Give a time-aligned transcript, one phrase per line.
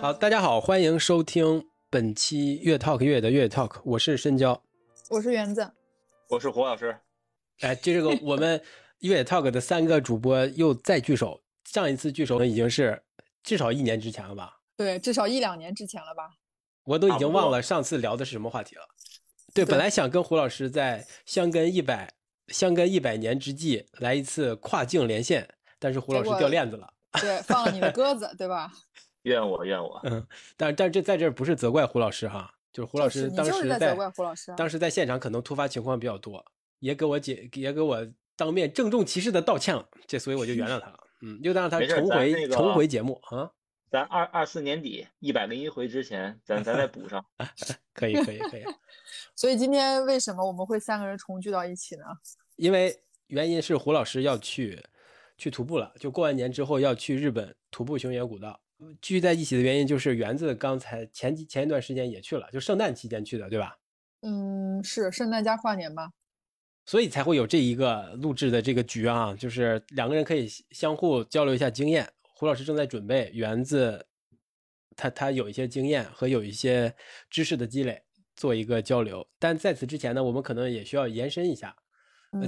[0.00, 4.62] 好，大家好，欢迎收听本期越 talk 越野的越野 talk，我是深交，
[5.10, 5.70] 我是园子，
[6.30, 6.98] 我是胡老师。
[7.60, 8.62] 哎，这个我们
[9.00, 13.02] 越野 talk 的三个主播又再聚首，上一次聚首已经是
[13.42, 14.60] 至少一年之前了吧？
[14.74, 16.30] 对，至少一两年之前了吧？
[16.84, 18.82] 我都已经忘了上次聊的是什么话题了。
[19.52, 22.10] 对，本来想跟胡老师在相跟一百
[22.48, 25.46] 相跟一百年之际来一次跨境连线，
[25.78, 26.90] 但是胡老师掉链子了。
[27.20, 28.72] 对，放了你的鸽子，对吧？
[29.22, 30.00] 怨我怨我。
[30.04, 36.44] 嗯，但但这在这不是责怪胡老师哈，就是胡老师当时在责怪胡老师，当时在现场可能突发情况比较多，
[36.78, 40.98] 也给我解也给我当面郑重其事的道歉了，这所以我就原谅他了。
[41.22, 43.50] 嗯，又让他重回重回节目啊。
[43.90, 47.24] 咱二二四年底一百零一回之前，咱咱再补上。
[47.92, 48.62] 可以可以可以。
[49.34, 52.04] 所以今天为什么我们会三个人重聚到一起呢？
[52.54, 54.80] 因为原因是胡老师要去
[55.36, 58.60] 去徒步了，就过完年之后要去日本徒步熊野古道。
[59.00, 63.76] 聚在一起的原因就是园子刚才前几前一段时间也去了，就圣诞期间去的，对吧？
[64.22, 66.10] 嗯，是圣诞加跨年吧。
[66.86, 72.08] 所以才会有这一个录制的这个局啊，就是两个人可以相互交流一下经验。
[72.22, 74.06] 胡老师正在准备，园子
[74.96, 76.94] 他他有一些经验和有一些
[77.28, 78.02] 知识的积累，
[78.34, 79.26] 做一个交流。
[79.38, 81.76] 但在此之前呢，我们可能也需要延伸一下，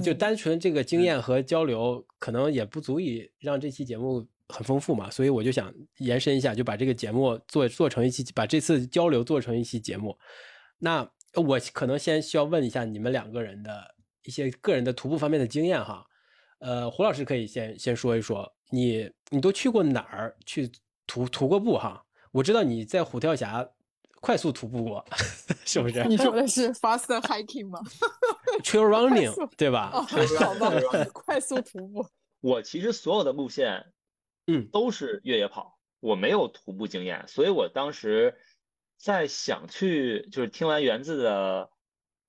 [0.03, 4.27] 就单纯这个经验和交流，可能也不足以让这期节目。
[4.49, 10.17] 很丰富嘛，所以我就想延伸一下，就把这个节目做做成一期，把这次交流做成一期节目。
[10.79, 16.05] 那我可能先需要问一下你们两个人的一些个人的徒步方面的经验哈。
[16.59, 20.71] 呃，胡老师可以先先说一说，你你都去过哪儿去
[21.07, 22.03] 徒徒过步哈？
[22.31, 23.67] 我知道你在虎跳峡
[24.21, 25.05] 快速徒步过，
[25.65, 26.03] 是不是？
[26.05, 27.79] 你说的是 fast hiking 吗？
[28.63, 29.89] Trail running 对吧？
[29.91, 30.71] 好吧，
[31.11, 32.05] 快速徒步。
[32.41, 33.83] 我其实所有的路线。
[34.45, 38.37] 嗯，都是越野跑，我没有徒步经验，所以我当时
[38.97, 41.71] 在想去，就是听完园子的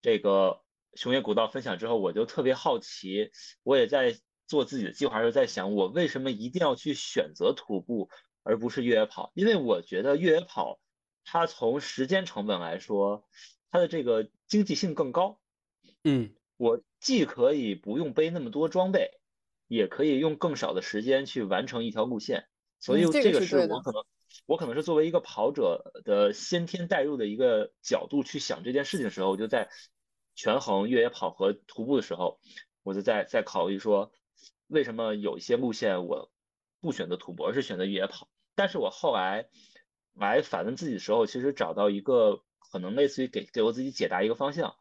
[0.01, 0.63] 这个
[0.95, 3.31] 熊野古道分享之后，我就特别好奇，
[3.63, 4.17] 我也在
[4.47, 8.11] 做自己的计划，时候在想我为什么一定要去选择徒步
[8.43, 9.33] 而不是越野跑？
[9.35, 10.79] 因为我觉得越野跑
[11.25, 13.27] 它从时间成本来说，
[13.71, 15.41] 它的这个经济性更高。
[16.05, 19.21] 嗯，我既可以不用背那么多装备。
[19.67, 22.47] 也可以用更少的时间去完成一条路线，
[22.79, 24.05] 所以这个是我可能
[24.47, 29.71] 我可能是作为一个跑者的先天带入的一个角度去想这件事情的时候，我就在
[30.35, 32.41] 权衡越野跑和徒步的时候，
[32.83, 34.13] 我就在在考虑说，
[34.67, 36.31] 为什么有一些路线我
[36.81, 38.29] 不选择徒步，而是选择越野跑？
[38.55, 39.49] 但是我后来
[40.13, 44.75] 来反问自己的时候，其实找到一个可能类似于给给我自己解答一个方向，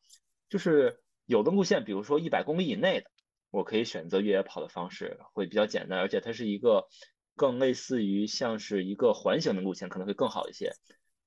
[0.49, 3.09] 就是有的路线，比如说一百公里以内的。
[3.53, 6.87] 我可以选择越野跑的方式，会比较简单，而且它是一个
[7.35, 10.73] 更类似于像是一个环形的路线，可能会更好一些。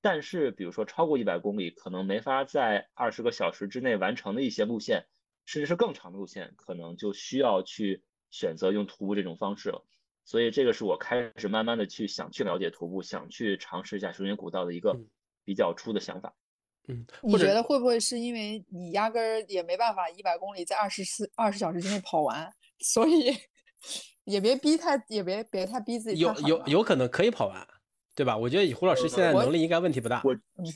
[0.00, 5.06] 但是，比如说超过一百公里，可能没法在二十个小时之内完成的一些路线，
[5.44, 9.86] 甚至是更长的路线，可能就需要去选择用徒步这种方式了。
[10.24, 14.98] 所以，这个是我开始慢慢的去想去了解徒步，想去尝试一下熊野古道的一个
[15.44, 16.34] 比较初的想法。
[16.88, 23.36] 嗯，你觉得会不会是因为你压根儿也没办法一百公里在二十四二十小时之内跑完，所以
[24.24, 26.20] 也别逼太也别别太逼自己。
[26.20, 27.66] 有有有可能可以跑完，
[28.14, 28.36] 对吧？
[28.36, 30.22] 我觉得胡老师现在能力应该问题不大。
[30.24, 30.34] 我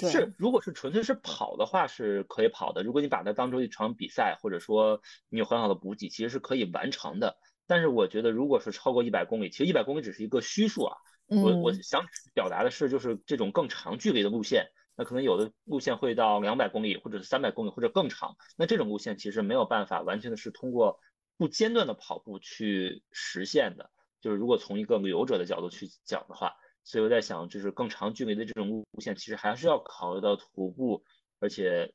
[0.09, 7.37] 是如果是纯粹是跑的话是可以跑的，如果你把它当成一场比赛，或者说你有很好的补给，其实是可以完成的。
[7.67, 10.97] 但是我觉得如果是超过一百公里，其实一百公里只是一个虚数啊。
[11.29, 12.05] 我我想
[12.35, 14.67] 表达的是，就是这种更长距离的路线。
[14.97, 18.37] 那可能有的路线会到两百公里，或者是三百公里，或者更长。
[18.57, 21.01] 那这种路线其实没有办法完全的是通过
[21.39, 23.91] 不间断的跑步去实现的。
[24.21, 26.55] 就是如果从一个旅游者的角度去讲的话，
[26.85, 31.03] 所以我在想，就是更长距离的这种路线，其实还是要考虑到徒步，
[31.39, 31.95] 而且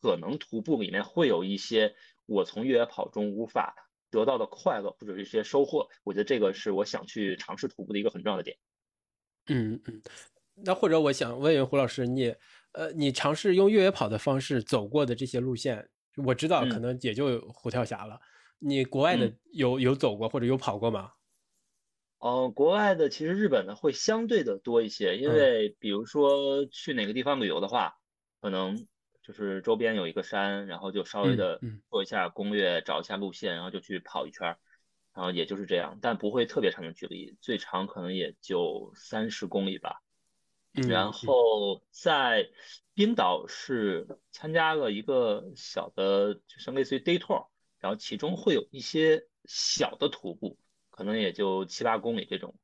[0.00, 1.96] 可能徒步里面会有一些
[2.26, 3.74] 我从越野跑中无法
[4.10, 5.88] 得到的快乐或者是一些收获。
[6.04, 8.56] 我觉得这个是我想去尝试徒步的一个很重要的点。
[9.46, 10.02] 嗯嗯。
[10.54, 12.34] 那或者我想问问胡老师，你
[12.72, 15.88] 呃，你尝试用越野跑的方式走过的这些路线，
[16.24, 18.20] 我知道可能也就虎跳峡了。
[18.58, 21.10] 你国外的有有走过或者有跑过吗？
[22.18, 27.94] 哦，国外的其实日本的会相对的多一些，因为比如说去哪个地方旅游的话，
[28.40, 28.86] 可能
[29.22, 31.60] 就是周边有一个山，然后就稍微的
[31.90, 34.56] 做一下攻略，找一下路线，然后就去跑一圈，
[35.12, 40.00] 然后也就是这样，但不会特别长的距离，最长可能也就三十公里吧。
[40.74, 42.50] 然后在
[42.94, 47.46] 冰岛是参加了一个小的，就是类似于 day tour，
[47.78, 50.58] 然后其中会有一些小的徒步，
[50.90, 52.54] 可能也就七八公里这种。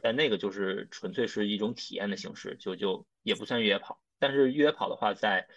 [0.00, 4.00] 但那个就是纯粹是一种体验的形式，就就也不算越野跑。
[4.20, 5.48] 但是越野跑的话，在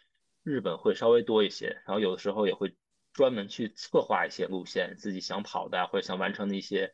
[0.42, 2.76] 日本会稍微多一些，然后有的时候也会
[3.14, 6.92] 专门去策划一些路线，自己想跑的或者想完成的一些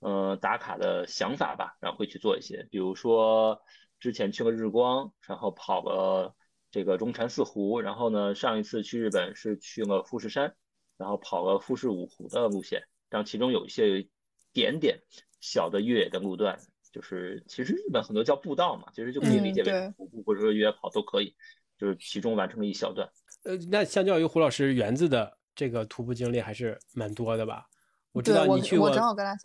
[0.00, 3.62] 呃打卡的想法吧，然后会去做一些，比如说
[4.04, 6.34] 之前去了日光，然后跑了
[6.70, 10.54] 这个中禅寺湖，然后呢上一次去日本是去了富士山，
[10.98, 14.10] 然后跑了富士五湖的路线，然后其中有一些有一
[14.52, 15.00] 点点
[15.40, 16.58] 小的越野的路段，
[16.92, 21.34] 就是其实日本很多叫步道嘛，其实就可以理解为徒步或者说越野跑都可以。
[21.76, 23.10] 就是其中完成了一小段，
[23.42, 27.66] 呃，那相较于胡老师园子的这个徒步经历还是蛮多的吧？
[28.14, 28.88] 我知道你去过，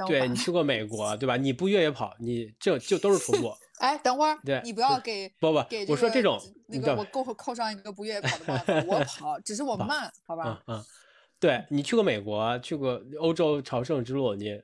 [0.07, 1.35] 对你去过美国， 对吧？
[1.35, 3.51] 你不越野跑，你这就都是徒步。
[3.81, 10.61] 哎，等会儿，对，你不要给不不，我说这种那个我扣扣上一个不越野跑的帽子，我跑，只是我慢，好吧？
[10.67, 10.83] 嗯，
[11.39, 14.61] 对你去过美国，去过欧洲朝圣之路，你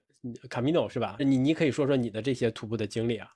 [0.50, 1.16] 卡米诺是吧？
[1.20, 3.28] 你你可以说说你的这些徒步的经历啊，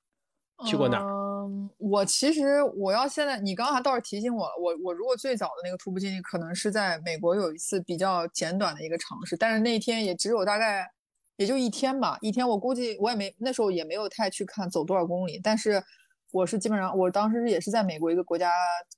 [0.65, 1.07] 去过哪儿？
[1.07, 1.28] 嗯，
[1.77, 4.53] 我其实我要现在，你刚才倒是提醒我了。
[4.59, 10.85] 我我如果最早的那个徒步经历，可能是在美国有一次比较简短的一个尝试，但是那一天也只有大概
[11.37, 12.17] 也就一天吧。
[12.21, 15.81] 一天我估计我也没那时候也没有太去看走多少公里，但是
[16.31, 18.51] 我是基本上我当时也是在美国一个国家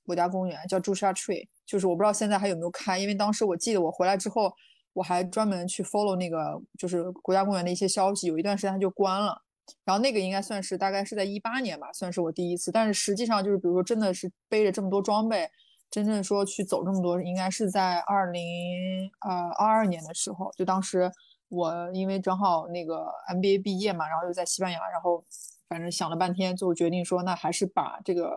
[0.04, 4.52] 国家公园叫 Joshua Tree，就是我不知道现在还有没有开，因为当时我记得我回来之后，
[4.92, 9.40] 我还专门去 follow 那个就是国家公园的一些消息，有一段时间它就关了。
[9.84, 12.70] 然后那个应该算是大概是在一八年吧，算是我第一次。
[12.70, 15.50] 但是实际上就是，比如说真的是背着这么多装备，
[15.90, 20.52] 真正说去走这么多，应该是在二零呃二二年的时候。
[20.56, 21.10] 就当时
[21.48, 25.24] 我因为正好那个 MBA 毕业嘛，然后又在西班牙，然后
[25.68, 28.32] 反正想了半天，最后决定说那还是把这个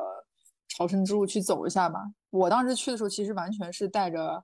[0.68, 2.00] 朝圣之路去走一下吧。
[2.32, 4.44] 我当时去的时候，其实完全是带着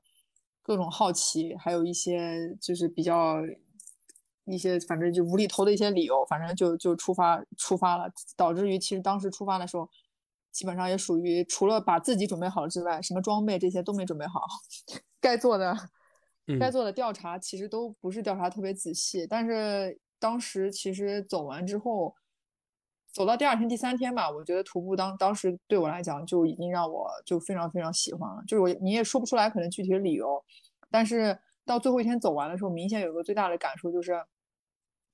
[0.62, 3.38] 各种好奇，还有一些就是比较。
[4.46, 9.88] 一些反正就无厘头的一些理由，反正就就出发出发了，导致于其实当时出发的时候，
[10.52, 14.42] 基本上也属于除了把自己准备好了之外，什么装备这些都没准备好，
[15.22, 15.78] 该做的
[16.60, 19.28] 该做的调查其实都不是调查特别仔细。
[19.28, 22.16] 但是当时其实走完之后，
[23.14, 30.44] 走到第二天第三天吧，我觉得徒步当当时对我来讲就已经让我就非常非常喜欢了，就是我你也说不出来可能具体的理由，
[30.90, 31.38] 但是。
[31.66, 34.24] 到最后一天走完的时候，明显有个最大的感受就是，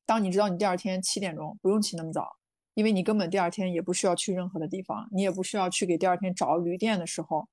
[0.05, 2.27] 当你知道你第二天七点钟不用起那么早，
[2.73, 7.47] 因为你根本第二天也不需要去任何的地方，你也不需要去给第二天找旅店的时候，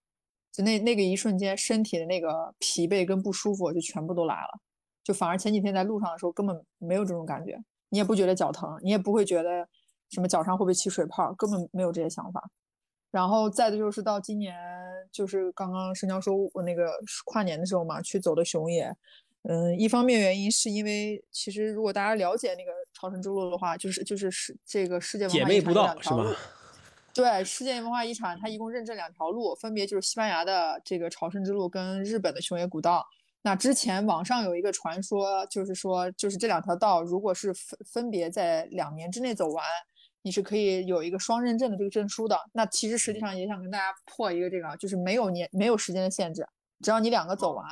[0.53, 4.61] 就那那个一瞬间，身体的那个疲惫跟不舒服就全部都来了，
[5.03, 7.59] 就反而前几天在路上的时候根本没有这种感觉，
[7.89, 9.69] 你也不觉得脚疼，你也不会觉得
[10.11, 12.43] 什么脚上会不会起水泡，根本没有这些想法。
[13.15, 14.57] 然后再的就是到今年，
[15.13, 16.91] 就是刚刚申教说我那个
[17.25, 18.93] 跨年的时候嘛，去走的熊野。
[19.45, 26.35] 嗯，一方面原因是因为其实如果大家了解那个朝圣之路的话，就是就是是这个世界文化遗产两条路。
[27.13, 33.07] 对，世界文化遗产它一共认证两条路，分别就是西班牙的这个朝圣之路跟日本的熊野古道。
[33.43, 39.65] 那之前网上有一个传说，就是说就是这两条道如果是分分别在两年之内走完。
[40.25, 42.35] 你是可以有一个双认证的这个证书的。
[42.53, 46.47] 那其实实际上也想跟大家破一个这个，就是没有年没有时间的限制，
[46.81, 47.63] 只要你两个走完，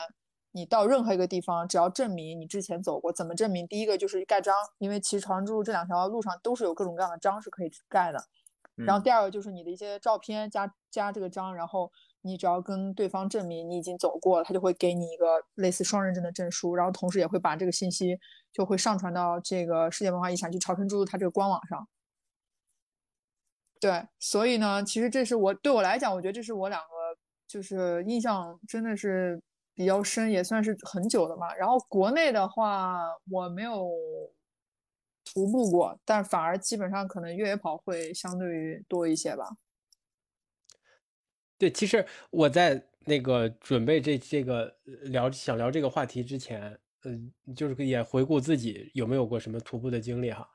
[0.53, 3.67] 你到任何一个地方，只要证明你之前走过，怎么证明？
[3.67, 8.23] 第一个就是盖章，因为其实朝阳之路这两条路上都是有各种各样的章是可以盖的。
[8.75, 11.91] 然后第二个就是你的一些照片加加这个章，然后
[12.21, 18.19] 你只要跟对方证明你已经走过了，他就会给你一个类似双认证的证书，然后同时也会把这个信息
[18.53, 21.87] 就会上传到这个世界文化遗产就朝圣之路它这个官网上。
[23.83, 26.87] 对，所以呢，其实这是我对我来讲，我觉得这是我两个
[27.49, 29.43] 就是印象真的是
[29.75, 31.53] 比较深，也算是很久的嘛。
[31.57, 33.91] 然后国内的话，我没有
[35.25, 39.49] 徒步过，但反而基本上可能越野跑会相对于多一些吧。
[41.59, 50.49] 对，其实我在那个准备这这个聊想聊这个话题之前，嗯，就是也回顾自己有没有过什么徒步的经历哈，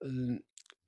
[0.00, 0.42] 嗯。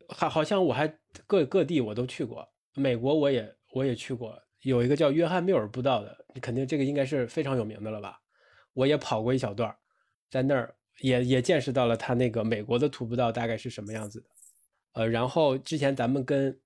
[0.09, 0.87] 还好像我还
[1.27, 8.21] 各各地我都去过，美国我也我也去过，有一个叫约翰缪尔步道的，你肯定这个应该是非常有名的了吧？
[8.75, 9.75] 我也跑过一小段，
[10.31, 14.27] 在那儿也也见识到了他那个美国的徒步道大概是什么样子的。
[14.95, 16.59] 呃，然后之前咱们跟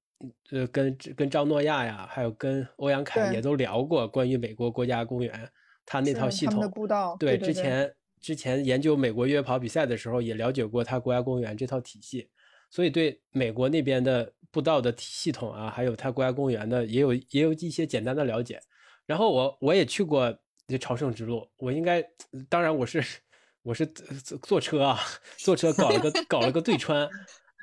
[0.50, 5.50] 呃跟跟张诺亚呀，还有跟欧阳凯也都聊过关于美国国家公园
[5.85, 7.16] 他那套系统的步道。
[7.19, 12.28] 对，之前之前研究美国越野跑比赛的时候也了解过他国家公园这套体系。
[12.70, 18.61] 所以对美国那边的步道的系统啊，还有它国家公园的，也有也有一些简单的了解。
[19.04, 22.04] 然后我我也去过这朝圣之路，我应该
[22.49, 23.04] 当然我是
[23.62, 23.87] 我是
[24.42, 24.99] 坐车啊，
[25.38, 27.08] 坐车搞了个搞了个对穿，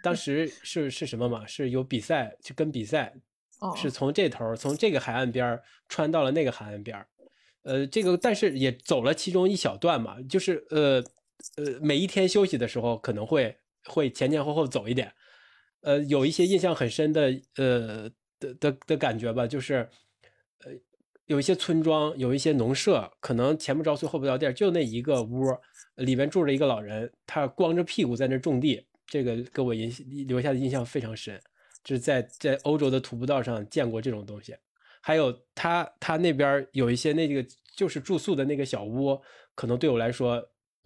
[0.03, 1.45] 当时是是什么嘛？
[1.45, 3.13] 是有比赛，去跟比赛，
[3.75, 7.05] 是从这头从这个海岸边穿到了那个海岸边
[7.63, 11.03] 呃，这个但是也走了其中一小段嘛，就是呃
[11.55, 13.55] 呃，每一天休息的时候可能会
[13.85, 15.11] 会前前后后走一点，
[15.81, 18.09] 呃，有一些印象很深的呃
[18.39, 19.89] 的的的感觉吧，就是
[20.65, 20.71] 呃
[21.25, 25.57] 有一些村庄，有一些农舍，可能前不着村后不着店，就那一个屋，
[25.95, 29.89] 里面住着一个老人，他光着屁股在那种地，这个给我印
[30.27, 31.41] 留下的印象非常深，
[31.83, 34.55] 就是在在欧洲的徒步道上见过这种东西。
[35.01, 39.21] 还有他他那边有一些那个就是住宿的那个小屋，
[39.53, 40.41] 可能对我来说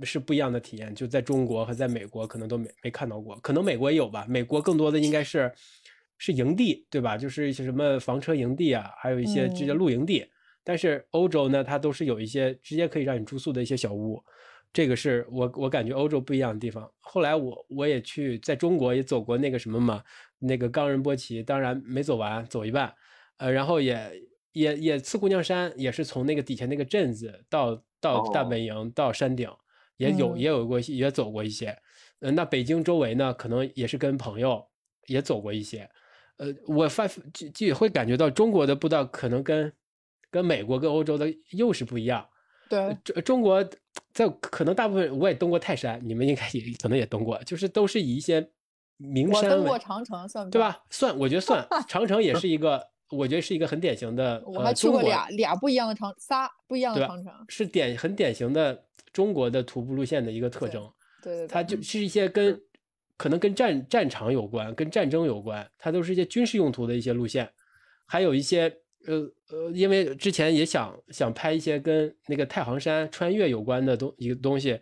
[0.06, 0.94] 是不一样的体验。
[0.94, 4.26] 就在中国和在美国可能都没没看到过，可能美国也有吧。
[4.28, 5.52] 美国更多的应该是
[6.18, 7.18] 是营地，对吧？
[7.18, 10.26] 就是一些什么房车营地啊，还有一些直接露营地。
[10.64, 14.22] 但是欧洲呢，它都是有一些直接可以让你住宿的一些小屋，
[14.74, 16.92] 这个是我我感觉欧洲不一样的地方。
[17.00, 20.04] 后来我我也去在中国也走过那个什么嘛，
[20.40, 22.94] 那个冈仁波齐，当然没走完，走一半。
[23.38, 24.12] 呃，然后也
[24.52, 29.50] 也也次姑娘山也是从那个底下那个镇子到到大本营到山顶，
[29.98, 31.78] 也有也有过也走过一些。
[32.20, 34.66] 呃，那北京周围呢，可能也是跟朋友
[35.08, 35.90] 也走过一些。
[36.38, 39.72] 呃，我发就就会感觉到中国的步道可能跟
[40.32, 42.28] 跟美国跟欧洲的又是不一样。
[42.70, 43.64] 对，中中国
[44.14, 48.50] 在可能大部分我也登过泰山，你们应该也可能也登过，就是都是以一些
[48.98, 49.44] 名山。
[49.44, 50.84] 我登过长城，算对吧？
[50.90, 51.68] 算，我觉得算。
[51.88, 52.88] 长城也是一个。
[53.10, 58.84] 我觉得是一个很典型的，我还去过俩俩不一样的长，仨不一样的长城，是典很典型的
[59.18, 60.88] 中国的徒步路线的一个特征。
[61.24, 62.62] 对对，它就是一些跟
[63.18, 67.52] 可能跟战战场有关，跟战争有关，它都是一些军事用途的一些路线，
[68.06, 68.72] 还有一些
[69.08, 74.80] 呃呃，因为之前也想想拍一些跟那个太行山穿越有关的东一个东西，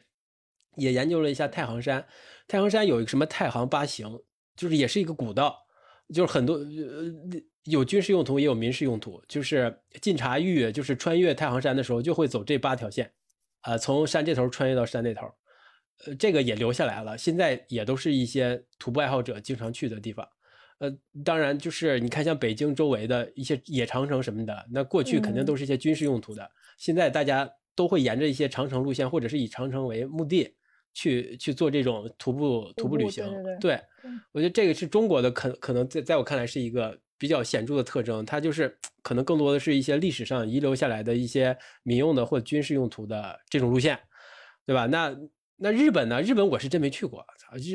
[0.75, 2.05] 也研究了一下太行山。
[2.45, 4.19] 太行山有一个什么太行八行，
[4.57, 5.57] 就是也是一个古道，
[6.13, 7.41] 就是很多呃。
[7.65, 9.19] 有军事用途，也有民事用途。
[9.27, 13.11] 就是晋察峪，就是穿越太行山的时候，就会走这八条线，
[13.65, 15.25] 啊，从山这头穿越到山那头，
[16.05, 17.17] 呃，这个也留下来了。
[17.17, 20.27] 现在也都是一些徒步爱好者经常去的地方。
[20.77, 26.47] 呃，当然，就是你看像北京周围的一些野长城什么的，那过去肯定都是一些军事用途的。
[26.77, 30.55] 现在大家都会沿着一些长城路线，或者是以长城为目的
[30.93, 33.25] 去去做这种徒步徒步旅行。
[33.59, 33.81] 对，
[34.31, 36.95] 我觉得这个是中国的，可可能在在我看来是一个。
[37.17, 43.99] 比较显著的特征，它就是可能更多的是一些历史上遗留下来的一些民用的或者军事用途的这种路线，
[44.65, 44.85] 对吧？
[44.85, 45.15] 那
[45.57, 46.21] 那日本呢？
[46.21, 47.25] 日本我是真没去过，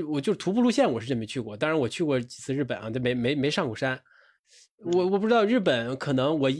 [0.09, 1.57] 我就是徒步路线我是真没去过。
[1.57, 3.99] 当然我去过几次日本啊，但没没没上过山。
[4.93, 6.51] 我我不知道日本可能我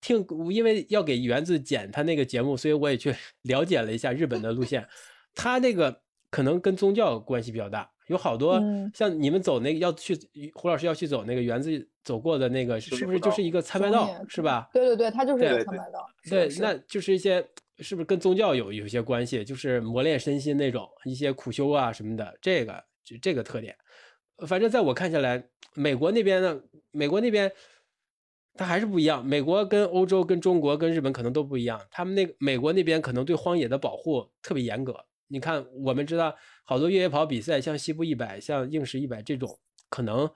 [0.00, 4.86] 听，因为要给园子剪他那个节目，所以我也去 了解了一下日本的路线。
[5.34, 7.90] 他那个可能跟宗教关系比较大。
[8.06, 8.62] 有好多
[8.94, 10.16] 像你们走那个要去
[10.54, 14.68] 胡老师要去走那个园子走过的那个是不是就是一个参拜道是吧？
[14.72, 16.06] 对对对，它就是一个参拜道。
[16.28, 17.44] 对，那就是一些
[17.78, 19.44] 是不是跟宗教有有些关系？
[19.44, 23.76] 就是磨练身心那种一些苦修啊什么的，这个就这个特点。
[24.46, 25.42] 反正在我看下来，
[25.74, 26.60] 美国那边呢，
[26.92, 27.50] 美国那边
[28.54, 29.24] 它还是不一样。
[29.26, 31.80] 美国跟欧洲、跟中国、跟日本可能都不一样。
[31.90, 34.94] 他们那个美国那边可能对荒野的保护特别严格。
[35.28, 40.30] 你看，我们知道好多越野跑比赛，像西部一百、像硬石一百这种，可能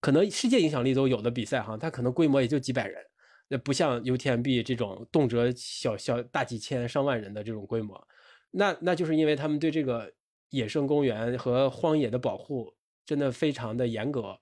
[0.00, 3.02] 可能世界影响力都有的比赛哈，它可能规模也就几百人，
[3.48, 8.06] 那不像 UTMB 这种动辄小小大几千、上万人的这种规模。
[8.50, 10.12] 那那就是因为他们对这个
[10.50, 12.74] 野生公园和荒野的保护
[13.06, 14.38] 真的非常的严格。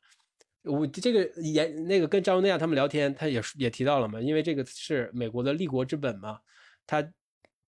[0.64, 6.40] 我这个严那个跟张文亚他们聊天，他也也提到了嘛，因为这个是美国的立国之本嘛，
[6.88, 7.08] 他。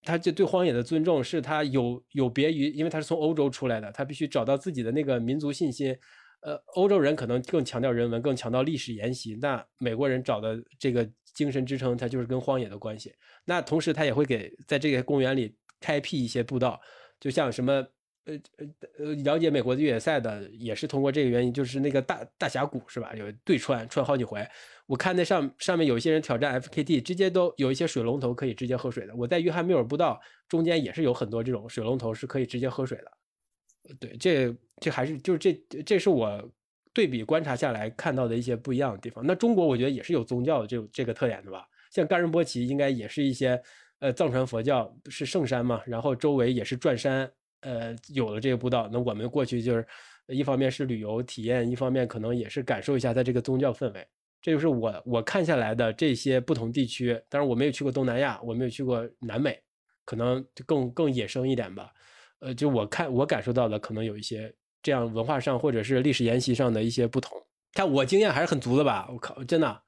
[0.02, 5.96] 他就对荒野的尊重，是他有有别于，因为他是从欧洲出来的，他必须找到自己的那个民族信心。
[6.40, 9.36] 呃，欧洲人可能更强调人文，更强调历史沿袭。
[9.40, 13.12] 那美国人找的这个精神支撑，他就是跟荒野的关系。
[13.44, 16.80] 那同时，他也会给在这个公园里开辟一些步道，
[17.20, 17.84] 就像什么。
[18.25, 18.66] 呃呃
[18.98, 23.14] 呃，了解美国的越野赛的也是通过这个原因，就是那个大大峡谷是吧？
[23.14, 24.46] 有对穿穿好几回。
[24.87, 29.14] 我看那上上面有一些人挑战 FKT，直接都有一些水龙头可以直接喝水的。
[29.16, 33.96] 我在约翰缪尔步道中间也是有很多这种水龙头是可以直接喝水的。
[33.98, 36.50] 对，这这还是就是这这是我
[36.92, 39.25] 对比观察下来看到的一些不一样的地方。
[39.26, 41.66] 那中国我觉得也是有宗教的这这个特点的吧？
[41.90, 43.58] 像冈仁波齐应该也是一些
[44.00, 47.30] 呃藏传佛教是圣山嘛，然后周围也是转山。
[47.60, 49.86] 呃，有了这个步道，那我们过去就是
[50.28, 54.06] 一方面是旅游体验，一方面可能也是感受一下在这个宗教氛围。
[54.40, 57.20] 这就是我我看下来的这些不同地区。
[57.28, 59.60] 当然我没有去过东南亚，我没有去过南美，
[60.04, 61.90] 可能就更更野生一点吧。
[62.38, 67.32] 呃，就我看我感受到的可能有一些这样文化上或者是历史沿袭上的一些不同。
[67.74, 69.08] 看我经验还是很足的吧？
[69.10, 69.82] 我靠，真的。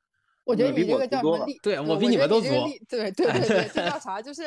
[0.44, 1.46] 我觉得你这个叫什么？
[1.62, 2.48] 对我比你们都足。
[2.88, 4.20] 对对对对，这叫啥？
[4.20, 4.42] 就是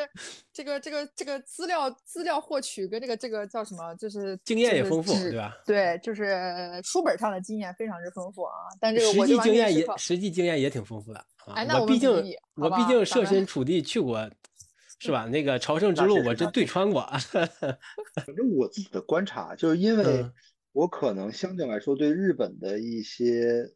[0.51, 3.93] 这个这个这个资料资料获取跟这个这个叫什么？
[3.95, 5.55] 就是经验也丰富，对吧？
[5.65, 8.53] 对，就是书本上的经验非常之丰富啊。
[8.81, 11.25] 但这个实际经验也实际经验也挺丰富的。
[11.53, 12.09] 哎，那我毕竟
[12.55, 14.29] 我毕竟设身处地去过，
[14.99, 15.25] 是吧？
[15.25, 17.07] 那个朝圣之路我真对穿过。
[17.31, 20.25] 反正我自己的观察，就是因为
[20.73, 23.71] 我可能相对来说对日本的一些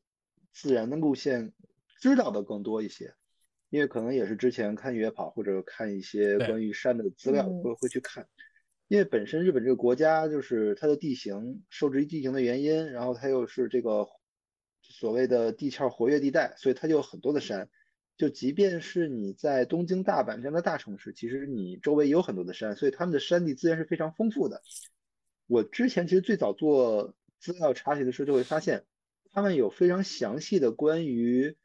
[0.51, 1.53] 自然的路线。
[1.99, 3.13] 知道的更多一些，
[3.69, 8.27] 因为可能也是之前看越野跑或者看一些关于山的资料会会去看，
[8.87, 14.07] 因为本身日本这个国家就是它的地形受制于地形的原因，然后它又是这个
[14.81, 17.69] 所谓的地壳活跃地带，所以它就有很多的山。
[18.15, 24.61] 就即便是你在东京、大阪这样的大城市，其实你周围也有很多的山，所以他们的山地资源是非常丰富的。
[25.45, 28.85] 我之前其实最早做资料查询的时候，就会发现
[29.31, 31.57] 他们有非常详细的关于。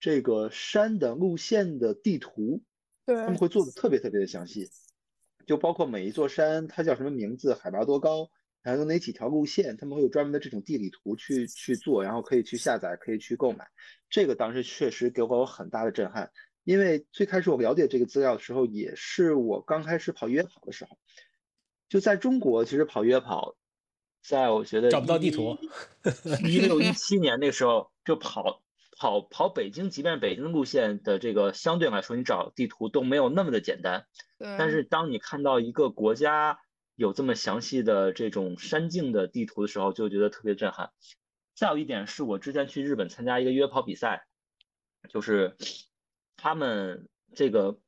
[0.00, 2.62] 这个山的路线的地图，
[3.04, 4.70] 对，他们会做的特别特别的详细，
[5.44, 8.30] 就包括每一座山它叫什么名字，海拔多高，
[8.62, 13.66] 还有哪几条路线，他们会有专门的这种地理图去去做，然后可以去下载，可以去购买。
[14.08, 16.30] 这个当时确实给我有很大的震撼，
[16.62, 20.96] 因为最开始我了解这个资料的时候，也是我刚开始跑越野跑的时候，
[21.88, 23.56] 就在中国，其实跑越野跑，
[24.22, 25.56] 在我觉得找不到地图，
[26.46, 28.62] 一六一七年那时候就跑。
[28.98, 34.06] 跑跑北京，即便北京的路线的这个相对来说，你找地图都没有那么的简单。
[34.38, 36.58] 但是当你看到一个国家
[36.96, 40.90] 有这么详细的这种山径的地图的时候，就觉得特别震撼。
[41.54, 44.26] 再有一点是我之前去日本参加一个越野跑比赛，
[45.08, 45.56] 就是
[46.36, 47.80] 他们这个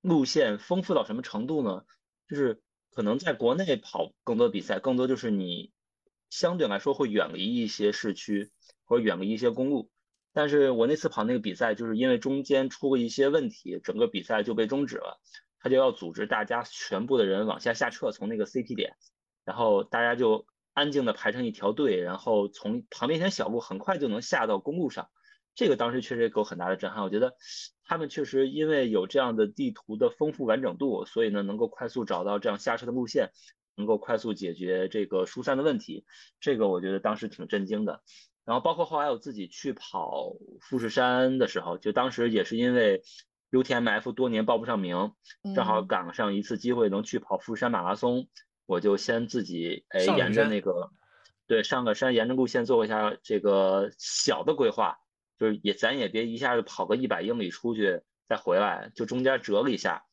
[0.00, 1.84] 路线丰富到什么程度呢？
[2.28, 5.70] 就是可能在国内跑更多比赛，更多就是你
[6.30, 8.50] 相对来说会远离一些市区
[8.84, 9.91] 或者远离一些公路。
[10.32, 15.20] 但是我那次跑那个比赛，就是因为中间出过一些问题，整个比赛就被终止了。
[15.60, 18.96] 他就要组织大家全部的人往下下撤，从那个 CP 点，
[19.44, 25.08] 然后大家就安静的排成一条队，然后从旁边一条小路很快就能下到公路上。
[25.54, 27.04] 这个当时确实给我很大的震撼。
[27.04, 27.36] 我觉得
[27.84, 33.30] 他们确实因为有这样的地图的丰富完整度，所以呢能够快速找到这样下车的路线，
[33.76, 36.06] 能够快速解决这个疏散的问题。
[36.40, 38.02] 这个我觉得当时挺震惊的。
[38.44, 43.02] 然后包括后来我自己去跑富士山的时候，就当时也是因为
[43.50, 45.12] UTMF 多年报不上名，
[45.54, 48.28] 正好赶上一次机会能去跑富士山马拉松，
[48.66, 50.90] 我就先自己哎沿着那个
[51.46, 54.98] 对上个山，沿着路线做一下这个小的规划，
[55.38, 60.04] 就是也咱也别一下子跑个一百英里出去再回来，就中间折了一下，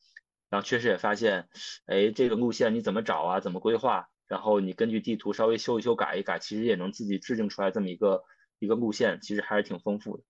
[0.50, 1.48] 然后确实也发现，
[1.86, 4.08] 哎这个路线你怎么找啊，怎么规划？
[4.30, 8.22] 然后你根据地图稍微修一修改一改，其实也能自己制定出来这么一个
[8.60, 10.22] 一个路线，其实还是挺丰富的。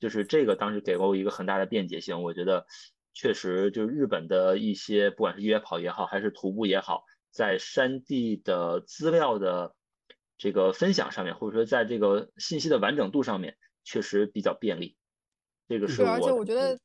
[0.00, 2.66] 就是这个当时给了我一个很大的便捷性，我觉得
[3.14, 9.76] 确实就是日本的一些不管是越野跑也好，还是徒步也好，在山地的资料的
[10.36, 14.96] 这个分享上面，或者说在这个信息的完整度上面，确实比较便利。
[15.68, 16.76] 这个是我而且我觉得，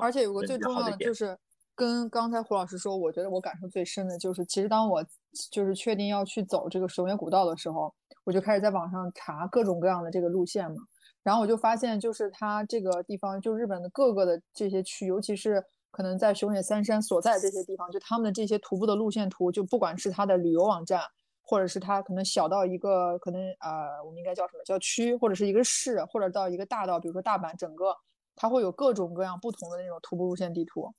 [0.00, 1.36] 而且有个最重要的就是。
[1.78, 5.04] 跟刚才胡老师说，我觉得我感受最深的就是，其实当我
[5.50, 7.94] 就是确定要去走这个熊野古道的时候，
[8.24, 10.76] 我就开始在网上查各种各样的这个路线嘛。
[11.22, 21.00] 然后我就发现，就是它这个地方，就日本的各个的这些区，尤其是可能在熊野三山所在这些地方，就他们的这些徒步的路线图，就不管是它的旅游网站，
[21.42, 27.92] 或者是它可能小到一个可能呃，我们应该叫什么叫区，或者是一个市，或者到一个大到比如说大阪整个，
[28.36, 30.94] 它会有各种各样不同的那种徒步路线地图。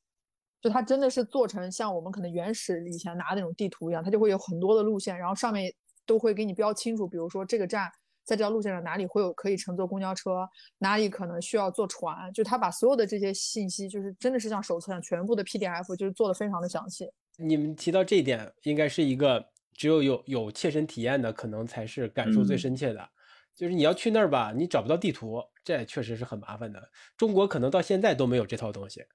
[0.61, 5.71] 就它真的是做成像我们可能原始以前拿那种地图一样，它就会有很多的路线，然后上面
[6.05, 7.89] 都会给你标清楚，比如说这个站
[8.23, 10.47] 在这条路线上哪里会有可以乘坐公交车，
[10.79, 17.09] 哪里可能需要坐船，就它把所有的这些信息，就是真的是像手册上全部的 PDF，就是做的非常的详细。
[17.37, 23.09] 你们提到这一点，应该是一个只有有有切身体验的，可能才是感受最深切的。
[23.55, 26.81] 就是你要去那儿吧，你找不到地图，这确实是很麻烦的。
[27.15, 29.05] 中国可能到现在都没有这套东西，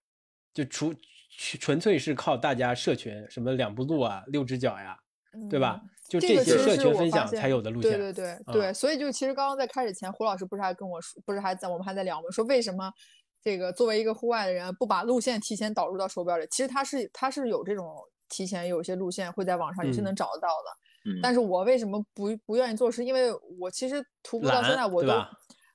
[0.55, 0.95] 就除。
[1.37, 4.97] 纯粹是靠大家社群，什么两步路啊、六只脚呀，
[5.51, 5.81] 对吧？
[6.09, 7.93] 就这些社群分享才有的路线。
[7.93, 12.25] 对对对对，所以就其实刚刚在开始前，胡老师不是还跟我说，不是还在我们还在聊吗？
[12.31, 12.93] 说为什么
[13.43, 16.47] 这个作为一个户外的人，不把路线提前导入到手表里？
[16.51, 17.97] 其实他是他是有这种
[18.29, 21.11] 提前有些路线会在网上也是能找得到的。
[21.11, 21.21] 嗯。
[21.23, 22.93] 但是我为什么不不愿意做？
[22.93, 25.15] 是因为我其实徒步到现在我都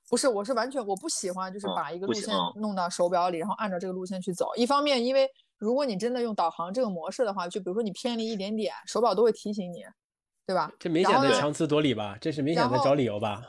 [0.08, 4.54] 不是，我是完全我不喜欢，就是把一个路线弄到手表里，然后按照这个路线去走。
[4.54, 5.28] 一方面因为。
[5.58, 9.84] 如果你真的用导航这个模式的话，就比如说你偏离一点点，手表都会提醒你，
[10.46, 10.72] 对吧？
[10.78, 12.16] 这明显的强词夺理吧？
[12.20, 13.42] 这是明显的找理由吧？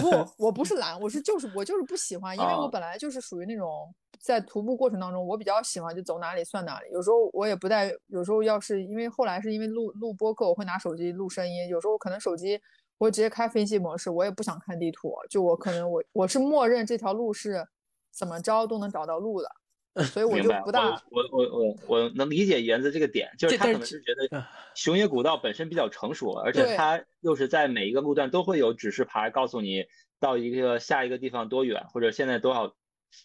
[0.00, 6.90] 不， 我不是懒，我是就是我就是不喜欢，因为我本来就是属于那种在徒步过程当中，我比较喜欢就走哪里算哪里。
[6.90, 11.68] 有时候我也不带，有时候要是因为后来是因为录录播课，我会拿手机录声音。
[11.68, 12.60] 有时候可能手机
[12.98, 17.66] 我会直接开飞机模式，我也不想看地图，就我可能我我是默认这条路是
[18.12, 19.48] 怎么着都能找到路的。
[19.94, 29.84] 所以我就不大，我我我我能理解园子这个点，就是他可能是觉得熊野古道本身比较成熟，而且它又是在每一个路段都会有指示牌告诉你
[30.18, 32.74] 到一个下一个地方多远，或者现在多少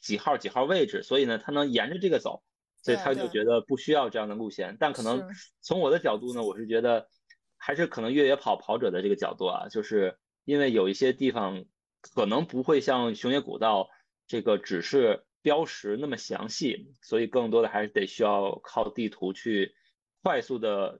[0.01, 2.43] 几号几号位置，所以呢，他能沿着这个走，
[2.83, 4.75] 所以他就觉得不需要这样的路线。
[4.77, 5.25] 但可能
[5.61, 7.07] 从我的角度呢，我是觉得
[7.55, 11.63] 还是可能越野跑跑者的这个角度啊，就是因为有一些地方
[12.01, 13.87] 可能不会像熊野古道
[14.27, 15.23] 这个指示。
[15.47, 19.73] 标识那么详细，所以更多的还是得需要靠地图去
[20.21, 20.99] 快速的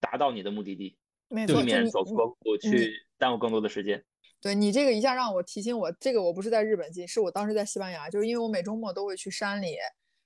[0.00, 0.98] 达到你的目的地，
[1.46, 4.04] 避免走错路去耽误更多的时间。
[4.40, 9.76] 对你这个一下让我提醒我，这个我不是在日本进，是我当时在西班牙，就是因为我每周末都会去山里，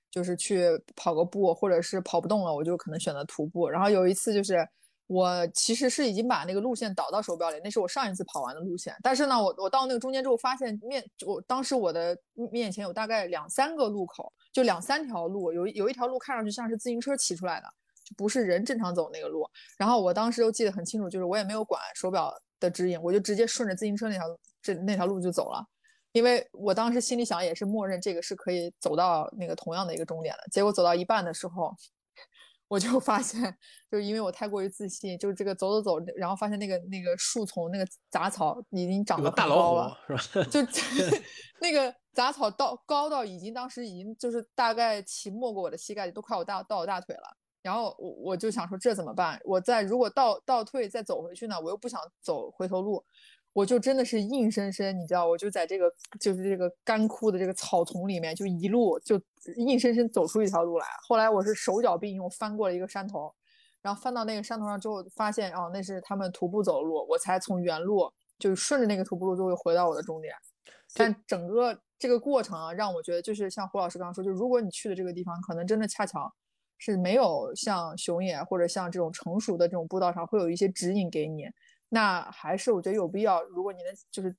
[0.09, 0.63] 就是去
[0.95, 3.69] 跑个步，或者是跑不动了，我就可能选择徒步。
[3.69, 4.67] 然后有一次就是。
[5.07, 8.93] 我其实是已经把那个路线导到手表里，那是我上一次跑完的路线。
[9.01, 12.17] 但是呢，我我到那个中间之后，发现面我当时我的
[12.51, 17.67] 面前有大概两三个路口，就两三条路，有有一条路看上去像是自行车骑出来的，
[18.03, 19.49] 就不是人正常走那个路。
[19.77, 24.25] 然后我当时都记得很清楚，就是我也没有管手表的指引，我就直接顺着自行车那条
[24.61, 25.65] 这那条路就走了，
[26.11, 30.43] 因为我当时心里想也是默认这个是可以走到那个同样的一个终点的。
[30.51, 31.73] 结果走到一半的时候。
[32.67, 33.41] 我就发现，
[33.89, 40.43] 就是因为我太过于自信，就是这个走走走，然后发现那个那个树丛、那个杂草已经长得很高了，是吧？
[40.51, 40.59] 就
[41.61, 47.37] 那个杂草到高到已经当时已经就是大概齐没过我的膝盖，都快我大到我大腿了。
[47.63, 49.39] 然后我我就想说这怎么办？
[49.43, 51.59] 我再如果倒倒退再走回去呢？
[51.59, 53.03] 我又不想走回头路。
[53.57, 59.19] 我就真的是硬生生，你知道，我就在这个就是这个干枯的这个草丛里面，就一路就
[59.55, 60.85] 硬生生走出一条路来。
[61.07, 63.33] 后来我是手脚并用翻过了一个山头，
[63.81, 70.35] 然后翻到那个山头上之后，发现哦，那是他们徒步走路，我才从原路就顺着那个徒步路就会回到我的终点。
[70.93, 76.31] 但整个这个过程啊，让我觉得就是像胡老师刚刚说，就如果你去的这个地方，可能真的恰巧
[76.77, 81.47] 是没有像熊野或者像这种成熟的这种步道上会有一些指引给你。
[81.89, 84.35] 那还是我觉得有必要，如果你的就是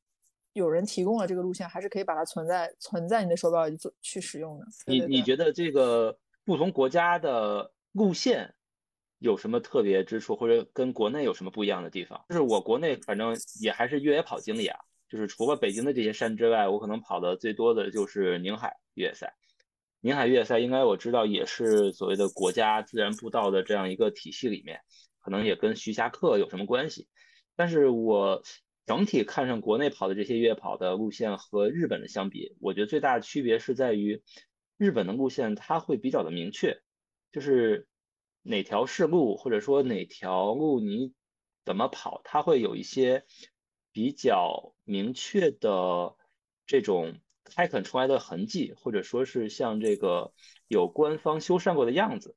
[0.52, 4.66] 有人提供了这个路线，还是可以把它存在存在你的手表里做去使用的。
[4.86, 8.54] 你你觉得这个不同国家的路线
[9.18, 12.22] 有什么特别之处，或者跟国内有什么不一样的地方？
[12.28, 19.34] 就是我国内反正也还是越野跑经历啊，就是除了北京的这些山之外，我可能跑的最多的就是宁海越野赛。
[20.00, 24.80] 宁海越野赛应该我知道也是所谓的国家自然步道的这样一个体系里面，
[25.20, 27.08] 可能也跟徐霞客有什么关系？
[27.58, 28.44] 但是我
[28.86, 34.22] 整体看上国内跑的这些越野跑的路线和日本的相比，我觉得最大的区别是在于
[34.76, 36.80] 日本的路线它会比较的明确，
[37.32, 37.88] 就是
[38.42, 41.12] 哪条是路或者说哪条路你
[41.64, 43.24] 怎么跑，它会有一些
[43.90, 46.14] 比较明确的
[46.64, 50.32] 这种开垦出来的痕迹，或者说是像这个
[50.68, 52.36] 有官方修缮过的样子。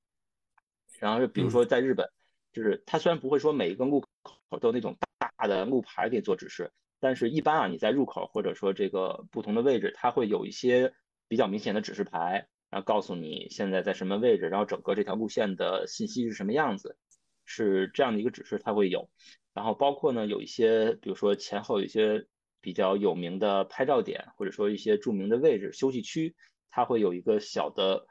[0.98, 2.10] 然后比如说在日本，
[2.52, 4.04] 就是它虽然不会说每一个路
[4.52, 10.94] 口都那种大的路牌给做指示，但是一般啊，你在入口或者说这个不同的位置，它会有一些
[11.30, 16.98] 比较明显的指示牌，然后告诉你现在在什么位置，然后整个这条路线的信息是什么样子，
[17.46, 19.10] 是这样的一个指示它会有。
[19.54, 22.28] 然后包括呢，有一些比如说前后有一些
[22.60, 26.36] 比较有名的拍照点，或者说一些著名的位置休息区，
[26.70, 28.06] 它会有一个小的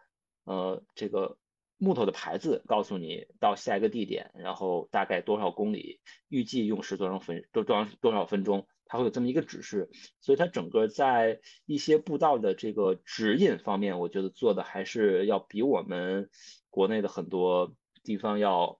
[0.44, 1.36] 呃这个。
[1.82, 9.88] 木头的牌子告诉你到下一个地点，然后大概多少公里，预计用时多少分多多少多少分钟，它会有这么一个指示。
[10.20, 16.28] 所以它整个在一些步道的这个指引方面，我觉得做的还是要比我们
[16.68, 18.78] 国内的很多地方要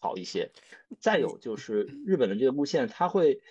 [0.00, 0.50] 好一些。
[1.00, 3.42] 再有就是日本的这个路线，它会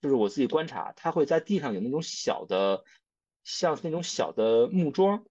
[0.00, 2.82] 就是我自己观察，它会在地上有那种小的，
[3.44, 5.24] 像那种小的木桩。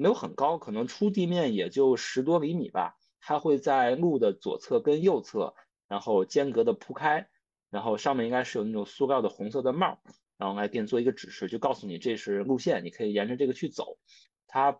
[0.00, 2.96] 没有很高，可能出地面也就十多厘米吧。
[3.20, 5.54] 它会在路的左侧跟右侧，
[5.88, 7.28] 然后间隔的铺开，
[7.68, 10.00] 然后上面应该是有那种塑料的红色的帽，
[10.38, 13.98] 然后来给你做一个指示，就告诉你这是路线，你可以沿着这个去走。
[14.46, 14.78] 它，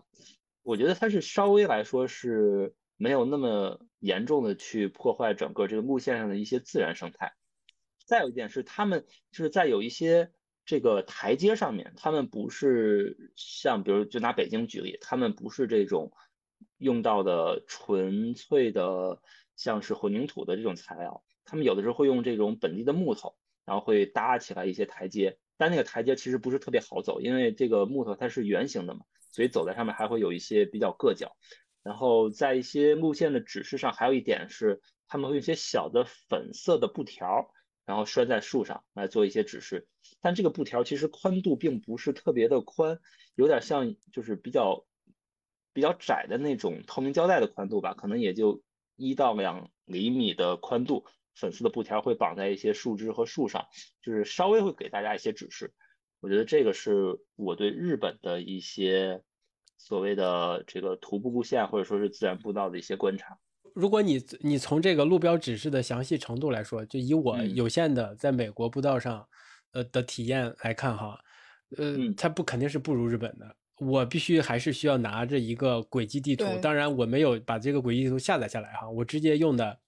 [0.63, 7.35] 我觉得它是稍微来说是没有那么严重的去破坏整个这个路线上的一些自然生态。
[8.07, 10.33] 再有一点是，他们就是在有一些。
[10.71, 16.13] 这个台阶上面，他们不是像，比如就拿北京举例，他们不是这种
[16.79, 19.21] 用到的纯粹的
[19.57, 29.01] 像是混凝土的这种材料，他们有的时候会用这种本地的木头，然后会搭起来一些台阶，但那个台阶其实不是特别好走，因为这个木头它是圆形的嘛，
[29.33, 31.37] 所以走在上面还会有一些比较硌脚。
[31.83, 37.51] 然后在一些路线的指示上，还有一点是他们会用一些小的粉色的布条，
[37.91, 39.89] 然后拴在树上来做一些指示。
[40.21, 43.01] 但这个布条其实宽度并不是特别的宽，
[43.35, 44.87] 有点像就是比较
[45.73, 48.63] 比较窄的那种透明胶带的宽度吧，可能也就
[48.95, 51.05] 一到两厘米的宽度。
[51.35, 53.67] 粉色的布条会绑在一些树枝和树上，
[54.03, 55.75] 就是稍微会给大家一些指示。
[56.21, 59.25] 我觉得这个是我对日本的一些。
[59.83, 63.39] 所谓的这个徒步路线或者说是自然步道的一些观察，
[63.75, 69.27] 如果你你从这个路标指示的详细程度来说，就以我有限的在美国步道上
[69.73, 71.19] 呃的体验来看哈，
[71.77, 73.57] 呃，它不肯定是不如日本的。
[73.79, 79.79] 我必须还是需要拿着一个轨迹地图，当然我没有把这个轨迹地图下载下来哈，我直接用的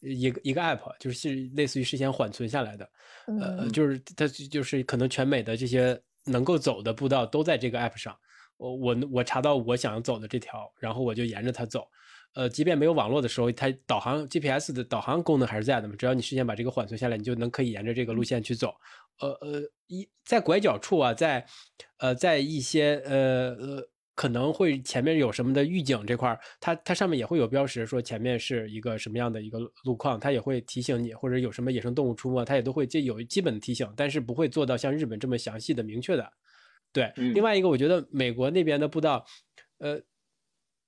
[0.00, 2.90] 一个一个 app，就是类似于事先缓存下来的，
[3.26, 8.16] 呃，就是它就是可能全美的这些能够走的步道都在这个 app 上。
[8.56, 11.86] 我我我查到我想走的这条，然后我就沿着它走。
[12.34, 15.94] 呃，即便没有网络的时候，它导航 GPS 的导航功能还是在的嘛。
[15.98, 18.74] 只要你事先把这个缓存下来，你就能可以沿着这个路线去走。
[19.20, 21.46] 呃呃，一在拐角处啊，在
[21.98, 36.32] 呃在一些呃呃可能会前面有什么的预警这块儿，它它上面也会有标识，说前面是一个什么样的一个路况，它也会提醒你，或者有什么野生动物出没，它也都会这有基本的提醒，但是不会做到像日本这么详细的、明确的。
[36.92, 39.24] 对，另外一个我觉得美国那边的步道，
[39.78, 40.00] 呃，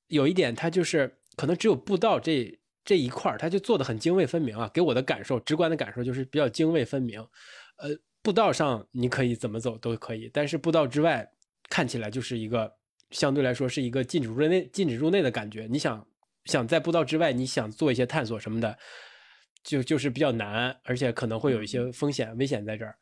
[0.08, 4.70] 有一点它就是可能只有步道这这一块儿，它就做的很泾渭分明啊。
[4.72, 7.20] 给我的感受，直观的感受就是比较泾渭分明。
[7.76, 7.90] 呃，
[8.22, 11.28] 步道上你可以怎么走都可以，但是步道之外
[11.68, 12.72] 看起来就是一个
[13.10, 15.66] 相对来说是一个禁止入内、禁止入内的感觉。
[15.70, 16.06] 你想
[16.44, 18.78] 想在步道之外，你想做一些探索什么的，
[19.62, 22.96] 就就是比较难，而且可能会有一些风险、危险在这儿。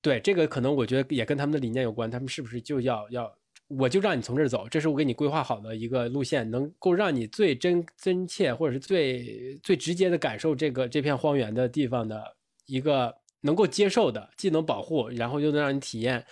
[0.00, 12.22] 对这个可能我觉得也跟他们的理念有关，他们是不是就要要我就让你从这儿走，这是我给你规划好的一个路线，能够让你最真真切或者是最最直接的感受这个这片荒原的地方的
[12.66, 16.24] 一个能够接受的，既能保护，然后又能让你体验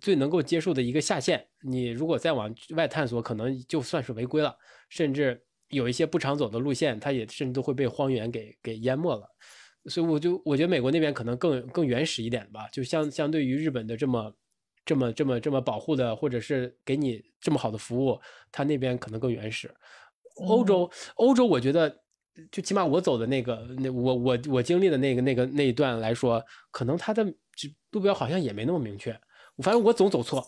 [0.00, 1.44] 最能够接受的一个下限。
[1.62, 4.56] 你如果再往外探索，可能就算是违规了，
[4.88, 9.28] 甚至有一些不常走的路线，它也甚至都会被荒原给给淹没了。
[9.86, 14.34] 所以我就我觉得美国那边可能更更原始一点吧，就相相对于日本的这么
[14.88, 18.18] 这么这么这么保护的，或者是给你这么好的服务，
[18.50, 19.70] 他那边可能更原始。
[20.46, 21.94] 欧洲欧洲，我觉得
[22.50, 27.22] 就起码我走的那个那我我我经历的那个那个那一段来说，可能它的
[27.90, 29.12] 路标好像也没那么明确，
[29.62, 30.42] 反正我总走错。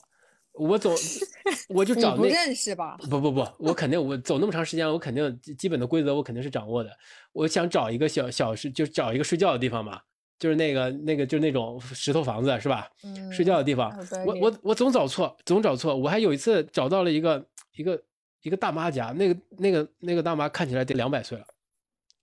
[0.55, 0.91] 我走，
[1.69, 2.97] 我就找那不认识吧？
[3.11, 6.91] 不不不，我肯定我走那么长时间，我肯定基本的规则我肯定是掌握的。
[7.33, 10.01] 我想找一个小小是就找一个睡觉的地方嘛，
[10.41, 12.89] 就是那个那个就是那种石头房子是吧？
[13.05, 13.95] 嗯，睡觉的地方。
[14.27, 15.95] 我我我总找错，总找错。
[15.95, 18.03] 我还有一次找到了一个一个
[18.43, 21.45] 一个大妈家，那个那个那个大妈看起来得两百岁了。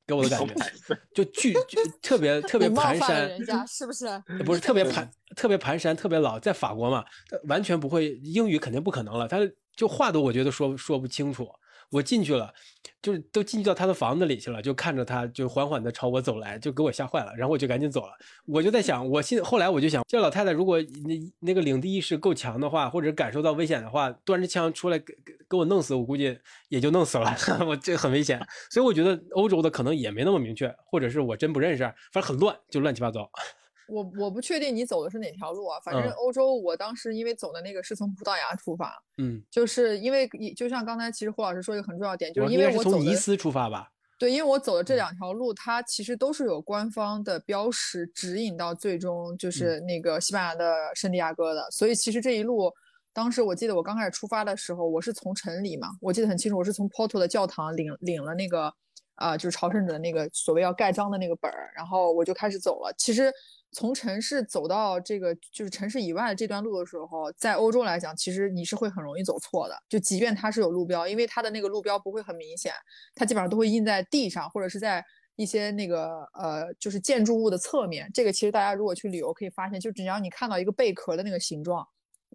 [0.08, 0.56] 给我的感觉
[1.14, 4.06] 就巨就特别 特别蹒跚，人家是不是？
[4.46, 7.04] 不是特别蹒特别蹒跚，特别老，在法国嘛，
[7.44, 9.28] 完全不会英语，肯定不可能了。
[9.28, 9.38] 他
[9.76, 11.48] 就话都我觉得说说不清楚。
[11.90, 12.54] 我进去了，
[13.02, 17.34] 就是都进去到他的房子里去了，就看着他，就缓缓的朝我走来，就给我吓坏了。
[17.38, 18.12] 然后我就赶紧走了。
[18.46, 27.34] 我就在想，我现后来我就想，这老太太如果那那个领地意识够强的话，或者感受到危险的话，端着枪出来给给给我弄死，我估计也就弄死了。
[27.66, 33.30] 我这很危险，所以我觉得欧洲的可能也没那么明确，或者是我真不认识，反正很乱，就乱七八糟。
[33.90, 52.72] 我我不确定你走的是哪条路啊，反正欧洲我当时因为走的那个是从葡萄牙出发，嗯，就是因为就像刚才其实胡老师说一个很重要点，就是因为我从尼斯出发吧，对，因为我走的这两条路，它其实都是有官方的标识指引到最终就是那个西班牙的圣地亚哥的，所以其实这一路，
[53.14, 58.74] 当时我记得我刚开始出发的时候，我是从城里嘛，我记得很清楚，我是从 Porto 的教堂领领了那个
[59.16, 63.32] 啊，就是朝圣者的那个所谓要盖章的那个本儿，然后我就开始走了，其实。
[63.72, 69.76] 从城市走到这个就是城市以外的这段路的时候，在欧洲来讲，其实你是会很容易走错的。
[69.90, 72.74] 就即便它是有路标，因为它的那个路标不会很明显，
[73.14, 75.04] 它基本上都会印在地上，或者是在
[75.36, 78.10] 一些那个呃，就是建筑物的侧面。
[78.14, 81.88] 这个其实大家如果去旅游可以发现，就只要你看到一个贝壳的那个形状，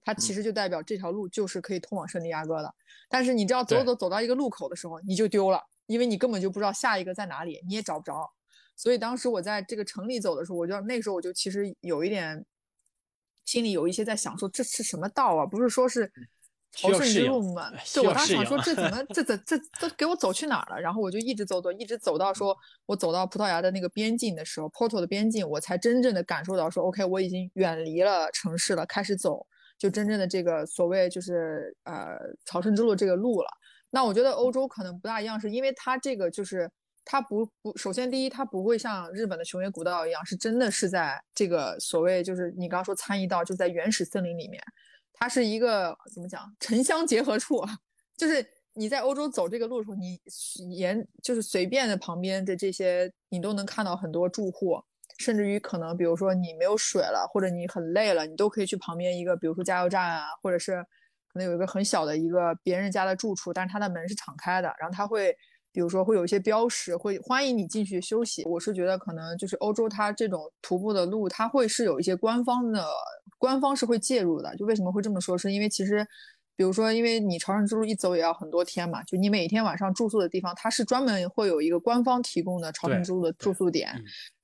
[0.05, 2.73] 它其实就代表这条路就是可以通往圣地亚哥的。
[3.09, 8.31] 但是你只要走走走到一个路口的时候，你就丢了，因为你根本就不知道下一个在哪里，你也找不着。
[8.77, 12.45] 所以当时我在这个城里走的时候，我就那时候我就其实有一点
[13.45, 15.47] 心里有一些在想，说这是什么道啊？
[15.47, 16.11] 不是说是
[16.73, 20.81] 朝圣之路嘛，对我当时想说这怎么这这这都给我走去哪儿了？
[20.81, 22.57] 然后我就一直走走，一直走到说
[22.87, 33.49] 我走到葡萄牙的那个边境的时候，Porto 的边境，我才真正的感受到说 OK，我已经远离了城市了，开始走就真正的这个所谓就是呃朝圣之路这个路了。
[33.91, 36.71] 那我觉得欧洲可能不大一样，是因为它这个就是
[37.05, 44.63] 它不不，首先第一它不会像日本的熊野古道一样，是真的是在这个所谓就是你刚刚说参议道就在原始森林里面。
[45.15, 47.65] 它是一个怎么讲城乡结合处，
[48.17, 50.19] 就是你在欧洲走这个路的时候，你
[50.77, 54.83] 沿就是随便的旁边的这些，你都能看到很多住户，
[55.19, 60.83] 甚至于可能比如说你没有水了，或者你很累了，你都可以去旁边一个，比如说加油站啊，或者是
[61.29, 65.37] 可能有一个很小的一个别人家的住处，但是它的门是敞开的，然后它会。
[65.73, 68.45] 比如说会有一些标识，会欢迎你进去休息。
[68.45, 72.87] 我是觉得可能就是欧洲它这种徒步的路，它会是有一些官方的，
[73.39, 74.55] 官方是会介入的。
[74.57, 75.37] 就为什么会这么说？
[75.37, 76.07] 是因为其实，
[76.55, 83.91] 比如说因为你朝圣之路一走也要很多天嘛，就你每天晚上住宿的地方，它是专门会有一个官方提供的朝圣之路的住宿点。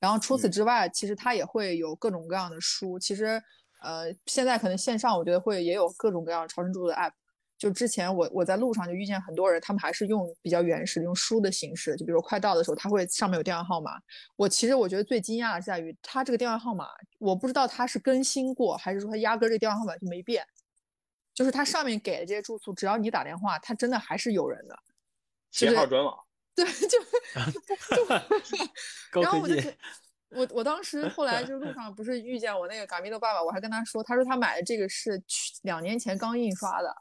[0.01, 2.99] 然后除此之外，其实它也会有各种各样的书。
[2.99, 3.41] 其实，
[3.83, 7.13] 呃，现在可能线上我觉得会也有各种各样朝圣之路的 app。
[7.59, 14.01] 就之前我我在路上就遇见很多人，他们还是用比较原始的用书的形式，就比如快到的时候，他会上面有电话号码。
[14.37, 16.87] 我其实我觉得最惊讶的在于，他这个电话号码，
[17.19, 20.47] 我不知道他是更新过，还是说他压根这个电话号码就没变。
[21.35, 24.79] 就是他上面给的这些住宿，只要你打电话，他真的还是有人的。
[25.51, 26.17] 携号转网。
[26.55, 26.89] 对， 就
[29.13, 29.23] 就。
[29.23, 29.55] 然后我就
[30.31, 36.95] 我我当时后来就路上不是遇见我那个嘎咪的爸爸，我还跟他说，他说他买的这个是去两年前刚印刷的。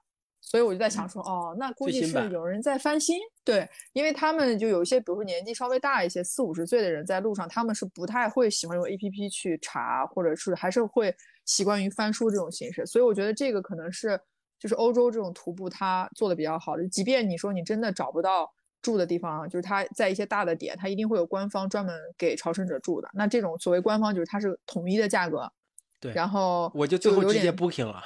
[0.50, 12.86] 所以我就在想说，哦，那估计是有人在翻新，对，因为他们就有一些，比如说年纪稍微大一些，四五十岁的人在路上，他们是不太会喜欢用 A P P 去查，或者是还是会习惯于翻书这种形式。
[12.86, 14.18] 所以我觉得这个可能是
[14.58, 18.50] 就是欧洲这种徒步它做的比较好的，即便你说你真的找不到
[18.82, 23.10] 住的地方，就是他在一些大的点，他一定会有官方专门给朝圣者住的。
[23.14, 25.52] 那这种所谓官方，就是它是统一的价格。
[26.00, 28.02] 对，然后我就最后直接 booking 了。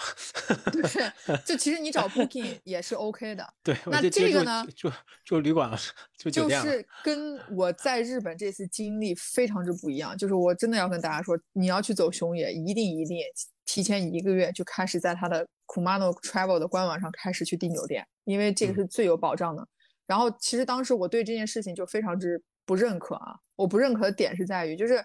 [0.71, 3.45] 对，就其实你找 booking 也是 OK 的。
[3.61, 4.65] 对，那这个呢？
[4.75, 4.91] 就
[5.25, 5.77] 就旅馆了，
[6.17, 10.17] 住酒店就是跟我在日本这次经历非常之不一样。
[10.17, 13.17] 就是我真的要跟大家说，你要去走熊野，一定一定
[13.65, 19.67] 提前一个月就开始在他的 Kumano Travel 的官网上开始去订酒店，因为这个是最有保障的。
[20.07, 23.35] 然后其实当时我对这件事情就非常之不认可啊！
[23.55, 25.03] 我不认可的点是在于，就是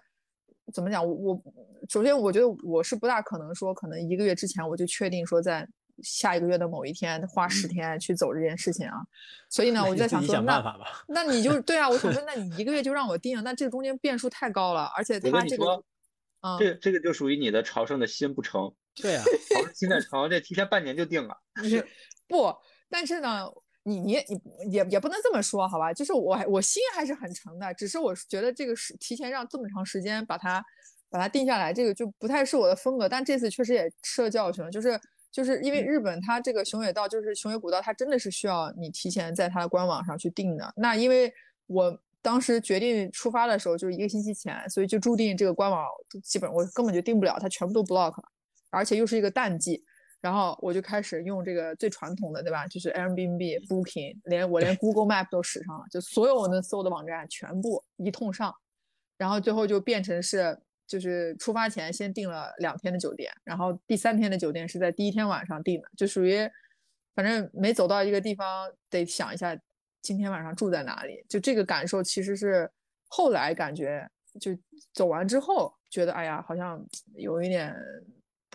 [0.73, 1.43] 怎么讲，我我。
[1.89, 5.65] 首先，我觉得我是不大可能说，可能一个月之前我就确定说在
[6.03, 8.97] 下一个月的某一天花十天去走这件事情啊。
[9.49, 10.77] 所以呢，我就在想说，那
[11.07, 15.85] 那你就对啊，我想说， 那你一个月就让我定，那这中间变数太高了，而且他这个，
[16.41, 18.75] 啊，这这个就属于你的朝圣的心不成。
[18.97, 21.37] 对啊，朝圣心在成，这提前半年就定了。
[22.27, 22.53] 不，
[22.91, 23.47] 但是呢，
[23.87, 24.17] 你你
[24.67, 25.95] 你也也不能这么说，好吧？
[25.95, 30.65] 就是我我心还是很诚的，只是我觉得这个是提前让这么长时间把它。
[31.09, 33.09] 把它定下来，这个就不太是我的风格。
[33.09, 40.71] 但这次确实也吃了教训了，就是就是因为日本它这个熊野道，就是熊野古道，它真的是需要你提前在它的官网上去定的。
[40.77, 41.33] 那因为
[41.69, 45.87] 我当时决定出发的时候就是一个星期前，所以就注定这个官网
[46.25, 48.13] 基本我根本就定不了，它全部都 block，
[48.71, 49.85] 而且又是一个淡季。
[50.21, 52.67] 然后我就开始用这个最传统的，对吧？
[52.67, 58.55] 就是 Airbnb、Booking，连我连 Google Map 都使上了，就所有我能搜的网站全部一通上，
[59.17, 60.59] 然后最后就变成是。
[60.89, 66.49] 就是出发前先订了两天的酒店，然后第三天的酒店是在第一天晚上订的，就属于
[67.13, 69.59] 反正没走到一个地方，得想一下
[70.01, 71.25] 今天晚上住在哪里。
[71.29, 72.71] 就这个感受其实是
[73.09, 74.09] 后来感觉，
[74.41, 74.57] 就
[74.93, 76.81] 走完之后觉得，哎呀，好像
[77.17, 77.75] 有一点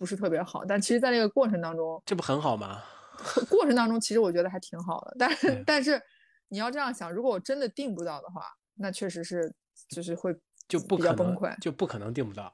[0.01, 0.65] 不是特别好。
[0.65, 2.81] 但其实，在那个过程当中，这不很好吗？
[3.51, 5.15] 过程当中其实我觉得还挺好的。
[5.19, 6.01] 但是， 但是
[6.47, 8.41] 你要这样想，如果我真的订不到的话，
[8.73, 9.53] 那确实是
[9.87, 10.35] 就是会。
[10.67, 12.49] 就不可能，就不可能订不到。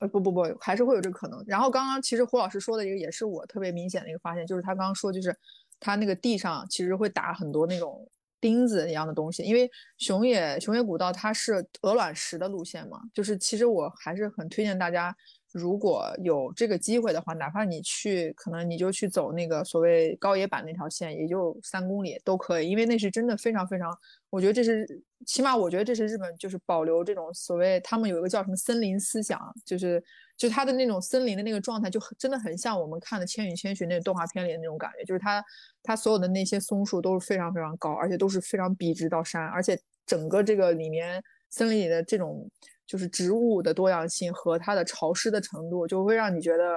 [0.00, 1.40] 呃，不不不，还是会有这个可能。
[1.46, 5.36] 然后刚刚其实胡老师说的一个也是我特别明显的一个发现，就是他刚刚说，就是
[5.78, 8.10] 他那个地上其实会打很多那种
[8.40, 15.16] 钉子一样的东西，因为熊野熊野古道它是鹅卵石的路线嘛，就是其实我还是很推荐大家。
[15.52, 23.90] 如果有这个机会的话，哪怕你去，可能你就去走那个所谓高野坂那条线，也就三公里都可以，因为那是真的非常非常，
[24.30, 24.86] 我觉得这是
[25.26, 30.00] 起码我觉得这是日本就是保留这种所谓他们有一个叫什么森林思想，就是
[30.36, 35.44] 就它的那种森林的那个状态，就真的很像我们看的《千与千寻》那动画片里的那种感觉，就是它
[35.82, 39.76] 它所有的那些松树都是非常非常高，而且都是非常笔直到山，而且
[40.06, 41.20] 整个这个里面
[41.50, 42.48] 森林里的这种。
[42.90, 46.76] 就是植物的多样性和它的潮湿的程度，就会让你觉得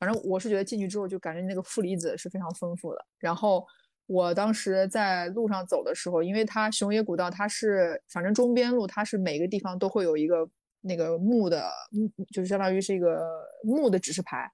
[0.00, 3.06] 反正我是觉得进去之后就感觉那个负离子是非常丰富的。
[3.20, 3.64] 然后
[4.06, 10.44] 我当时在路上走的时候，因为它熊野古道它是反正中边路，它是每个地方都会有一个
[10.80, 13.24] 那个木的木，就是相当于是一个
[13.62, 14.50] 木的指示牌，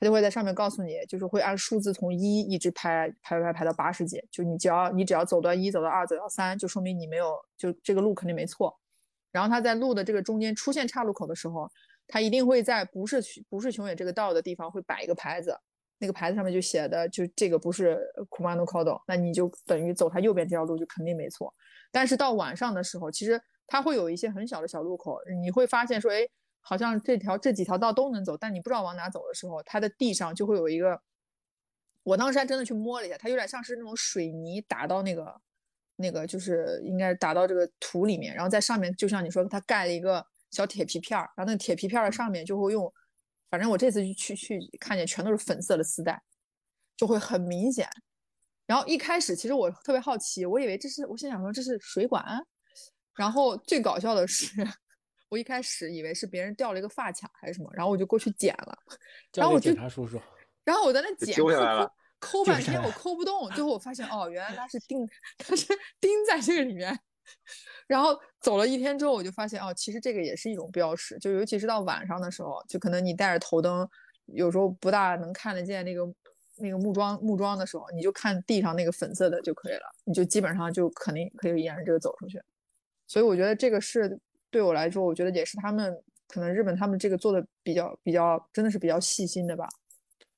[0.00, 8.76] 它就会在上面告诉你，就是会按数字从一一直排排排排到八十几，就你只要你只要走到一，走到二，走到三，就说明你没有就这个路肯定没错。
[9.32, 11.68] 然后它在路的这个中间出现岔路口的时候。
[12.08, 15.56] 他一定会在不是不是熊野这个道的地方会摆一个牌子，
[15.98, 17.96] 那个牌子上面就写的就这个不是
[18.28, 21.54] Kumano Kodo，那你就等于走它右边这条路就肯定没错。
[21.90, 26.28] 但是到晚上的时候，其实它会有一些很小的小路口，你会发现说，哎，
[26.60, 31.00] 好像这条这几条道都能走，但你不知道往哪走的时候，它的地上就会有一个，
[32.02, 35.40] 我当时还真的去摸了一下，它有点像是那种水泥打到那个
[35.96, 40.26] 那个就是应该打到这个土里面，然后在上面就像你说，它盖了一个。
[40.52, 42.92] 小铁皮片儿，然后那个铁皮片儿上面就会用，
[43.48, 46.22] 反正我这次去去看见全都是粉色的丝带，
[46.94, 47.88] 就会很明显。
[48.66, 52.22] 然后一开始其实我特别好奇，我以为这是，我心想说这是水管。
[53.14, 54.46] 然后最搞笑的是，
[55.30, 58.78] 我一开始以为是别人掉了一个发卡还是什么，然后我就过去捡了。
[59.32, 60.20] 然后我警察叔叔。
[60.66, 61.50] 然后我在那捡，抠
[62.22, 65.04] 抠半天我抠不动，最后我发现哦，原来它是钉，
[65.36, 65.66] 它是
[66.00, 66.96] 钉在这个里面。
[67.86, 73.88] 然后走了一天之后，我就发现哦，其实这个也是一种标识，就尤其是到晚上的时候，就可能你带着头灯，
[74.26, 76.02] 有时候不大能看得见那个
[76.58, 82.40] 那个木桩木桩的时候，你就看地上那个粉色的就可以了，你就基本上就肯定可以沿着这个走出去。
[83.06, 84.18] 所以我觉得这个是
[84.50, 85.96] 对我来说，我觉得也是他们
[86.26, 89.68] 可能日本他们这个做的比较比较真的是比较细心的吧。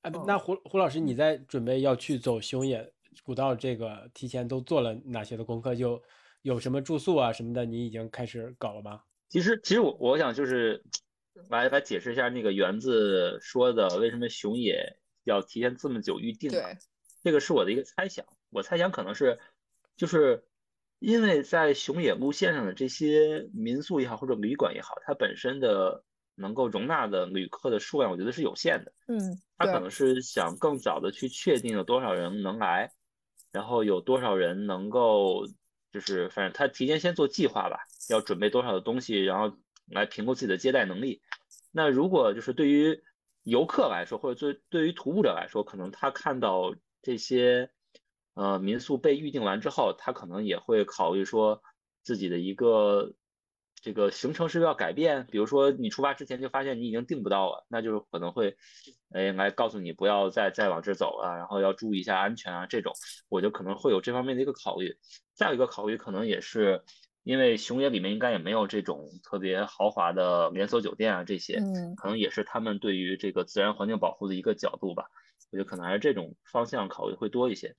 [0.04, 2.92] 啊，那胡胡老师，你在准备要去走熊野
[3.22, 5.74] 古道这个，提前都做了哪些的功课？
[5.74, 6.00] 就
[6.42, 9.00] 有什么住宿啊什么的，你已经开始搞了吗？
[9.30, 10.84] 其实，其实我我想就是
[11.48, 16.50] 来来解释一下那个园子说的为什么熊野要提前这么久预定。
[16.50, 16.76] 对，
[17.22, 18.26] 这个是我的一个猜想。
[18.50, 19.38] 我猜想可能是
[19.96, 20.44] 就是
[20.98, 26.04] 因为在熊野路线上的这些民宿也好或者旅馆也好，它本身的
[26.34, 28.92] 能够容纳的旅客的数量，我觉得是有限的。
[29.08, 32.92] 嗯，他可能是想更早的去确定有多少人能来，
[33.52, 35.46] 然后有多少人能够。
[35.92, 39.56] 就是反正他提前先做计划吧，要准备多少的东西，然后
[39.86, 41.22] 来评估自己的接待能力。
[41.70, 43.00] 那如果就是对于
[43.44, 47.70] 游客来说，或者对对于徒步者来说，可能他看到这些
[48.34, 51.62] 呃民宿被预定完之后，他可能也会考虑说
[52.02, 53.14] 自己的一个。
[53.84, 55.26] 这个行程是不是要改变？
[55.30, 58.56] 比如说你出发之前就发现你已经订不到了，那就是可能会，
[59.12, 62.66] 哎，来告诉你不要再再往这走了，然后要注意一下安全啊。
[62.66, 62.94] 这种
[63.28, 64.96] 我就可能会有这方面的一个考虑。
[65.34, 66.82] 再有一个考虑，可能也是
[67.24, 75.10] 因为熊野里面应该也没有这种特别豪华的连锁酒店啊，这些，嗯，可能也是他们对于这个自然环境保护的一个角度吧。
[75.50, 77.76] 我觉得可能还是这种方向考虑会多一些。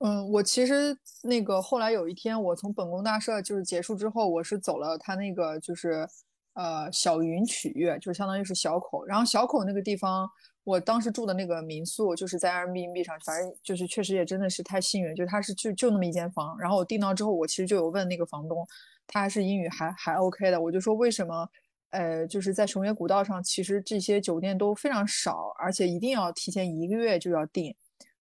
[0.00, 6.08] 嗯，我其实那个后来有一天，我从本宫大社就是结束之后，我是走了他那个就是
[6.54, 9.04] 呃小云曲岳，就相当于是小口。
[9.04, 10.30] 然后小口那个地方，
[10.62, 16.56] 我当时住的那个民宿就是在 Airbnb 上，反正就是确实也真的是太幸运，就他是就就那么一间房。
[16.60, 18.64] 然后我订到之后，我其实就有问那个房东，
[19.08, 20.60] 他还是英语还还 OK 的。
[20.60, 21.48] 我就说为什么
[21.90, 27.74] 呃就是在熊野古道上，其实这些酒店都非常少，而且一定要提前一个月就要订。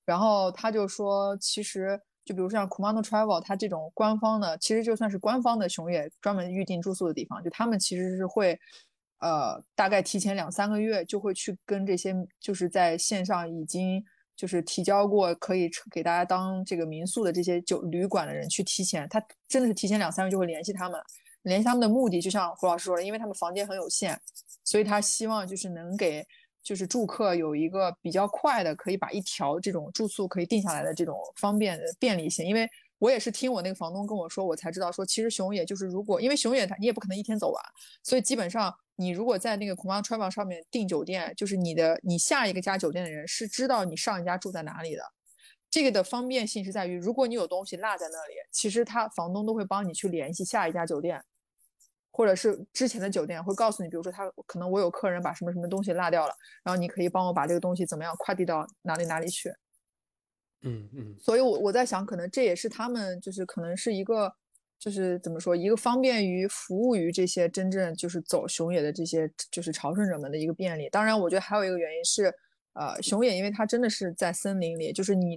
[0.08, 8.58] 然后他就说，其实就比如像 Kumano Travel，它这种官方的，其实就算是官方的熊野专门预订住宿的地方，就他们其实是会，
[9.20, 14.02] 呃，大概提前两三个月就会去跟这些就是在线上已经
[14.34, 20.98] 就是提交过可以给大家当这个民宿的这些酒旅馆的人去提前，他真的是提前两三个月就会联系他们，
[21.42, 24.18] 联系他们的目的就像胡老师说的，因为他们房间很有限，
[24.64, 26.26] 所以他希望就是能给。
[26.68, 32.46] 就是住客有一个比较快的，可以把一条这种住宿可以定下来的这种方便的便利性。
[32.46, 32.68] 因为
[33.00, 37.64] 我也是听我那个房东跟我说，我才知道说，其实熊野就是如果因为熊野他你也不可能一天走完，
[38.04, 45.02] 所以基本上你如果在那个 k u m a Travel 上面订酒店，就是你的你下一个家酒店的人是知道你上一家住在哪里的。
[45.70, 51.24] 这个的方便性是在于，如果你有东西落在那里，其实他房东都会帮你去联系下一家酒店。
[52.18, 59.52] 或者是之前的酒店会告诉你，比如说他可能我有客人把什么什么东西落掉了，然后你可以帮我把这个东西怎么样快递到哪里哪里去。
[60.64, 61.16] 嗯嗯。
[61.20, 64.34] 所以，我我在想，可能这也是他们就是可能是一个，
[64.80, 70.90] 就是怎么说，一个方便于服务于这些真正就是走熊野的这些就是朝圣者们的一个便利。
[70.90, 72.34] 当然，我觉得还有一个原因是，
[72.74, 75.36] 呃，熊野因为它真的是在森林里，就是你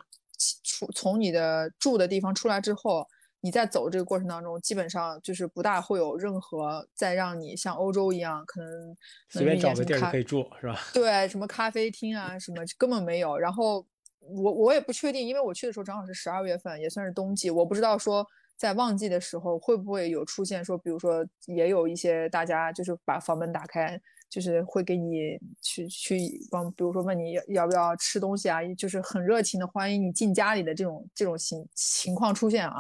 [0.64, 3.06] 出从你的住的地方出来之后。
[3.41, 8.97] 你在走这个过程当中，基本上就是不大会有任何再让你像欧洲一样可能
[9.28, 10.78] 随便找个地儿可以住，是吧？
[10.93, 13.38] 对，什么咖啡厅啊，什么根本没有。
[13.38, 13.86] 然后
[14.20, 18.26] 我我也不确定，因为我去的时候正好是十二月份，也算是冬季，我不知道说
[18.57, 24.01] 在旺季的时候会不会有出现说，比如说也有一些大家就是把房门打开。
[24.30, 26.16] 就是会给你去去
[26.53, 32.76] 帮，比如说问你要不要吃东西啊，就是很热情的欢迎你进家里的这种这种情情况出现啊。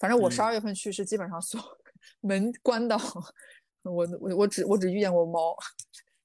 [0.00, 1.60] 反正我十二月份去是基本上所
[2.22, 2.98] 门关到，
[3.82, 5.54] 我我我只我只遇见过猫，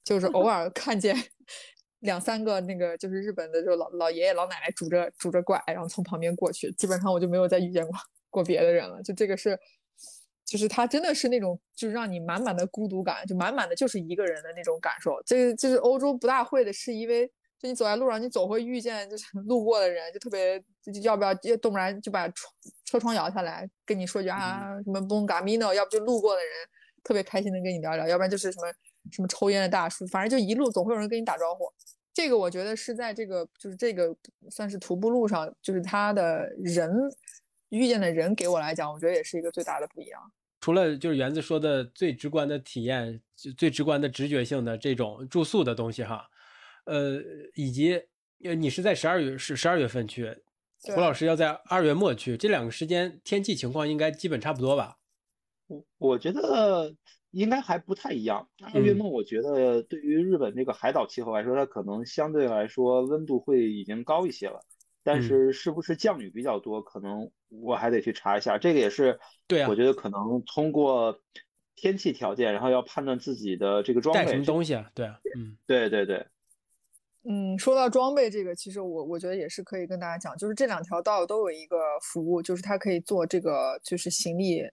[0.03, 1.15] 就是偶尔看见
[1.99, 7.93] 两三个那个就是日本的就老老爷爷老奶奶拄着拄着拐，然后从旁边过去，基本上我就没有再遇见过
[8.31, 9.03] 过别的人了。
[9.03, 9.59] 就这个是。
[10.47, 15.19] 就是他真的是那种，就是让你满满的孤独感，就满满的就是一个人的那种感受。
[15.25, 17.27] 这个就是欧洲不大会的，是因为
[17.65, 20.63] 就你走在路上，你总会遇见就是路过的人，就特别
[21.01, 22.53] 要不要，动不然就把窗
[22.85, 26.51] 车窗摇下来跟你说句啊什么 bon gamino，要不就路过的人
[27.03, 28.71] 特别开心的跟你聊聊，要不然就是什么
[29.11, 31.65] 什么抽烟的大叔，反正就一路总会有人跟你打招呼。
[32.13, 34.15] 这个我觉得是在这个就是这个
[34.49, 36.91] 算是徒步路上，就是他的人。
[37.69, 40.21] 遇见的人给我来讲，我觉得也是一个最大的不一样。
[40.61, 43.19] 除了就是园子说的最直观的体验，
[43.57, 46.25] 最直观的直觉性的这种住宿的东西哈，
[46.85, 47.21] 呃，
[47.55, 48.01] 以及
[48.43, 50.35] 呃你是在十二月是十二月份去，
[50.81, 54.97] 胡老师要在二月末去，这两个时间天气情况应该基本差不多吧？
[55.67, 56.95] 我我觉得
[57.31, 58.47] 应该还不太一样。
[58.73, 64.61] 二月末我觉得对于日本这个海岛气候来说，它可能相对来说温度会已经高一些了。
[65.07, 66.81] 但是是不是降雨比较多？
[66.81, 68.57] 可能我还得去查一下。
[68.57, 71.15] 这个也是，对啊，我觉得可能通过
[71.75, 74.89] 天气条件，然后要判断自己的这个装备带什么东西啊？
[74.95, 76.25] 对啊，嗯，对对对，
[77.27, 84.63] 嗯，说到装备这个，其实我我觉得也是可以跟大家讲，就是这两条道都有一个服务，就是它可以做这个就是行李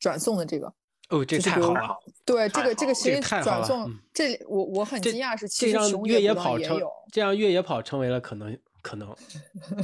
[0.00, 0.72] 转送的这个。
[1.10, 1.96] 哦，这太好了。
[2.24, 6.80] 对，这个这个行李转送，这我我很惊讶是，其实熊越野跑成
[7.12, 8.58] 这样越野跑成为了可能。
[8.80, 9.14] 可能，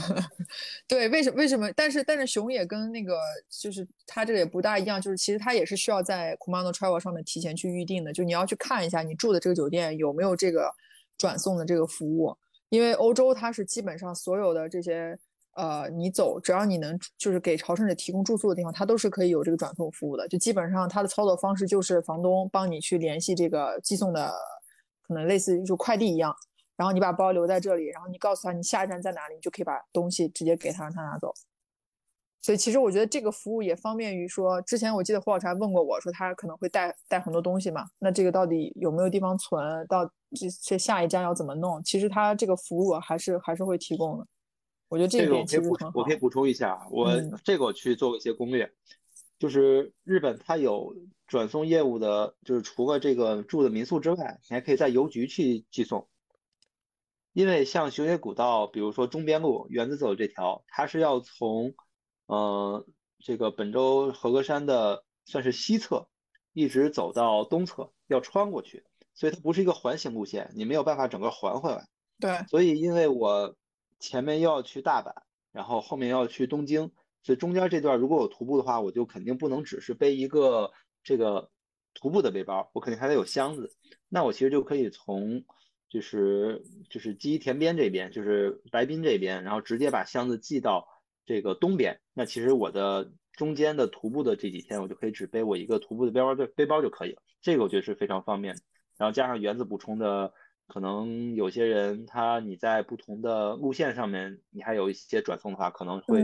[0.87, 1.37] 对，为什么？
[1.37, 1.71] 为什么？
[1.73, 3.19] 但是，但是熊野跟那个
[3.51, 10.73] 就是它这个也不大一样，就是其实它也是需要在 Commando Travel 上面提前去预定的，就你要去看一下你住的这个酒店有没有这个
[11.17, 12.37] 转送的这个服务，
[12.69, 15.19] 因为欧洲它是基本上所有的这些
[15.57, 24.33] 呃，你走只要你能就是给朝圣者提供住宿的地方，它都是可以有这个转送服务的，就基本上它的操作方式就是房东帮你去联系这个寄送的，
[25.07, 26.35] 可能类似于就快递一样。
[26.77, 31.33] 然后你把包留在这里，然后你告诉他你下一站在哪里，你就可以把东西直接给他，让他拿走。
[32.45, 39.65] 所以其实我觉得这个服务也方便于说，之前我记得胡老师还问过我说他可能会带带很多东西嘛，那这个到底有没有地方存？
[39.87, 41.83] 到这这下一站要怎么弄？
[41.83, 44.27] 其实他这个服务还是还是会提供的。
[44.91, 45.93] 我觉得这一点其实很好。
[45.95, 47.11] 我可以补充一下，我
[47.43, 48.71] 这个我去做过一些攻略，
[49.39, 50.95] 就是日本它有
[51.27, 56.07] 转送业务的，就是除了这个住的民宿之外，你还可以在邮局去寄送。
[57.33, 61.75] 因为像熊野古道，比如说中边路，园子走这条，它是要从，
[62.27, 62.87] 呃，
[63.19, 66.09] 这个本州和歌山的算是西侧，
[66.53, 71.87] 一直走到东侧，要穿过去，所以它不是一个环形路线，你没有办法整个环回来。
[72.19, 72.45] 对。
[72.49, 73.57] 所以因为我
[73.99, 75.13] 前面又要去大阪，
[75.53, 76.91] 然后后面要去东京，
[77.23, 80.73] 所以中间这段如果我徒步的话，我就肯定不能只是背一个
[81.03, 81.51] 这个
[81.95, 83.75] 徒步的背包，我肯定还得有箱子。
[84.09, 85.45] 那我其实就可以从。
[85.87, 90.89] 就是就是基田边这边，就是白滨这边，然后直接把箱子寄到
[91.27, 92.01] 这个东边。
[92.13, 97.23] 那其实我的中间的徒步的这几天，我就可以只背我一个徒步的背包背背包就可以了。
[97.43, 98.61] 这个我觉得是非常方便的。
[98.97, 100.33] 然后加上原子补充的，
[100.67, 106.23] 可能有些人他你在不同的路线上面，你还有一些转送的话，可能会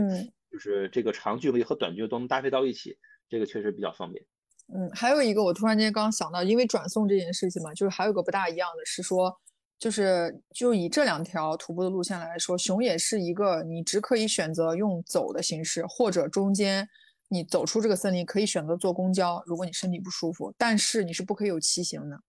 [0.51, 2.97] 就是这个长距离和短距离都能搭配到一起，
[3.29, 4.25] 这个确实比较方便。
[4.73, 9.37] 嗯，还有一个我突然间刚想到，因为转送这件事情嘛，就是还有个不大一样的是说。
[9.81, 16.87] 就是就以这两条徒步的路线来说，熊野是一个你只可以选择用走的形式，或者中间
[17.29, 22.21] 你走出这个森林可以选择坐公交，如果你身体不舒服，但是你是不可以有骑行的，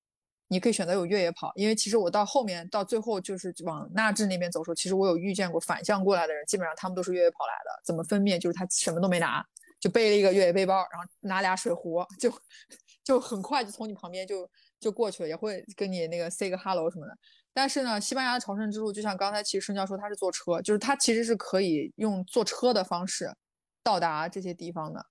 [0.49, 1.53] 你可以选择有越野跑。
[1.55, 7.83] 因为其实我到后面到最后就是往纳智那边走的时候，其实我有遇见过反向过来的人，基本上他们都是越野跑来的。
[7.85, 8.41] 怎么分辨？
[8.41, 9.45] 就是他什么都没拿，
[9.79, 12.33] 就背了一个越野背包，然后拿俩水壶，就
[13.05, 14.49] 就很快就从你旁边就
[14.81, 17.13] 就过去了，也会跟你那个 say 个 hello 什么的。
[17.53, 23.35] 但是呢，西班牙的朝圣之路就像刚才其实盛教说他是坐车，就是他其实是可以用坐车的方式
[23.83, 25.07] 到达这些地方的，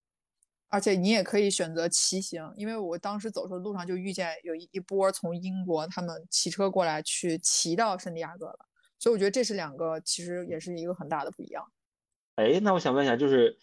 [0.69, 8.59] 而且你也可以选择骑行，因为我当时走的时候路上就遇见有一一波从英国他们骑车过来去骑到圣地亚哥了，
[8.99, 11.71] 所以我觉得这是两个其实也是一个很大的不一样。
[12.35, 13.57] 哎，那我想问一下，就是。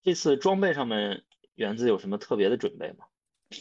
[0.00, 1.24] 这次装备上面，
[1.56, 3.04] 园子有什么特别的准备吗？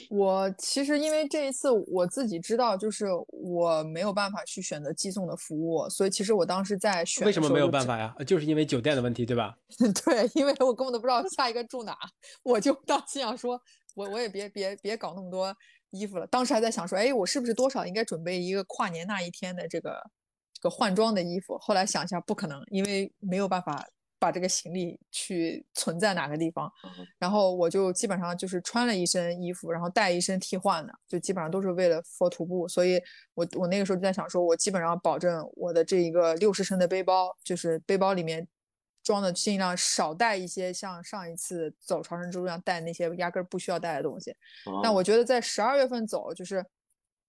[0.09, 8.13] 我其实因为这一次我自己知道，就是我没有办法去选择寄送的服务，所以其实我当时在选为什么没有办法呀？
[8.25, 9.55] 就是因为酒店的问题，对吧？
[10.05, 11.97] 对，因为我根本都不知道下一个住哪，
[12.43, 13.61] 我就当时想说，
[13.95, 15.55] 我我也别别别搞那么多
[15.91, 16.27] 衣服了。
[16.27, 20.01] 当时还在想说，哎，我是不是多少应该准备一个跨年那一天的这个
[20.53, 21.57] 这个换装的衣服？
[21.59, 23.87] 后来想一下，不可能，因为没有办法。
[24.19, 26.71] 把这个行李去存在哪个地方，
[27.19, 32.67] 然后我就基本上就是穿了一身衣服，然后带一身替换的，就基本上都是为了 for 徒步。
[32.67, 32.99] 所以，
[33.35, 38.47] 我我那个时候就在想，说我基本上保证我的这一个六十升的背包，就是背包里面
[39.03, 44.35] 装的尽量少带一些像上一次走朝圣之路一样带那些压根不需要带的东西。
[44.81, 46.65] 但我觉得在十二月份走，就是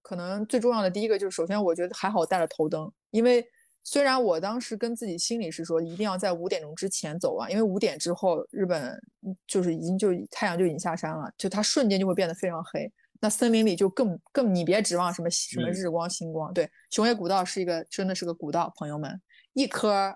[0.00, 3.46] 可能最重要的第一个就是，首先我觉得还好带了头灯，因为。
[3.90, 9.00] 虽然我当时跟自己心里是说一定要在五点钟之前走完，因为五点之后日本
[9.46, 12.92] 就是已经就太阳就已经下山了，就它瞬间就会变得非常黑。
[13.18, 16.52] 那森林里就更更你别指望什么什么日光星光。
[16.52, 19.18] 对，熊野古道是一个真的是个古道，朋友们
[19.54, 20.14] 一颗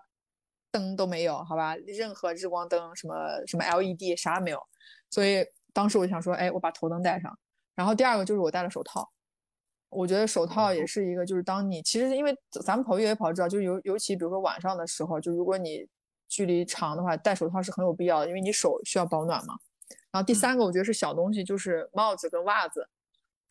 [0.70, 3.14] 灯都没有，好吧，任何日光灯什么
[3.46, 4.60] 什么 LED 啥也没有。
[5.08, 5.42] 所以
[5.72, 7.34] 当时我想说，哎，我把头灯带上。
[7.74, 9.10] 然后第二个就是我戴了手套。
[9.92, 12.34] 我觉得手套也是一个，就是当你其实因为
[12.64, 15.86] 咱们跑越野跑知道，就是尤尤其比如说晚上的时候，就如果你
[16.28, 19.54] 距离长的话，戴手套是很有必要的，因为你手需要保暖嘛。
[20.10, 22.88] 然后第三个我觉得是小东西，就是帽子跟袜子。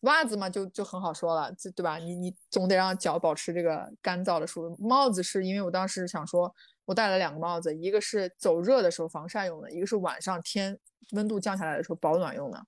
[0.00, 1.96] 袜子嘛就就很好说了，这对吧？
[1.96, 4.76] 你你总得让脚保持这个干燥的舒服。
[4.84, 6.52] 帽子是因为我当时想说，
[6.84, 10.76] 我戴了两个帽子，一个是走热的时候防晒用的，一个是晚上天
[11.12, 12.60] 温度降下来的时候保暖用的。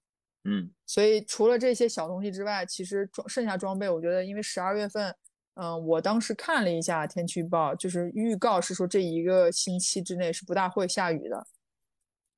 [0.46, 5.14] 嗯，所以除了这些小东西之外，其实装剩下装备，我觉得因为十二月份，
[5.54, 11.46] 嗯，我当时看了一下天气预报，就是预告是说这一个星期之内是不大会下雨的，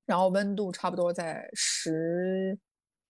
[0.06, 2.56] 然后温度差不多在十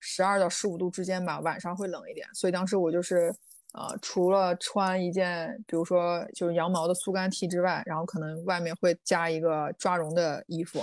[0.01, 2.27] 十二到十五度之间吧，晚上会冷一点。
[2.33, 3.35] 所以当时我就是，
[3.75, 10.83] 呃，除了穿一件，比如说就是羊毛的速干 T 之外，然后可能外面会加一个抓绒的衣服。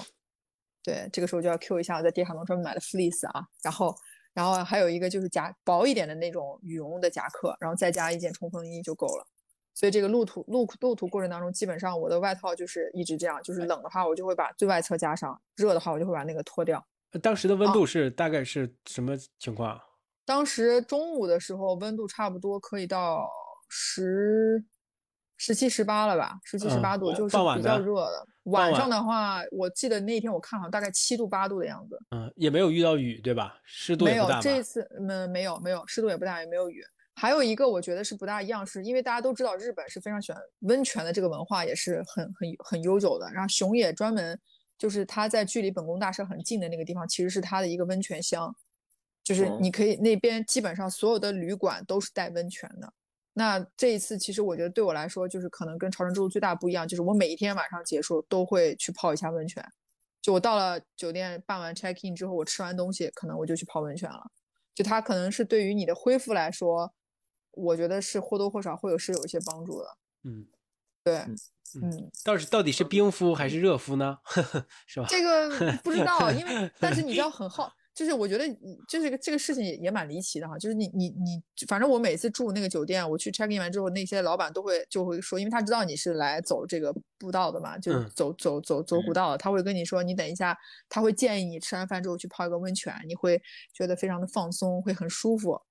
[0.84, 3.95] 对，这个时候就要 Q 一下我在迪卡侬专门买的 fleece 啊，然后，
[4.34, 9.25] 然后还有一个就是夹薄一点的那种羽绒的夹克，然后再加一件冲锋衣就够了。
[9.73, 16.86] 所以这个路途路路途过程当中，基本上我的外套就是一直这样，就是冷的话我就会把最外侧加上，热的话我就会把那个脱掉。
[17.21, 19.79] 当时的温度是大概是什么情况？
[20.25, 23.27] 当时中午的时候温度差不多可以到
[23.69, 24.65] 十。
[25.38, 28.27] 十七十八了吧，十七十八度就是比较热的。
[28.43, 31.99] 晚上的话，我记得那天我看好像大概七度八度的样子。
[32.11, 33.57] 嗯，也没有遇到雨，对吧？
[33.63, 36.84] 湿度没有，这次嗯没有没有湿度也不大，也没有雨。
[37.15, 43.31] 还有一个我觉得是不大一样，是因为大家都知道日本是非常喜欢温泉的这个文化，也是很很很悠久的。
[43.31, 44.39] 然后熊野专门
[44.77, 48.53] 就是它在距离本宫大社很近的那个地方，其实是它的一个温泉乡，
[49.23, 52.91] 就是你可以那边基本上所有的旅馆都是带温泉的。
[53.34, 59.65] 那这一次，其实我觉得对我来说，就是可能跟朝圣之路最大不一样，就是我每一天晚上结束都会去泡一下温泉。
[60.21, 64.31] 就我到了酒店办完 check in 之后，我吃完东西，可能我就去泡温泉了。
[64.75, 66.93] 就它可能是对于你的恢复来说，
[67.51, 69.97] 我觉得是或多或少会有是有一些帮助的。
[70.23, 70.47] 嗯，
[71.03, 71.17] 对，
[71.81, 74.17] 嗯，到底到底是冰敷还是热敷呢？
[74.88, 75.07] 是吧？
[75.09, 77.73] 这个不知道，因为 但是你知道很好。
[77.93, 78.45] 就是我觉得，
[78.87, 80.57] 就是个这个事情也也蛮离奇的哈。
[80.57, 90.57] 就是你你你，反正我每次住那个酒店，我去 check in 完之后，那些老板都会就会说，因为他知道你是来走这个步道的嘛，就走走走走古道的，他会跟你说，你等一下，
[90.89, 93.39] 他会建议你吃完饭之后去泡一个温泉，你会
[93.73, 95.61] 觉得非常的放松，会很舒服。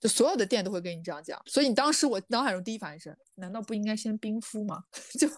[0.00, 1.40] 就所有的店都会跟你这样讲。
[1.46, 4.82] 所以你当时我脑海中第一反应是，难道不应该先冰敷吗？
[5.16, 5.28] 就，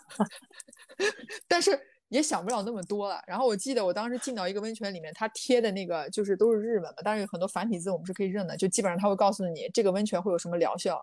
[1.47, 1.79] 但是。
[2.11, 3.21] 也想不了那么多了。
[3.27, 8.57] 然后我记得我当时进到一个温泉里面，它贴的那个就是都是日文嘛，但是有很多繁体字我们是可以认的。
[8.57, 11.03] 就基本上他会告诉你这个温泉会有什么疗效，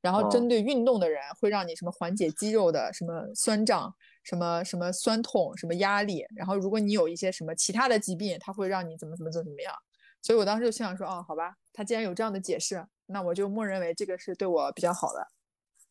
[0.00, 3.92] 然后针对运动的人会让你什么缓解肌肉的什么酸胀、
[4.22, 6.24] 什么什么酸痛、什么压力。
[6.34, 9.74] 然后如果你有一些什么其他的疾病，它会让你怎么怎么怎么怎么样。
[10.22, 15.26] 所以我当时就心想说，哦，好吧，他既然有这样的解释，那我就默认为这个是对我比较好的。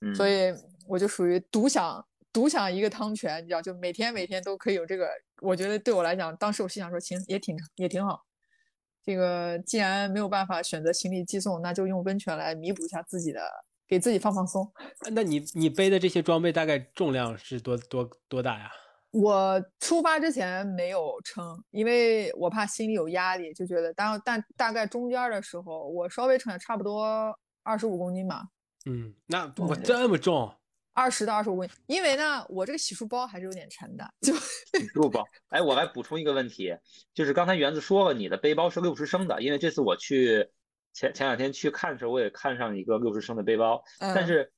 [0.01, 0.53] 嗯所以
[0.88, 2.06] 我就属于独享。
[2.36, 5.07] 独享一个汤泉，你知道，就每天每天都可以有这个。
[5.41, 8.25] 我觉得对我来讲，当时我心想说，行，也挺也挺好。
[9.01, 13.39] 这个既然没有办法选择行李寄送，那就用温泉来弥补一下自己的，
[13.88, 14.69] 给自己放放松。
[15.13, 18.69] 那你你背的这些装备大概重量是多多多大呀？
[19.11, 27.33] 我出发之前没有称，因为我怕心里有压力，就觉得当但大概中间的时候，我稍微称了差不多
[27.63, 28.43] 二十五公斤吧。
[28.88, 30.53] 嗯，那我这么重。
[30.95, 35.23] 二十到二十五公斤，因为呢，我这个洗漱包还是有点沉的，就洗漱包。
[35.49, 36.73] 哎，我来补充一个问题，
[37.13, 40.49] 就是刚才园子说了，你的背包是六十升的，因为这次我去
[40.93, 43.83] 前前两天去看的时候，我也看上一个六十升的背包。
[43.99, 44.51] 但是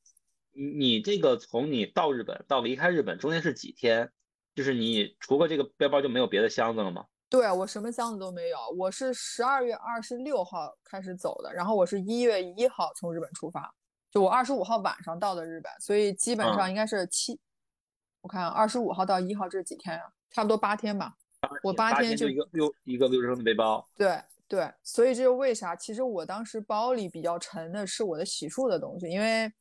[0.53, 4.09] 你这个从你到日本到离开日本中间是几天？
[4.53, 7.05] 就是你除了这个背包就没有别的箱子了吗？
[7.29, 13.73] 对我什么箱子都没有，我是十二月二十六号开始走的，然后我是一月一号从日本出发。
[14.09, 17.39] 就我二十五号晚上到的日本，所以基本上应该是七，
[18.21, 20.03] 我看二十五号到一号这是几天啊？
[20.31, 21.13] 差不多八天吧。
[21.61, 23.85] 我八天就一个六一个六十升的背包。
[23.95, 25.75] 对对，所以这就为啥？
[25.75, 29.51] 其实我当时包里比较沉的是我的洗漱的东西，因为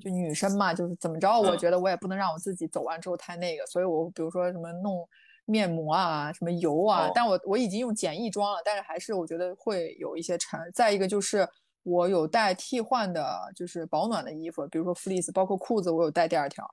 [0.00, 5.06] 就女生嘛，就是怎么着，我觉得我也不能让我自己走完之后太那个，所以我比如说什么弄
[5.44, 10.58] 面膜啊，什么油啊，但我我已经用简易装了，但是还是我觉得会有一些沉。
[10.74, 11.48] 再一个就是。
[11.82, 16.68] 我有带替换的，就是保暖的衣服，比如说 fleece，包括裤子，我有带第二条。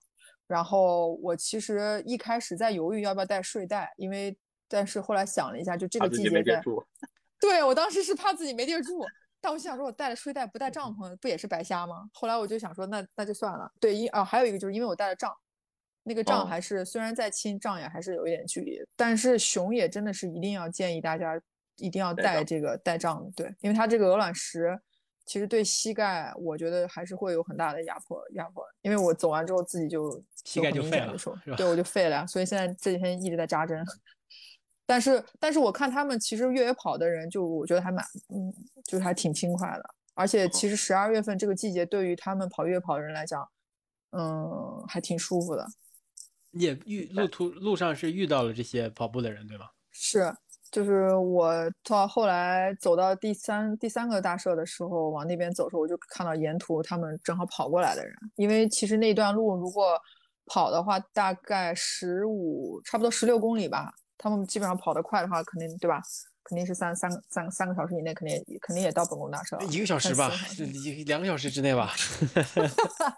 [0.45, 4.37] 然后我其实一开始在犹豫要不要带睡袋，因为
[4.69, 6.61] 但是后来想了一下，就这个季节在，
[7.39, 9.05] 对我当时是怕自己没地儿住，
[9.41, 12.09] 但我想说，我带了睡袋不带帐篷，不也是白瞎吗？
[12.13, 13.69] 后来我就想说，那那就算了。
[13.79, 15.35] 对，一啊还有一个就是因为我带了帐，
[16.03, 18.79] 那个帐还是虽然再亲，帐也还是有一点距离。
[18.95, 21.37] 但是熊也真的是一定要建议大家
[21.75, 24.79] 一定要带这个带帐，对，因为它这个鹅卵石。
[25.28, 28.65] 其实对膝盖，我觉得还是会有很大的压迫，压迫。
[28.82, 31.15] 因为我走完之后自己就膝盖就废了，
[31.57, 32.25] 对，我就废了。
[32.25, 33.86] 所以现在这几天一直在扎针。
[34.88, 38.03] 但是，但是我看他们其实越野跑的人，就我觉得还蛮，
[38.34, 38.53] 嗯，
[38.86, 39.84] 就是还挺轻快的。
[40.13, 43.45] 而且，其实十二月份这个季节对于他们跑越野跑的人来讲，
[44.11, 45.67] 嗯，还挺舒服的。
[46.51, 49.65] 你也遇路途路上是遇到了这些跑步的人，对吗？
[49.91, 50.34] 是。
[50.72, 51.53] 就是我
[51.84, 58.13] 到后来走到第三第三个大社的时候，往那边走的时候，我就看到沿途他们正好跑过来的人。
[58.36, 59.99] 因为其实那段路如果
[60.45, 63.93] 跑的话，大概十五，差不多十六公里吧。
[64.18, 66.01] 他们基本上跑得快的话，肯定对吧？
[66.43, 69.57] 肯定是三三三三个小时以内，肯定肯定也到本宫大社。
[69.70, 71.91] 一个小时吧，一两个小时之内吧。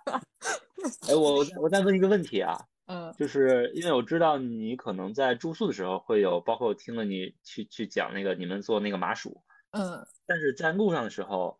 [1.08, 2.60] 哎，我我再问一个问题啊。
[2.91, 11.59] 嗯，就是因为我知道你可能在住宿的时候会有，包括我听了你去去讲那个你们做那个麻薯，嗯，但是在路上的时候，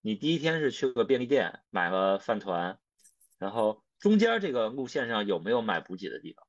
[0.00, 2.78] 你第一天是去了便利店买了饭团，
[3.38, 6.46] 然后中间这个路线上有没有买补给的地方？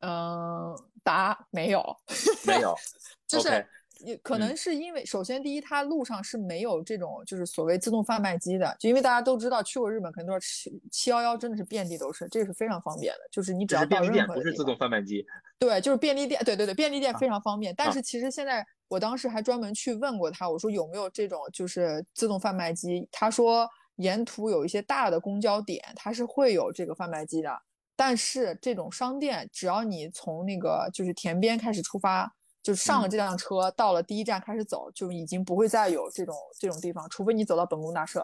[0.00, 1.96] 嗯，答没有，
[2.44, 2.74] 没有，
[3.28, 3.68] 就是。
[4.04, 15.24] 也可能是因为，首先第一，它路上是没有这种就是所谓自动贩卖机的，就因为大家都知道去过日本，肯定都是七七幺幺，真的是遍地都是，这个是非常方便的，就是你只要到任何不是自动贩卖机，
[15.58, 17.74] 对，就是便利店，对对对，便利店非常方便。
[17.76, 27.50] 但是其实现在我当时还专门去问过他，我说有没有这种就是自动贩卖机，他说沿途有一些大的公交点，它是会有这个贩卖机的，
[27.94, 32.32] 但是这种商店，只要你从那个就是田边开始出发。
[32.62, 38.22] 就上了这辆车，到了第一站开始走，就已经不会再有这种这种地方，除非你走到本宫大社。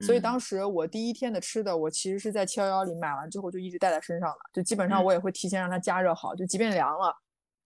[0.00, 7.14] 所以当时我第一天的吃的，我其实是在七幺幺里买完之后就一直带在身上了，就基本上我也会提前让它加热好，就即便凉了，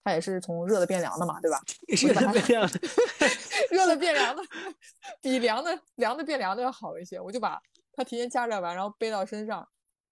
[0.03, 1.59] 它也是从热的变凉的嘛，对吧？
[1.89, 2.81] 热的变凉的，
[3.71, 4.43] 热的变凉的，
[5.23, 7.19] 比凉的凉的变凉的要好一些。
[7.21, 7.59] 我就把
[7.95, 9.67] 它提前加热完，然后背到身上。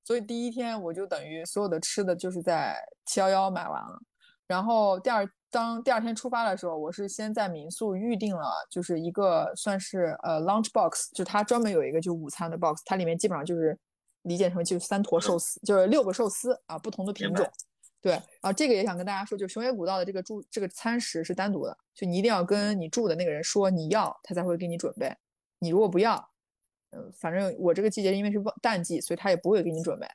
[0.04, 4.00] 所以第一天我就等于所有的吃的就是在七幺幺买完了，
[4.46, 5.28] 然后第二。
[5.52, 13.78] 当第二天出发的时候，我是先在民宿预定了，就是一个算是呃 lunch box，就它专门有一个就午餐的 box，它里面基本上就是
[14.22, 17.46] 理解成就是三坨寿司，就是六个寿司啊，不同的品种。
[18.00, 25.14] 对，啊，这个也想跟大家说，就熊野古道的这个住这个餐食是单独的，就你一定要跟你住的那个人说你要，他才会给你准备。
[25.58, 26.30] 你如果不要，
[26.92, 30.08] 嗯，反正我这个季节因为是淡季，所以他也不会给你准备。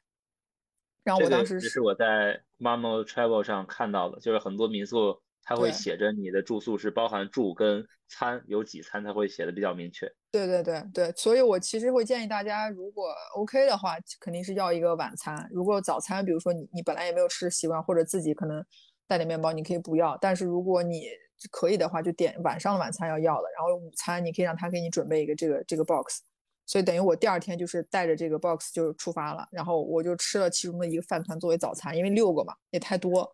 [1.03, 5.21] 然后我当时是我在 Mamo Travel 上看到的，就是很多民宿。
[5.47, 10.05] 它会写着你的住宿是包含住跟餐有几餐，它会写的比较明确。
[10.29, 15.47] 对对对对，所以我其实会建议大家，如果 OK 的话，肯定是要一个晚餐。
[15.49, 18.61] 如果早餐，比如说你你本来也没有吃习惯，或者自己可能
[19.07, 20.17] 带点面包，你可以不要。
[20.19, 21.07] 但是如果你
[21.49, 23.47] 可以的话，就点晚上的晚餐要要的。
[23.55, 26.23] 然后午餐你可以让他给你准备一个这个这个 box。
[26.65, 33.33] 所以等于我第二天就是带着这个 box 就出发了，然后我就吃了其中的一个饭团作为早餐，因为六个嘛也太多。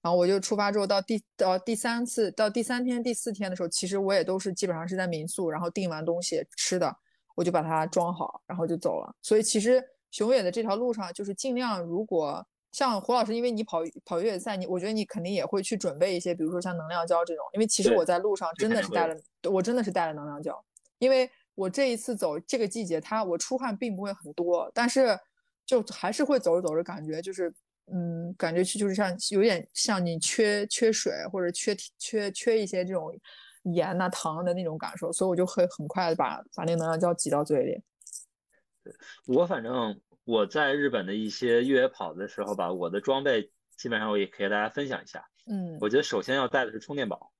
[0.00, 6.96] 然后我就出发之后，到第到第三次到第三天第四天的时候，其实我也都是基本上是在民宿，然后订完东西吃的，
[7.34, 9.12] 我就把它装好，然后就走了。
[9.22, 19.16] 所以其实熊野的这条路上，就是尽量如果像胡老师，因为你跑跑越野赛，你我觉得你肯定也会去准备一些，比如说像能量胶这种，因为其实我在路上真的是带了，
[19.50, 20.64] 我真的是带了能量胶，
[20.98, 25.18] 因为我这一次走这个季节，它我出汗并不会很多，但是。
[25.68, 27.54] 就还是会走着走着感觉就是，
[27.92, 33.18] 嗯，感觉去就是像有点像你缺缺水或者缺缺缺一些这种
[33.74, 37.82] 盐呐糖的那种感受，所以我就会很快的把把那个能量胶挤到嘴里。
[39.26, 45.26] 我反正我在日本的一些越野跑的时候吧，我的装备基本上我也可以给大家分享一下。
[45.46, 47.32] 嗯，我觉得首先要带的是充电宝。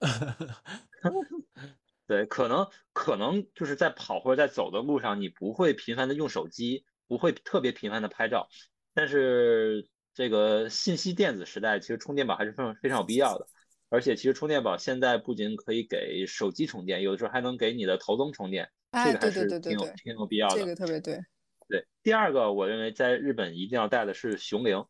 [2.06, 8.46] 对，可能可能就是在跑或者在走的路上，你不会频繁的用手机，不会特别频繁的拍照，
[8.92, 13.46] 但是这个信息电子时代，其实充电宝还是非常非常有必要的。
[13.90, 18.70] 而且其实充电宝现在不仅可以给手机充电，有的时候还能给你的头灯充电。
[18.92, 21.20] 这个还是挺有挺有必要的，这个特别对。
[21.66, 24.84] 对，第二个我认为在日本一定要带的是熊铃。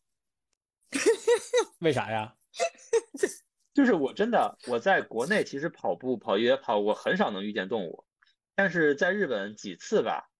[1.81, 2.35] 为啥呀？
[3.73, 8.05] 就是我真的我在国内其实跑步跑越野跑，我很少能遇见动物，
[8.55, 10.31] 但是在日本几次吧，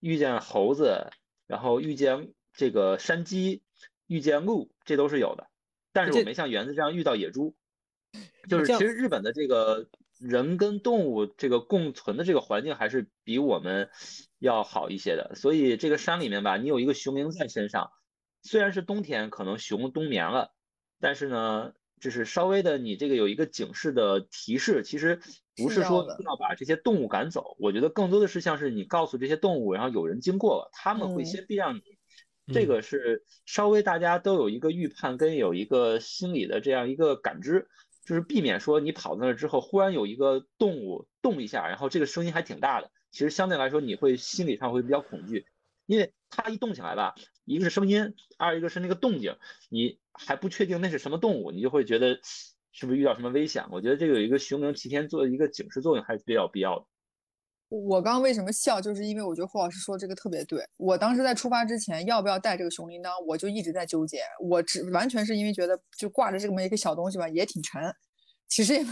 [0.00, 1.10] 遇见猴子，
[1.46, 3.62] 然后遇见这个山鸡，
[4.06, 5.48] 遇见鹿，这都是有的。
[5.92, 7.54] 但是我没像园子这样遇到野猪。
[8.48, 9.88] 就是其实日本的这个。
[10.18, 13.90] 人跟动物这个共存的这个环境还是比我们
[14.38, 17.90] 要好一些的，所以这个山里面吧，你有一个熊铃在身上，
[18.40, 20.54] 虽然是冬天，可能熊冬眠了，
[21.00, 25.20] 但是呢，就是稍微的你这个有一个警示的提示，其实
[25.56, 31.82] 不是说要把这些动物赶走，我觉得更多的是像是你告诉这些动物，然后有人经过了，他们会先避让你，
[32.46, 37.68] 这个是稍微大家都有一个预判跟有一个心理的这样一个感知。
[38.04, 42.90] 就是避免说你跑到那之后，忽然有一个动物动一下，然后这个声音还挺大的。
[43.12, 45.46] 其实相对来说，你会心理上会比较恐惧，
[45.86, 47.14] 因为它一动起来吧，
[47.44, 49.36] 一个是声音，二一个是那个动静，
[49.70, 52.18] 你还不确定那是什么动物，你就会觉得
[52.72, 53.66] 是不是遇到什么危险。
[53.70, 56.86] 我觉得这个有一个熊铃提前做一个警示作用，还是比较必要的。
[57.72, 60.62] 我刚刚为什么笑，就是因为我觉得霍老师说这个特别对。
[60.76, 64.20] 我当时在出发之前要不要带这个熊铃铛，我就一直在纠结。
[64.40, 67.82] 我只完全是因为觉得就挂着这么一个小东西吧，也挺沉。
[68.46, 68.84] 其实也，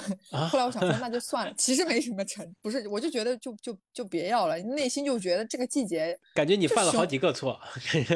[0.49, 7.61] 后来我想说 那就算了，其实没什么沉，不是，我就觉得就就就别要了，内心就觉得这个季节感觉你犯了好几个错，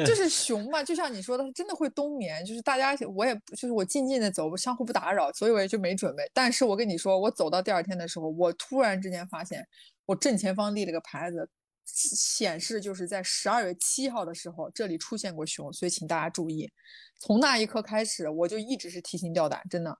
[0.03, 6.23] 就 是熊嘛，就像你说的，真的会冬眠，就是大家我也就是我静静的走，相互不打扰，所以我也就没准备。
[6.33, 9.63] 但是我跟你说，我走到第二天的时候，我突然之间发现。
[10.05, 11.49] 我正前方立了个牌子，
[11.85, 16.71] 显示就是在十二月七号的时候，这里出现过熊，所以请大家注意。
[17.19, 19.97] 从那一刻开始，我就一直是提心吊胆，真的，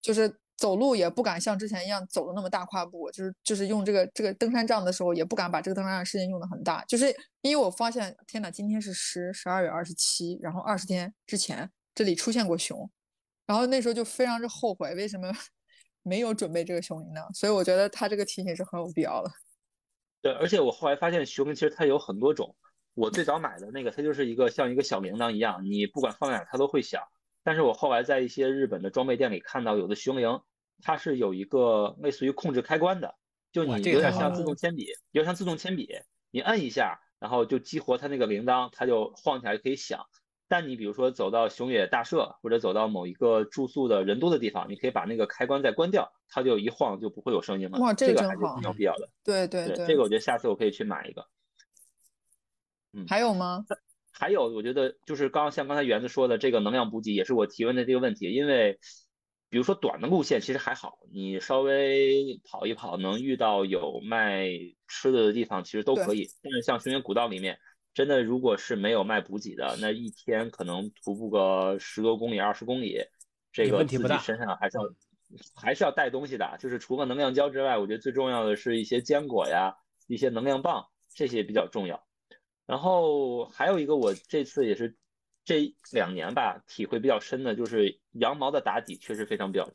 [0.00, 12.88] 就是走路也不敢像之前一样走的那么大跨步，就是就是用这个这个登山杖的时候，也不敢把这个登山杖时间用的很大，就是因为我发现，天哪，今天是十十二月二十七，然后二十天之前这里出现过熊，
[13.46, 15.32] 然后那时候就非常之后悔，为什么？
[16.04, 19.30] 没有准备这个熊铃铛，所以我觉得他这个提醒是很有必要的。
[20.22, 22.54] 对，而且我后来发现熊铃其实它有很多种。
[22.94, 27.02] 我最早买的那个，它就是一个像一个小铃铛一样，你不管放哪它都会响。
[27.42, 30.40] 但是我后来在一些日本的装备店里看到，有的熊铃
[30.80, 33.16] 它是有一个类似于控制开关的，
[33.52, 35.88] 就你有点像自动铅笔，有点像自动铅笔，
[36.30, 40.06] 你摁一下，然后就激活它那个铃铛，它就晃起来可以响。
[40.54, 47.80] 但你比如说走到熊野大社，或者走到某一个住宿的人多的地方，你可以把那个开关再关掉，它就一晃就不会有声音了。
[47.80, 49.08] 哇，这个还是挺有必要的。
[49.24, 51.26] 对对对，这个我觉得下次我可以去买一个。
[52.92, 53.66] 嗯，还有吗？
[54.12, 58.30] 还有，我觉得就是刚像刚才园子说的这个能量补给，也是我提问的这个问题。
[58.30, 58.78] 因为
[59.50, 64.50] 比如说短的路线其实还好，你稍微跑一跑，能遇到有卖
[64.86, 66.28] 吃的的地方，其实都可以。
[66.44, 67.58] 但是像熊野古道里面。
[67.94, 73.00] 真的，如果是没有卖补给的，那一天可能徒步个十多公里、二十公里，
[73.52, 74.82] 这个自己身上还是要
[75.54, 76.56] 还是要带东西的。
[76.58, 79.76] 就是除了能量胶之外，我觉得最重要的是一些坚果呀、
[80.08, 80.84] 一些能量棒，
[81.14, 82.04] 这些比较重要。
[82.66, 84.96] 然后还有一个，我这次也是
[85.44, 89.70] 这两年吧，体会比较深的，就是羊毛的打底确实非常比较，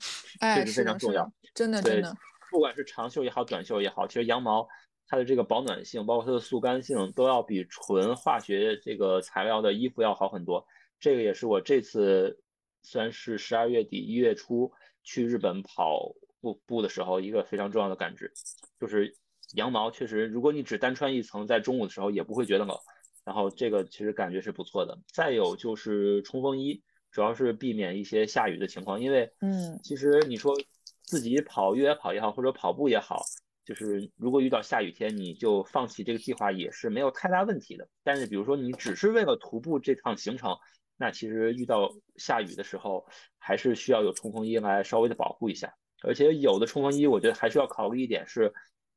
[0.55, 1.31] 确实非常重要。
[1.53, 2.13] 真的真的，
[2.51, 4.67] 不管是长袖也好，短袖也好，其实羊毛。
[5.09, 10.65] 它的这个保暖性，包括它的速干性，都要比纯化学这个材料的衣服要好很多。
[10.99, 12.39] 这个也是我这次
[12.83, 14.71] 虽然是十二月底一月初
[15.03, 18.31] 去日本跑步步的时候一个非常重要的感知，
[18.79, 19.17] 就是
[19.55, 22.77] 羊毛确实，如果你只单穿一层，在中午的时候也不会觉得冷。
[23.25, 24.97] 然后这个其实感觉是不错的。
[25.11, 30.55] 再有就是冲锋衣，主要是避免一些下雨的情况，因为嗯，其实你说
[31.01, 33.23] 自己跑越野跑也好，或者跑步也好。
[33.69, 37.87] 就是如果遇到下雨天，你就放弃这个计划也是没有太大问题的。
[38.03, 40.57] 但是比如说你只是为了徒步这趟行程，
[40.97, 43.05] 那其实遇到下雨的时候，
[43.37, 45.75] 还是需要有冲锋衣来稍微的保护一下。
[46.01, 48.51] 而且有的冲锋衣，我觉得还需要考虑一点是，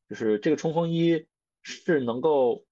[0.08, 1.26] 就是这个冲锋衣
[1.60, 2.64] 是能够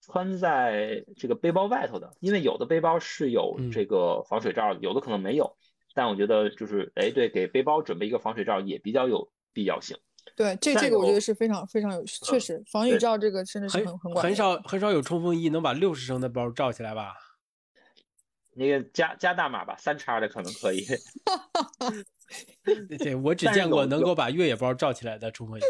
[0.00, 5.56] 穿在这个背包外头的，因为有的背包是有这个防水罩的，有的可能没有。
[5.94, 9.98] 但我觉得就是哎，对，给背包准备一个防水罩也比较有必要性。
[10.36, 17.14] 对，这这个我觉得是非常非常有，确实防雨罩这个真的是很很很少很少有冲锋衣能把六十升的包罩起来吧？
[18.54, 20.84] 那个加加大码吧，三叉的可能可以。
[22.98, 25.62] 对，我只见过能够把越野包罩起来的冲锋衣。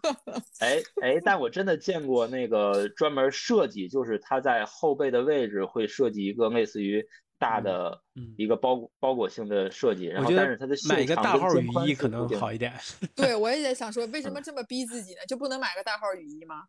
[0.60, 7.04] 哎哎，但我真的见过那个专门设计，就是它在后背的位置会设计一个类似于
[7.38, 8.00] 大的
[8.36, 10.06] 一个包包裹性的设计。
[10.06, 12.72] 然后，但是它的买一个大号雨衣可能好一点。
[13.14, 15.20] 对，我也在想说， 为什么这么逼自己呢？
[15.28, 16.64] 就不能买个大号雨衣吗？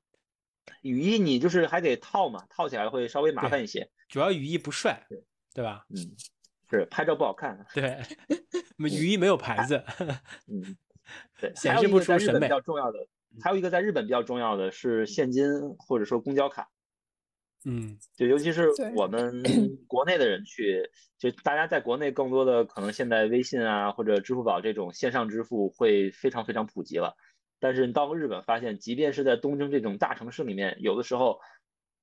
[0.82, 3.90] 雨衣你就是还得套嘛，套起来会稍微麻烦一些。
[4.10, 5.06] 主要雨衣不帅，
[5.54, 5.86] 对吧？
[5.90, 6.16] 嗯。
[6.70, 7.98] 是拍照不好看， 对，
[8.78, 9.82] 雨衣没有牌子，
[10.52, 10.76] 嗯，
[11.40, 12.42] 对，显示不出审美。
[12.42, 13.08] 比较重要的，
[13.42, 15.46] 还有一个在日本比较重要的是现金
[15.80, 16.68] 或者说公交卡，
[17.66, 19.44] 嗯，就尤其是我们
[19.88, 27.16] 国内的人去，就大家在国内更多的可能现在微信啊或者支付宝这种线上支付会非常非常普及了，
[27.60, 31.40] 但是你到日本发现，即便是在东京这种大城市里面，有的时候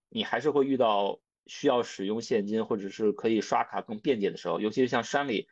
[0.08, 1.20] 你还是会遇到。
[1.46, 5.46] 需要使用现金或者是可以刷卡更便捷的时候，尤其是像山里，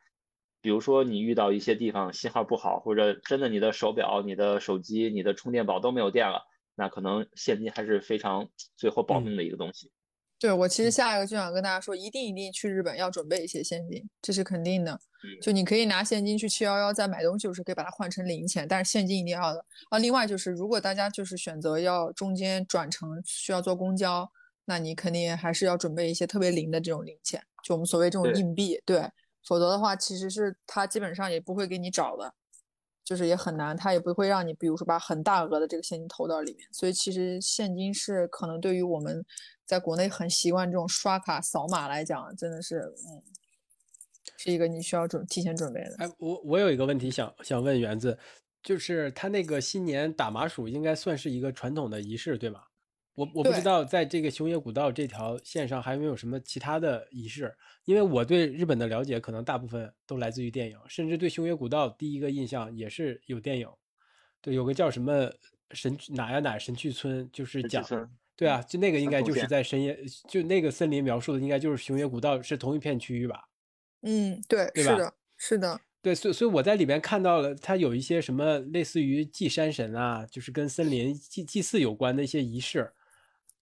[0.62, 9.90] 比如说你遇到一些地方信号不好，或者真的你的手表、你的手机、你的充电宝都没有电了，那可能现金还是非常最后保命的一个东西。
[10.38, 14.98] 对我其实下一个就想跟大家说，一定一定去日本要准备一些现金，这是肯定的。
[15.40, 19.64] 就你可以拿现金去七幺幺再买东西，就是可以把它换成零钱，但是现金一定要的。
[19.90, 24.30] 啊，另外就是如果大家就是选择要中间转乘需要坐公交。
[24.64, 29.10] 那你肯定还是要准备一些特别零的这种零钱，就我们所谓这种硬币，对，
[29.44, 32.32] 否则的话，其实是他基本上也不会给你找的，
[33.04, 36.68] 就是也很难，他也不会让你，比如说把很大额的这个现金投到里面。
[36.72, 39.24] 所以其实现金是可能对于我们
[39.66, 43.22] 在国内很习惯这种刷卡扫码来讲，真的是，嗯，
[44.36, 45.96] 是一个你需要准提前准备的。
[45.98, 48.18] 哎，我我有一个问题想想问园子，
[48.62, 52.62] 就是他那个新年打麻薯应该算是一个传统的仪式，对吗？
[53.14, 57.54] 我我不知道在这个熊野古道这条线上还有没有什么其他的仪式，
[57.84, 63.68] 因为我对日本的了解可能大部分都来自于电影，甚至对熊野古道第一个印象也是有电影，
[64.40, 65.30] 对，有个叫什么
[65.72, 67.84] 神哪呀哪神去村，就是讲，
[68.34, 73.48] 对啊，就那个应该就是在深夜，就那个森林描述的应该就是熊野古道是同一片区域吧？
[74.00, 75.80] 嗯，对，是的，是的。
[76.00, 82.90] 对，所以所以我在里边看到了，它有一些什么类似于祭山神啊，就是跟森林祭祭祀有关的一些仪式。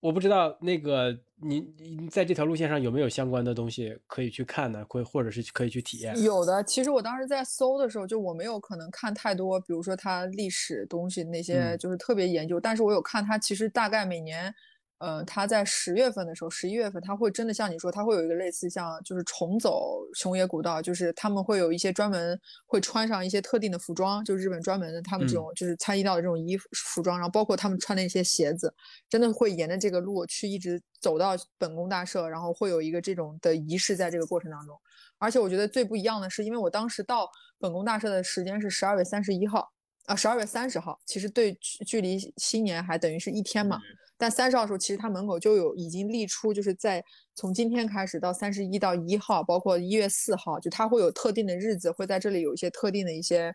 [0.00, 4.84] 我不知道那个你你在这条路线上有没有相关的东西可以去看呢？
[4.88, 6.20] 或或者是可以去体验？
[6.22, 12.58] 有的，其实我当时在搜的时候，就我没有可能看太多，比如说它历史东西那些，就是特别研究。
[12.58, 14.54] 但是我有看它，其实大概每年。
[15.00, 28.72] 呃，他在十月份的时候，十一月份他会真的像你说，他会有一个类似像就是重走熊野古道，就是他们会有一些专门会穿上一些特定的服装，就是日本专门的他们这种就是参与到的这种衣服服装，然后包括他们穿的一些鞋子，
[29.08, 34.78] 真的会沿着这个路去一直走到本宫大社，然后会有一个这种的仪式在这个过程当中。
[35.16, 37.26] 而且我觉得最不一样的是，因为我当时到
[37.58, 39.66] 本宫大社的时间是十二月三十一号
[40.04, 41.54] 啊，十二月三十号，其实对
[41.86, 43.80] 距离新年还等于是一天嘛。
[44.20, 47.02] 但三十号的时候，其实他门口就有已经立出，就是在
[47.34, 53.50] 从今天开始到三十一到一号，包括一月四号，就它会有特定的日子，会在这里有一些特定的一些，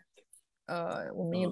[0.66, 1.48] 呃，我们也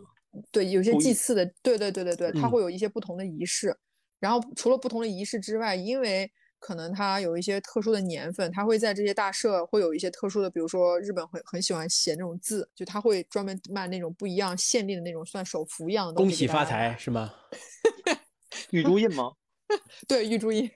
[0.51, 3.77] 对有些祭祀的，对对对对对，它会有一些不同的仪式。
[4.19, 16.31] 然后除了不同的仪式之外，因为可能它有一些特殊的年份，它会在这些大社会有一些特殊的，比如说日本很很喜欢写那种字，就他会专门卖那种不一样限定的那种，算手幅一样的东西。
[16.31, 17.33] 恭喜发财是吗？
[18.71, 19.33] 玉珠印吗？
[20.07, 20.71] 对，玉珠印。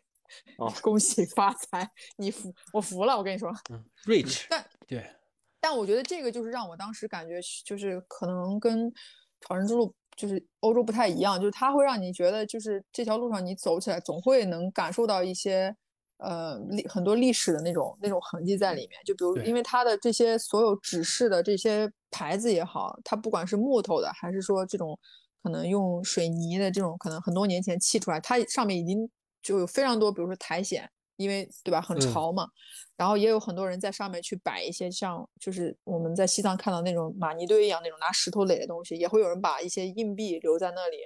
[0.58, 1.90] 哦， 恭喜发财！
[2.16, 3.16] 你服，我服了。
[3.16, 4.44] 我跟你说，嗯，rich。
[4.50, 5.10] 但对，
[5.58, 8.92] 但我觉得这个就是让我当时感觉，就是可能跟
[9.40, 15.74] 朝圣之路就是欧洲不太一样，就是它会让你觉得，就是这条路上你走起来总会能感受到一些
[16.18, 19.00] 呃历很多历史的那种那种痕迹在里面。
[19.06, 24.98] 就比如，因为它的这些所有指示的这些牌子也好，它不管是木头的还是说这种。
[25.42, 29.08] 可能用水泥的这种，可能很多年前砌出来，它上面已经
[29.42, 32.48] 就有非常多，比如说苔藓，因为对吧，很潮嘛。
[32.96, 40.96] 然后也有很多人在上面去摆一些像，就是我们在西藏看到那种玛尼堆一样那种拿石头垒的东西，也会有人把一些硬币留在那里，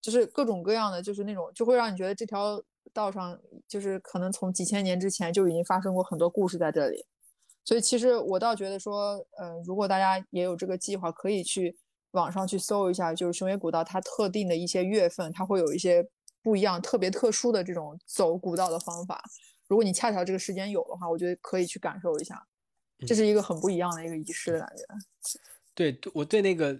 [0.00, 2.62] 就是各种各样的，就是那种就会让你觉得这条
[2.92, 7.06] 道上就是可能从几千年之前就已经发生过很多故事在这里。
[7.64, 11.76] 所以其实我倒觉得说，嗯，如果大家也有这个计划，可以去。
[12.12, 16.06] 网上去搜一下，就是熊野古道，它特定的一些月份，它会有一些
[16.42, 19.22] 不一样、特别特殊的这种走古道的方法。
[19.68, 22.40] 如果你恰巧这个时间有的话，我觉得可以去感受一下，
[23.06, 24.84] 这是一个很不一样的一个仪式的感觉。
[25.74, 26.78] 对，我对那个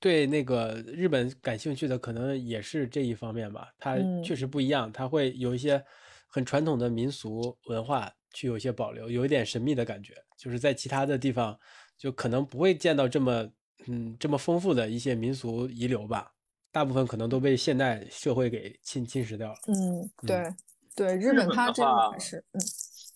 [0.00, 3.68] 对那个日本感兴趣的，可能也是这一方面吧。
[3.78, 5.84] 它确实不一样，它会有一些
[6.26, 10.14] 很传统的民俗文化去有一些保留，有一点神秘的感觉。
[10.38, 11.58] 就是在其他的地方，
[11.98, 13.46] 就可能不会见到这么
[13.86, 16.32] 嗯这么丰富的一些民俗遗留吧。
[16.70, 19.58] 大部分可能都被现代社会给侵侵蚀掉了。
[19.66, 20.54] 嗯，对
[20.96, 22.60] 对，日本它这个还是嗯，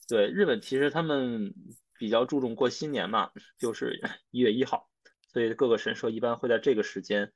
[0.07, 1.55] 对日本其实他们
[1.99, 3.99] 比较注重过新年嘛，就是
[4.31, 4.89] 一月一号。
[5.33, 7.33] 所以各个神社一般会在这个时间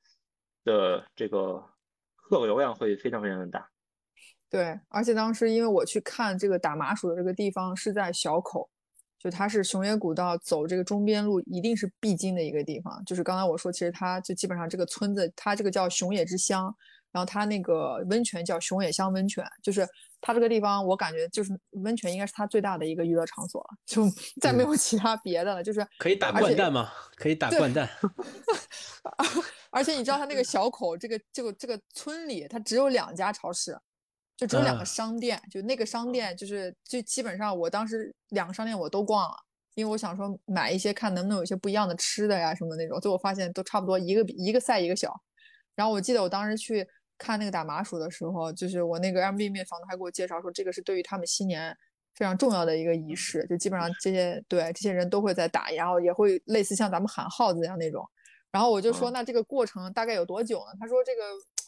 [0.63, 1.63] 的这个
[2.15, 3.69] 客流量会非常非常的大。
[4.49, 8.69] 对，而且当时因为我去看这个打麻薯的这个地方是在小口，
[9.21, 13.03] 就它是熊野古道走这个中边路一定是必经的一个地方。
[13.05, 16.73] 就是刚才我说，其实它就基本上这个村子，它这个叫熊野之乡。
[17.13, 19.85] 然后它那个温泉叫熊野乡温泉，就是
[20.21, 24.09] 它这个地方，我感觉就是温泉应该是它最大的一个娱乐场所了，就
[24.39, 25.61] 再没有其他别的了。
[25.61, 26.89] 就是可以打掼蛋吗？
[27.17, 27.89] 可以打掼蛋。
[29.71, 33.77] 而且你知道它那个小口这个这个这个村里，它只有两家超市，
[34.41, 39.37] 就只有两个商店，就那个商店就是就基本上我当时两个商店我都逛了，
[39.75, 45.13] 因为我想说买一些看能不能有一些不一样的吃的呀什么那种，最后发现都差不多一个比一个赛一个小。
[45.75, 46.87] 然后我记得我当时去。
[47.23, 51.77] 看那个打麻薯的时候，就是我那个 M B 面房东还给我介绍说，这个是对于他们新年
[52.15, 58.03] 非常重要的一个仪式，就基本上这些对这些人都会在打，然后也会类似像咱们喊号子一样那种。
[58.51, 60.73] 然后我就说，那这个过程大概有多久呢？
[60.79, 61.21] 他说这个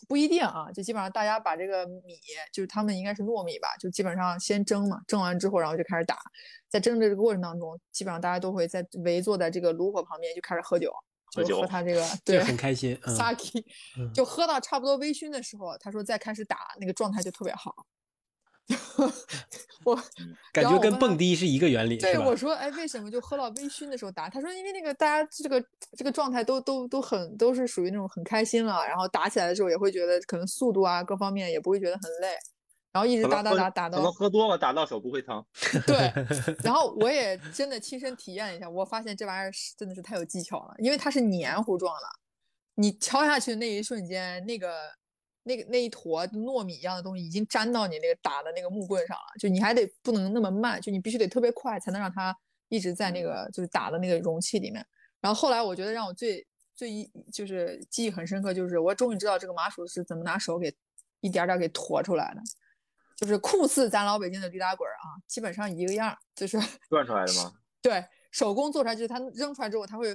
[0.08, 2.20] 不一定啊，就基本上大家把这个米，
[2.52, 6.18] 就是他们应该是糯米吧，就基本上先蒸嘛，蒸完之后然后就开始打，
[6.70, 10.92] 在蒸的这个过程当中，基本上大家都会在围坐在这个炉火旁边就开始喝酒。
[11.48, 12.96] 就喝他这个，对，很开心。
[13.18, 13.64] sake，
[14.14, 17.74] 就喝到差不多微醺的时候，他说再开始打，那个状态就特别好。
[19.86, 19.96] 我
[20.54, 21.98] 感觉跟蹦迪是一个原理。
[21.98, 24.30] 对，我说，哎，为什么就喝到微醺的时候打？
[24.30, 25.64] 他说，因为那个大家这个
[25.98, 32.36] 这个状态都都都很都是属于那种很开心了，然后打起来的时候也会觉得可能速度啊各方面也不会觉得很累。
[32.94, 35.44] 然后一直打打打打到，可能喝多了打到手不会疼。
[35.88, 36.14] 对，
[36.64, 42.08] 然后我也真的亲身体验一下，我发现这玩意儿是真的是太有技巧了，因为它是黏糊状的，
[42.76, 44.92] 你敲下去的那一瞬间，那个
[45.44, 52.36] 那个那一坨糯米一样的东西已经粘到你那个打的那个木棍上了，就你还得不能那么慢，就你必须得特别快才能让它
[52.70, 54.86] 一直在那个就是打的那个容器里面。
[55.22, 60.74] 然后后来我觉得让我最最一就是记忆很深刻，就是我终于知道这个麻薯是怎么拿手给
[61.22, 62.42] 一点点给坨出来的。
[63.16, 67.54] 就是酷似咱老北京的驴打滚啊，基本上一个样，就是转出来的吗？
[67.82, 70.14] 对，手工做出来就是它扔出来之后，它会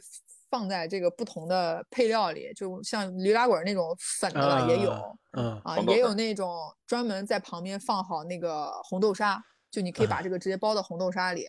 [0.50, 11.46] 放在这个不同的配料里，就像驴打滚那种粉的也有，嗯啊，也有那种专门在旁边放好那个红豆沙，就你可以把这个直接包到红豆沙里，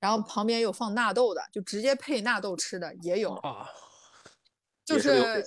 [0.00, 3.68] 然后旁边有放纳豆的，就直接配纳豆吃的也有啊，
[4.84, 5.44] 就是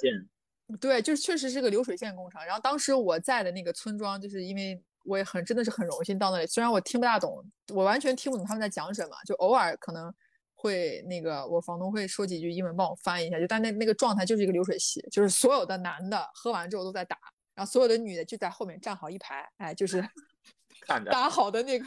[0.80, 2.44] 对，就是确实是个流水线工程。
[2.46, 4.82] 然后当时我在的那个村庄，就是因为。
[5.10, 7.42] 我也很真的是很荣幸到那里，虽然我听不大懂，
[7.74, 10.14] 我完全听不懂他们在讲什么，就偶尔可能
[10.60, 17.16] 会那个我房东会说几句英文帮我翻译一下，就但那那个状态就是一个流水席，就是所有的男的喝完之后都在打，
[17.54, 20.04] 然后所有的女的就在后面站好一排，哎，就是
[21.12, 21.86] 打好的那个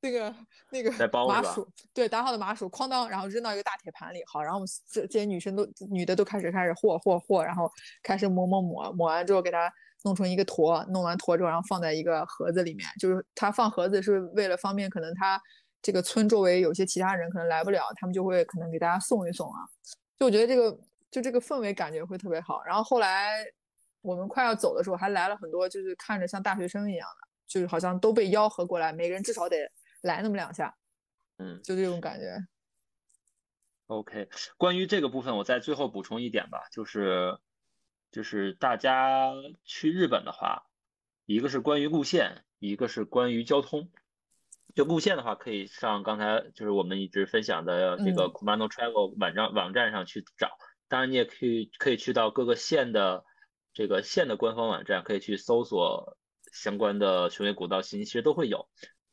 [0.00, 0.34] 那个
[0.70, 0.90] 那个
[1.26, 4.60] 麻薯，对，打好的麻薯哐当，然后扔到一个大铁盘里，好，然后
[4.92, 7.70] 这这些女生都女的都开始开始和和和，然后
[8.02, 9.72] 开始抹抹抹，抹完之后给他。
[10.04, 12.86] 弄成一个坨，弄完坨之后，然后放在一个盒子里面。
[13.00, 15.40] 就是他放盒子是为了方便，可能他
[15.86, 19.60] 这个村周围有些其他人可能来不了，他们就会可能给大家送一送啊。
[20.18, 20.76] 就我觉得这个
[21.12, 22.60] 就这个氛围感觉会特别好。
[22.64, 23.46] 然后后来
[24.00, 29.70] 我们快要走的时候，还来了很多，就是看着像大学生一样的，就是好像都被吆喝过来，每个人至少得
[30.02, 30.76] 来那么两下。
[31.38, 32.36] 嗯，就这种感觉。
[33.86, 37.38] OK，关于这个部分，我再最后补充一点吧，就是。
[38.12, 39.30] 就是大家
[39.64, 40.64] 去日本的话，
[41.26, 43.90] 一个是关于路线，一个是关于交通。
[44.76, 50.50] 就路线的话，可以上刚才就是我们一直分享的这个 Kumano Travel 网站网站上去找。
[50.86, 53.24] 当然，你也可以可以去到各个县的
[53.72, 56.16] 这个县的官方网站，可以去搜索
[56.52, 58.68] 相关的熊野古道信息，其实都会有。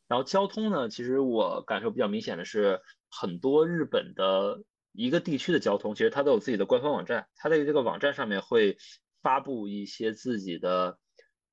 [0.08, 4.62] 然后交通呢，其实我感受比较明显的是，很多日本的。
[4.96, 8.78] 一个地区的交通，其实它都有自己的官方网站，它在这个网站上面会
[9.24, 11.00] 发布一些自己的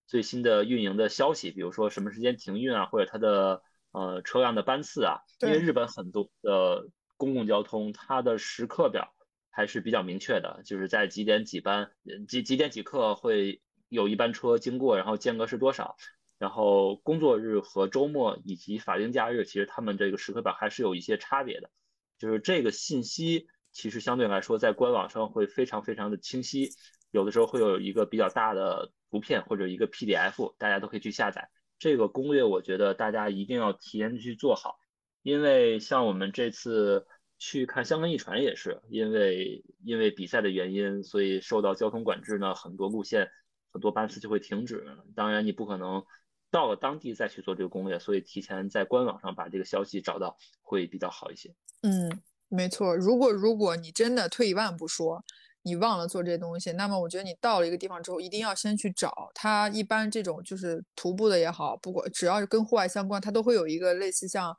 [0.06, 3.62] 最新的运营的消息，比如说什么时间停运啊，或者它的
[3.92, 5.18] 呃车辆的班次啊。
[5.40, 9.14] 因为日本很多的公共交通，它的时刻表
[9.50, 11.90] 还是比较明确的，就是在几点几班，
[12.28, 15.96] 几几点几刻会有一班车经过，然后间隔是多少，
[16.38, 21.70] 然后工作日和周末以及法定假日，其实他们这个时刻表还是有一些差别的。
[22.18, 26.70] 就是这个信息其实相对来说在官网上会非常非常的清晰，
[27.10, 31.48] 有的时候会有一个比较大的图片或者一个 PDF，大家都可以去下载。
[31.80, 34.78] 这个攻略我觉得大家一定要提前去做好，
[35.22, 37.08] 因为像我们这次。
[37.42, 43.30] 去看香港一传也是因为因为比赛的原因，所以受到交通管制呢，很多路线
[43.72, 44.84] 很多班次就会停止。
[45.16, 46.04] 当然你不可能
[46.50, 51.54] 到了当地再去做这个攻略，所以提前在官网上把这个消息找到会比较好一些。
[51.80, 52.20] 嗯，
[52.50, 52.94] 没错。
[52.94, 55.24] 如果如果你真的退一万步说，
[55.62, 59.68] 你忘了做这些东西，那么我觉得你到了一个地方之后，一定要先去找它。
[59.70, 64.56] 一般这种就是徒步的也好，不管只要是跟户外相关，它都会有一个类似像。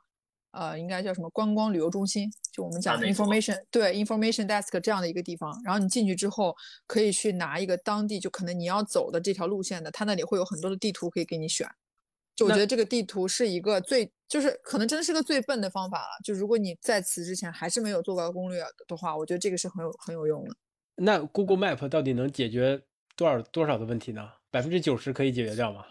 [0.52, 2.30] 呃，应该叫什么观光旅游中心？
[2.52, 5.50] 就我们讲的 information，对 information desk 这样的一个地方。
[5.64, 6.54] 然后你进去之后，
[6.86, 11.66] 可以去拿一个当地就可能你要走的这条路线的，它那里会有很多的地图可以给你选。
[12.36, 16.10] 就我觉得这个地图是一个最，就是可能真的是个最笨的方法了。
[16.22, 20.54] 就如果你在此之前还是没有做过攻略的话，我觉得这个是很有很有用的。
[20.96, 22.82] 那 Google Map 到底能解决
[23.16, 24.30] 多少多少的问题呢？
[24.50, 25.84] 百分之九十可以解决掉吗？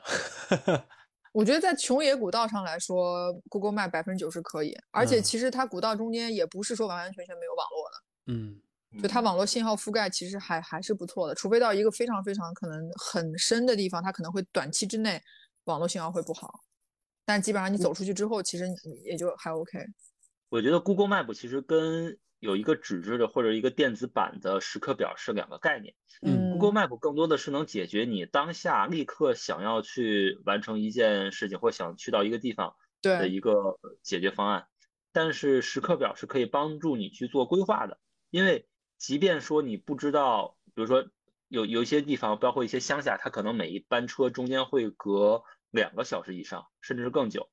[1.34, 7.98] 我觉得在穷野古道上来说，Google Map 百分之九十可以，而且其实它古道中间也不是说完完全全没有网络的，
[8.34, 15.22] 嗯，就它网络信号覆盖其实还还是不错的，除非到一个非常非常可能很深的地方，它可能会短期之内
[15.64, 16.54] 网络信号会不好，
[17.26, 18.66] 但基本上你走出去之后，其实
[19.06, 19.80] 也就还 OK。
[20.52, 25.96] 我觉得 Google Map 其实跟有一个纸质的或者一个电子版的时刻表是两个概念。
[26.22, 34.68] 嗯，Google Map 更多的是能解决你当下立刻想要去完成一件事情或想去到一个地方的一个解决方案。
[35.14, 37.98] 但是时刻表是可以帮助你去做规划的，
[38.30, 38.68] 因为
[38.98, 41.08] 即便说你不知道，比如说
[41.48, 47.50] 有有一些地方，包括一些乡下，它可能每一班车中间会隔两个小时以上，甚至是更久。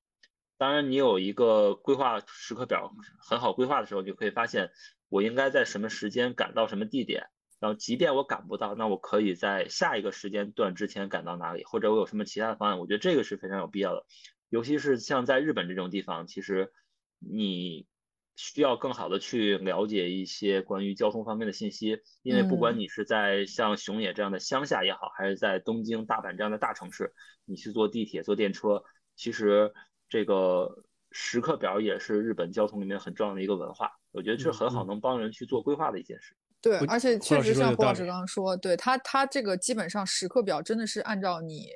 [0.59, 4.73] 当然，你有一个规划时刻表很好规划的时候，你就可以发现
[5.09, 7.29] 我应该在什么时间赶到什么地点，
[7.61, 14.05] 然后即便我赶不到，那我可以在下一个时间段之前赶到哪里，或者我有什么其他的方案，我觉得这个是非常有必要的。
[14.49, 16.73] 尤其是像在日本这种地方，其实
[17.21, 17.87] 你
[18.35, 27.15] 需要更好的去了解一些关于交通方面的信息，因为不管你是在像熊野这样的乡下也好，还是在东京、大阪这样的大城市，
[27.45, 28.83] 你去坐地铁、坐电车，
[29.15, 29.73] 其实。
[30.09, 36.35] 这个时刻表也是日本交通里面很重要的一个文化，我觉得是很好能帮人去做规划的一件事。
[36.61, 41.69] 对，而且确实像胡老师刚刚说，对他他这个基本上时刻表真的是按照你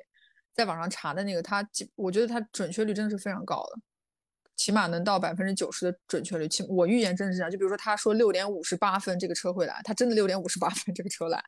[0.53, 3.81] 在网上查的那个，他我觉得他准确率真的是非常高的，
[4.55, 6.47] 起码能到百分之九十的准确率。
[6.47, 11.43] 起我预言真的是这样，就比如说他说六点五十八分这个车会来，他真的六点五十八分这个车来，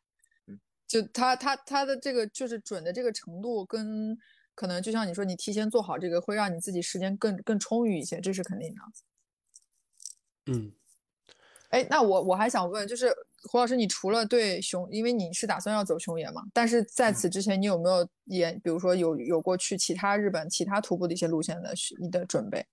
[0.88, 4.18] 就他他他的这个就是准的这个程度跟。
[4.56, 8.82] 可能就像你说，你提前做好这个，会让你自己时间更更充裕一些，这是肯定的。
[10.48, 10.72] 嗯，
[11.70, 13.14] 哎，那我我还想问，就是
[13.50, 16.42] 胡老师，你除了对熊，因为你是打算要走熊野嘛？
[16.54, 22.66] 但是在此之前，你有没有也，比如说有有过去其他日本其他徒步的一些路线的你的准备？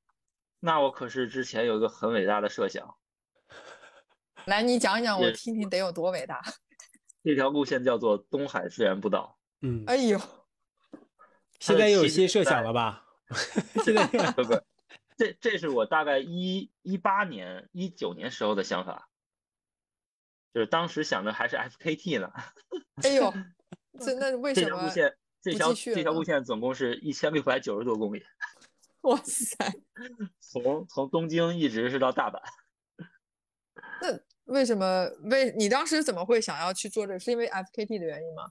[0.60, 2.94] 那我可是之前有一个很伟大的设想。
[4.44, 6.40] 来，你讲一讲，我听听得有多伟大。
[7.24, 9.38] 这条路线叫做东海自然步道。
[9.62, 10.20] 嗯，哎呦。
[11.62, 13.05] 现在有新设想了吧？
[13.84, 14.60] 现在不不，
[15.16, 19.09] 这这是我大概一一八年、一九年时候的想法，
[20.52, 22.32] 就是当时想的还是 FKT 呢。
[23.05, 23.32] 哎呦，
[24.01, 24.70] 这那为什么？
[24.70, 28.24] 这条路线，这条这条路线总共是一千六百九十多公里。
[29.02, 29.56] 哇塞！
[30.40, 32.40] 从从东京一直是到大阪。
[34.01, 35.09] 那为什么？
[35.30, 37.16] 为你当时怎么会想要去做这？
[37.20, 38.51] 是因为 FKT 的原因吗？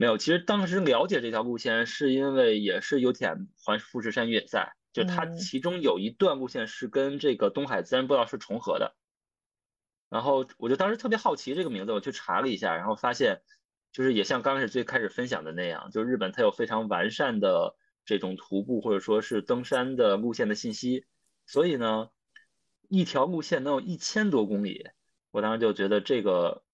[0.00, 8.96] 没有，其实当时了解这条路线是因为也是有铁环富士山越野赛，就它其中有一段路线是跟这个东海自然步道是重合的。
[10.08, 13.42] 然后我就当时特别好奇这个名字，我去查了一下，然后发现
[13.92, 21.04] 就是也像刚开始最开始分享的那样，就日本它有非常完善的这种徒步或者说是登山的路线的信息，
[21.44, 22.08] 所以呢，
[22.88, 24.88] 一条路线能有一千多公里，
[25.30, 26.64] 我当时就觉得这个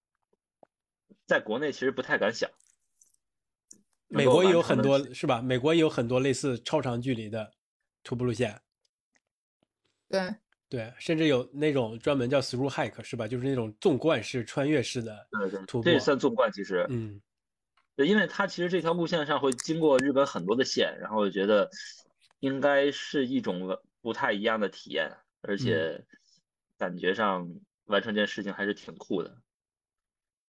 [1.25, 2.49] 在国内其实不太敢想。
[4.07, 5.41] 美国也有很多是吧？
[5.41, 7.51] 美国也有很多类似超长距离的
[8.03, 8.59] 徒步路线。
[10.09, 10.33] 对
[10.69, 13.27] 对，甚至有那种专门叫 through hike 是吧？
[13.27, 15.27] 就是那种纵贯式、穿越式的
[15.67, 15.83] 徒步。
[15.83, 16.85] 这也算纵贯，其实。
[16.89, 17.21] 嗯。
[17.95, 21.69] 对，因为它其实这条路线上会经过日本很多的县，然后我觉得
[22.39, 25.11] 应该是一种不太一样的体验，
[25.41, 26.05] 而且
[26.77, 27.49] 感觉上
[27.85, 29.35] 完成这件事情还是挺酷的。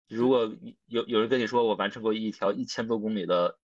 [0.09, 0.51] 如果
[0.87, 3.59] 有有人跟你说我完成过一条一千多公里的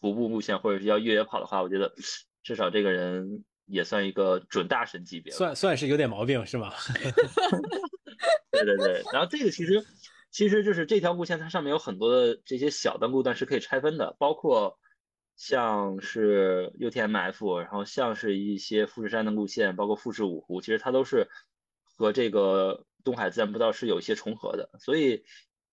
[0.00, 1.94] 徒步路线，或者是要越野跑的话，我觉得
[2.42, 6.72] 至少这个人也算一个准大神级别，算算是有点毛病是吗？
[8.50, 9.86] 对对对，然后这个其实
[10.30, 14.78] 其实就是这条路线，它上面有很多的这些小的路段是可以拆分的，包括
[15.36, 21.28] 像是 UTMF，然后像是一些富士山的路线，包括富士五湖，其实它都是
[21.84, 25.24] 和这个东海自然步道是有一些重合的，所以。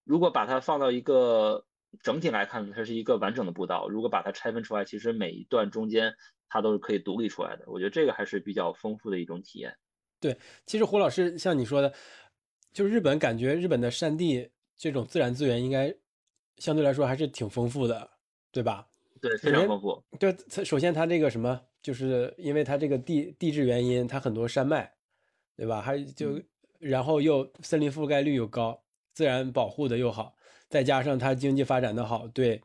[0.03, 1.65] 如果把它放到一个
[2.01, 3.87] 整体来看，它是一个完整的步道。
[3.87, 6.13] 如果把它拆分出来，其实每一段中间
[6.49, 7.63] 它都是可以独立出来的。
[7.67, 9.75] 我觉得这个还是比较丰富的一种体验。
[10.19, 11.93] 对，其实胡老师像你说的，
[12.71, 15.93] 就日本感觉日本的山地这种自然资源应该
[16.57, 18.09] 相对来说还是挺丰富的，
[18.51, 18.87] 对吧？
[19.21, 20.03] 对，非常丰富。
[20.19, 20.35] 对，
[20.65, 24.93] 首先它这个什么，就是因为它这个地地质原因，它很多山脉，
[25.55, 25.81] 对吧？
[25.81, 26.41] 还就
[26.79, 28.82] 然后又森林覆盖率又高。
[29.13, 30.35] 自然保护的又好，
[30.69, 32.61] 再加上它经济发展的好，对，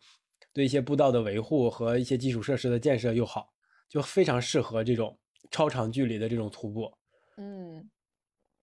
[0.53, 3.49] 对一些步道的维护和一些基础设施的建设又好，
[3.89, 5.19] 就非常适合这种
[5.51, 6.93] 超长距离的这种徒步。
[7.37, 7.91] 嗯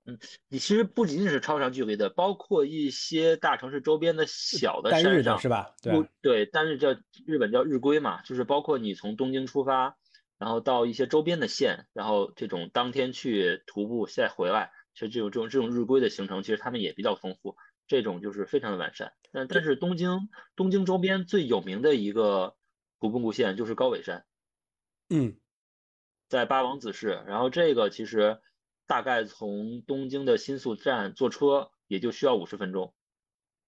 [0.07, 5.73] 嗯，你其实不仅仅是超长距离的，包括一些大城市周边的小的山上是吧？
[5.81, 6.95] 对对，单日叫
[7.25, 9.97] 日本叫日归嘛，就是包括你从东京出发，
[10.37, 17.55] 然后到一些周边的县，然后这种当天去徒步再回来，其实这种这种这种日归的行程，其实他们也比较丰富。
[17.87, 22.55] 这种就是非常的完善，但但是东京东京周边最有名的一个
[22.99, 24.25] 徒步路线就是高尾山，
[25.09, 25.37] 嗯，
[26.27, 28.39] 在八王子市，然后这个其实
[28.87, 32.93] 大概从东京的新宿站坐车也就需要五十分钟，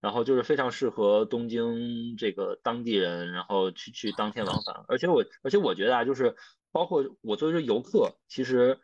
[0.02, 6.36] 然后就是非常适合东京这个当地人，然后去去当天往返，而且我而且我觉得啊，就是
[6.72, 8.80] 包括我作为游客，其实。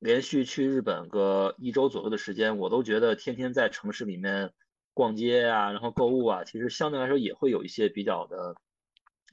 [0.00, 4.52] 连续去日本个一周左右的时间，我都觉得天天在城市里面
[4.94, 8.54] 逛街啊，然后购物啊，其实相对来说也会有一些比较的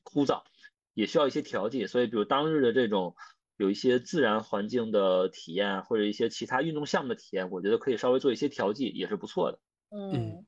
[0.04, 0.42] 枯燥，
[0.94, 1.88] 也需要一些调剂。
[1.88, 3.16] 所以，比如当日的这种
[3.58, 9.60] 有一些自然环境的体验，或者一些其他运动项目的体验，我觉得可以稍微做一些调剂，也是不错的。
[9.92, 10.46] 嗯，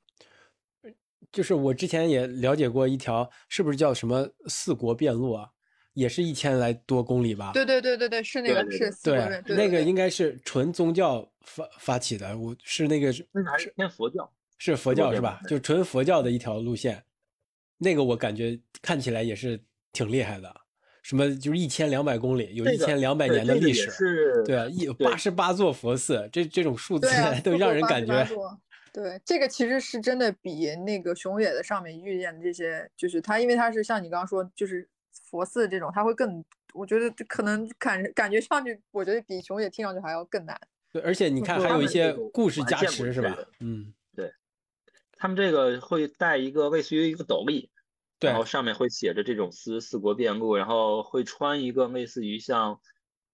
[1.31, 5.49] 就是我之前也了解过一条，是不是叫什么四国遍路啊？
[5.93, 7.51] 也是一千来多公里吧？
[7.53, 14.27] 对对对对对，是那个是对，那个应该是纯宗教发发起的，我是那个那还是偏佛教，
[14.71, 15.41] 是佛教是吧？
[15.47, 17.03] 就纯佛教的一条路线，
[17.77, 19.59] 那个我感觉看起来也是
[19.91, 20.55] 挺厉害的，
[21.01, 27.07] 什么就是一千两百公里，有一千两百年的历史，对啊，一八十八座佛寺，这这种数字
[27.43, 28.27] 都让人感觉，
[28.93, 34.87] 对，这个其实是真的比那个熊野的上面遇见的这些，就是它，因为它是像你刚刚说，就是。
[35.29, 40.59] 佛寺这种，它会更，我觉得可能感感觉上去，我觉得比熊野听上去还要更难。
[40.91, 43.35] 对，而且你看，还有一些故事加持，是吧？
[43.59, 43.93] 嗯，对。
[45.23, 47.69] 他们这个会带一个类似于一个斗笠，
[48.19, 52.81] 然后上面会写着这种四四国遍路，然后会穿一个类似于像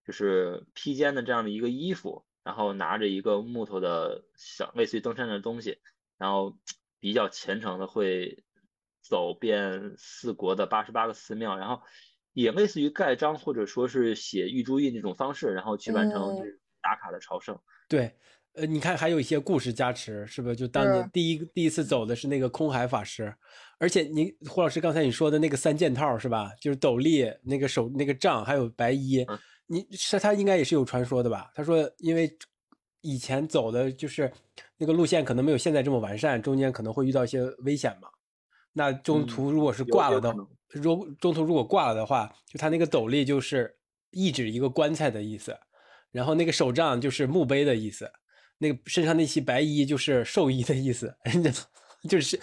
[0.06, 5.80] 就是披肩的这样的一个衣服，然后拿着一个木头的小类似于登山的东西，
[6.20, 6.60] 然后
[7.02, 8.44] 比较虔诚的会。
[9.02, 11.82] 走遍四国的八十八个寺庙，然后
[12.34, 16.38] 也类似于盖章或者说是写玉珠印这种方式，然后去完成
[16.80, 17.60] 打卡的朝圣。
[17.88, 18.20] 对，
[18.53, 20.55] 呃，你看还有一些故事加持，是不是？
[20.55, 23.34] 就当年第一第一次走的是那个空海法师，
[23.77, 26.51] 而且你胡老师刚才你说的那个三件套是吧？
[26.59, 29.26] 就是斗笠、那个手、那个杖，还有白衣，
[29.67, 31.51] 你是他应该也是有传说的吧？
[31.53, 32.30] 他说因为
[33.01, 34.31] 以前走的就是
[34.77, 38.09] 那个路线可能没有现在这么完善，中间可能会遇到一些危险嘛。
[38.73, 40.34] 那中途如果是挂了的，
[40.69, 43.77] 如中途如果挂了的话，就他那个斗笠就是
[44.11, 45.57] 一指一个棺材的意思，
[46.11, 48.09] 然后那个手杖就是墓碑的意思，
[48.60, 51.11] 那个身上那袭白衣就是兽医的意思，
[52.07, 52.40] 就是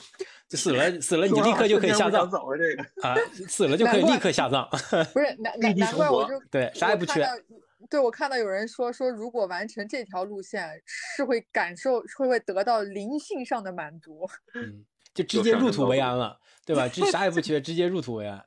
[0.48, 2.48] 就死了死了你立刻就可以下葬走
[3.02, 3.14] 啊，
[3.48, 4.68] 死了就可以立刻下葬，
[5.12, 7.24] 不是难难难怪我就对啥也不缺，
[7.88, 14.28] 对我看到有人说说如果完成这条路线是会感受会会得到灵性上的满足。
[14.55, 14.84] 嗯。
[15.16, 16.86] 就直接入土为安了，对吧？
[16.86, 18.44] 这啥也不缺，直接入土为安。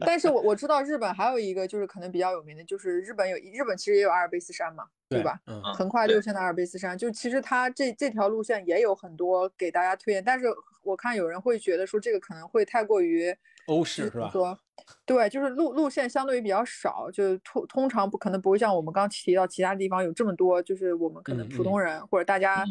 [0.00, 5.38] 但是我我知道日本还有一个就是可能比较有名的，就是日本有日本其实也有阿尔卑斯山嘛，对吧？
[5.46, 10.22] 嗯，横跨六线的阿尔卑斯山，就其实它这这条路线也有很多给大家推荐。
[10.24, 10.46] 但是
[10.82, 13.34] 我看有人会觉得说这个可能会太过于
[13.66, 14.30] 欧式，是吧？
[14.32, 14.58] 说
[15.04, 22.64] 对，就是路路线相对于比较少，就通通常不可能不会像我们刚提到其他地方有这么多，就是我们可能普通人或者大家。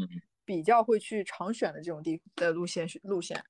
[0.43, 3.41] 比较会去常选的这种地的路线路线，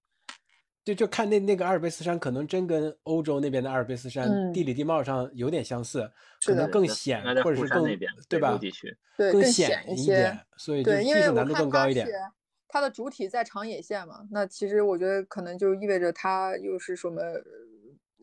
[0.83, 6.11] 就就看那那个阿尔卑斯山，可能真跟欧洲那边的阿尔卑斯山地理地貌上有点相似，
[6.43, 7.83] 可能更险，或者是更
[8.27, 8.59] 对吧？
[9.17, 12.07] 对，更险一点，所以就技术难度更高一点。
[12.67, 17.21] 它的主体在长野县嘛，那其实我觉得可能就意味着它又是什么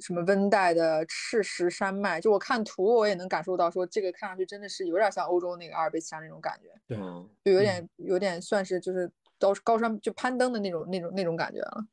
[0.00, 2.18] 什么温带的赤石山脉。
[2.18, 6.98] 就我看图，我也能感受到，说这个看上去真的是有点像欧洲那个阿尔卑斯山那种感觉，对，
[7.44, 9.08] 就有点有点算是就是
[9.38, 11.86] 高高山就攀登的那种那种那种感觉了。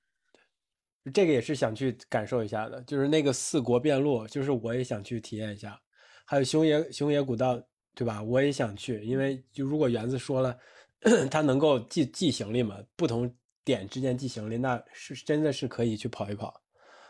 [1.13, 5.79] 这个也是想去感受一下的，就是那个四国遍路，就是我也想去体验一下。
[6.25, 7.61] 还有熊野熊野古道，
[7.93, 8.21] 对吧？
[8.23, 10.57] 我也想去，因为就如果园子说了。
[11.29, 12.79] 他能够寄寄行李嘛？
[12.95, 13.31] 不同
[13.63, 16.63] 点之间寄行李，那是真的是可以去跑一跑。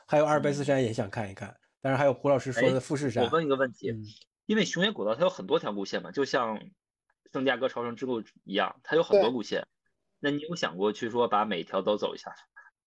[0.06, 3.24] 还有阿尔卑斯山也想看一看，但是还有胡老师说的富士山。
[3.24, 3.94] 我问一个问题，
[4.48, 6.60] 因为熊野古道它有很多条路线嘛，就像
[7.32, 9.66] 圣地亚哥朝圣之路一样，它有很多路线。
[10.20, 12.36] 那你有想过去说把每一条都走一下？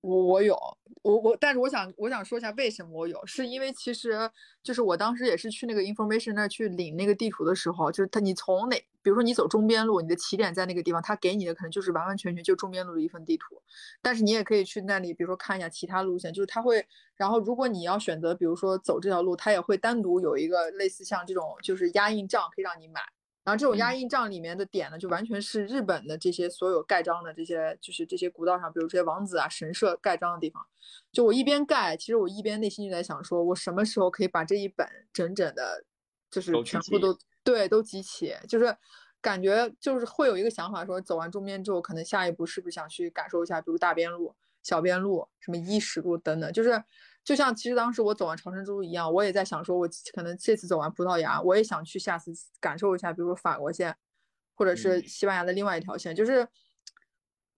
[0.01, 0.57] 我我有
[1.03, 4.31] 我我，但是我想我想说一下为什么我有，是因为其实
[4.63, 13.61] 就是我当时也是去那个 information 那儿去领那个地图的时候，就是他你从哪，比如说你走中边路，你的起点在那个地方，他给你的可能就是完完全全就中边路的一份地图，
[14.01, 23.01] 但是你也可以去那里，比如说看一下其他路线，就是他会，然后如果你要选择，比如说走这条路，他也会单独有一个类似像这种就是压印账可以让你买。
[23.49, 30.63] 然后这种压印账里面的点呢，就完全是日本的这些所有盖章的这些，就是这些古道上，比如这些王子啊、神社盖章的地方。
[31.11, 35.83] 就我一边盖，其实我一边内心就在想，说我什么时候可以把这一本整整的，
[36.31, 38.77] 就是全部都对都集齐，就是
[39.23, 46.85] 感觉就是会有一个想法，说走完中边之后，可能下一步是不是想去感受一下，比如大边路、小边路、什么伊石路等等，就是。
[47.29, 53.95] 就像其实当时我走完朝圣之路一样，我也在想说，我可能这次走完葡萄牙，我也想去下次感受一下，比如说法国线，
[54.55, 56.17] 或者是西班牙的另外一条线。
[56.17, 56.49] 就是，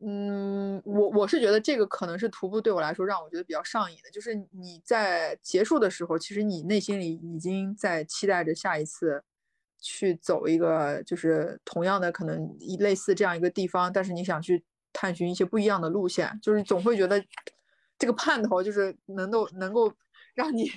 [0.01, 4.11] 嗯，我我是觉得这个可能是徒步对我来说让我觉得比较上瘾的。
[4.11, 9.23] 就是你在结束的时候，其实你内心里已经在期待着下一次
[9.79, 17.25] 去走一个，就是同样的可能类似这样一个地方，但是你想去探寻一些不一样的路线，就是总会觉得。
[18.01, 19.93] 这个盼头就是能够能够
[20.35, 20.69] 让你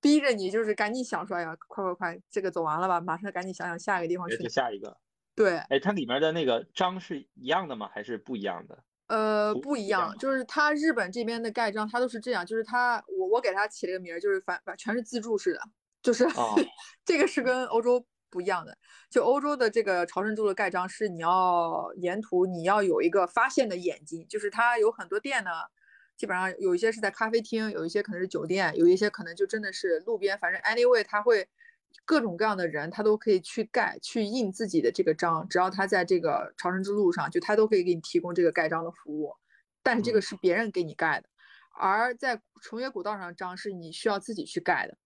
[0.00, 4.48] 逼着你，就是赶紧想说，哎呀，快快快，这个走完了吧，马上赶紧想想下一个地方去。
[4.48, 4.98] 下一个。
[5.36, 5.56] 对。
[5.70, 7.88] 哎，它里面的那个章是一样的吗？
[7.94, 8.84] 还是不一样的？
[9.06, 15.60] 呃，不一样，就是它日本这边的盖章，它都是这样，就是它我我给它起了个名儿，就是反反全是自助式的，
[16.02, 16.26] 就是
[17.06, 18.76] 这个是跟欧洲不一样的。
[19.08, 25.50] 就欧洲的这个朝圣之路的盖章是你要沿途你要有一个发现的眼睛，就是它有很多店呢。
[26.16, 30.38] 基本上有一些是在咖啡厅，有一些可能是酒店，有一些可能就真的是路边。
[30.38, 31.48] 反正 anyway，他会
[32.04, 35.48] 各种各样的人，他都可以去盖、去印自己的这个章。
[35.48, 39.34] 只要他在这个朝圣之路上，就他都可以给你提供这个盖章的服务。
[39.82, 41.28] 但是这个是别人给你盖的，
[41.76, 44.96] 而在崇越古道上章是你需要自己去盖的，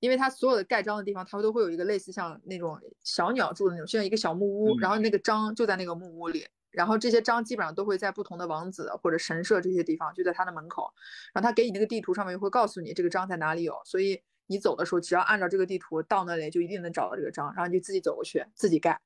[0.00, 6.46] 因为它所有的盖章的地方，它都会有一个类似像那种小鸟住的那种，像一个小木屋，然后那个章就在那个木屋里。
[6.74, 10.92] 然后这些章基本上都会在不同的王子或者神社这些地方，就在他的门口。
[11.32, 17.46] 然后他给你那个地图上面会告诉你这个章在哪里有，所以你走的时候只要按照这个地图到那里，就一定能找到这个章。
[17.54, 19.00] 然后你就自己走过去，自己盖，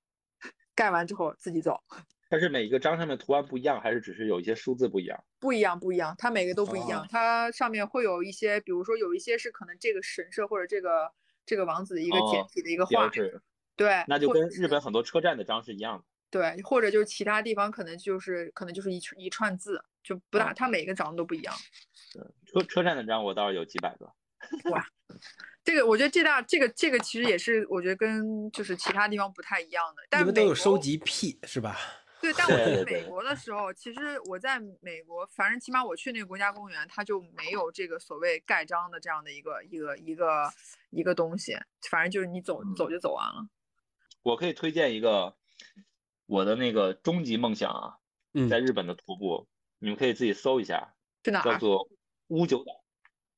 [0.75, 1.81] 盖完之后自己走。
[2.31, 5.19] 它是每一个章上面图案不一样，还是只是有一些数字不一样？
[5.41, 7.07] 不一样，不一样，它每个都不一样。
[7.11, 11.11] 它上面会有一些，比如说有一些是可能这个神社或者这个
[11.47, 13.11] 这个王子的一个简体的一个画。
[13.77, 16.05] 对，那就跟日本很多车站的章是一样的。
[16.31, 21.55] 对，或者就是其他地方可能就是可能就是一一串字，就不大，它每个长得都不一样。
[22.47, 24.13] 车车站的章我倒是有几百个。
[24.71, 24.87] 哇，
[25.65, 30.03] 这个我觉得这大这个这个其实也是我觉得跟就是其他地方不太一样的。
[30.09, 31.77] 但你们都有收集癖是吧？
[32.21, 40.53] 对，但我去美国的时候，其实我在美国，反正起码我去那个国家公园，它就没有这个所谓盖章的这样的一个一个一个
[40.91, 41.57] 一个东西，
[41.91, 43.49] 反正就是你走走就走完了。
[44.23, 45.35] 我可以推荐一个。
[46.29, 47.97] 我的那个终极梦想啊，
[48.51, 49.49] 在日本的徒步，
[49.79, 50.95] 你们可以自己搜一下，
[51.25, 51.89] 叫做
[52.27, 52.85] 乌九岛，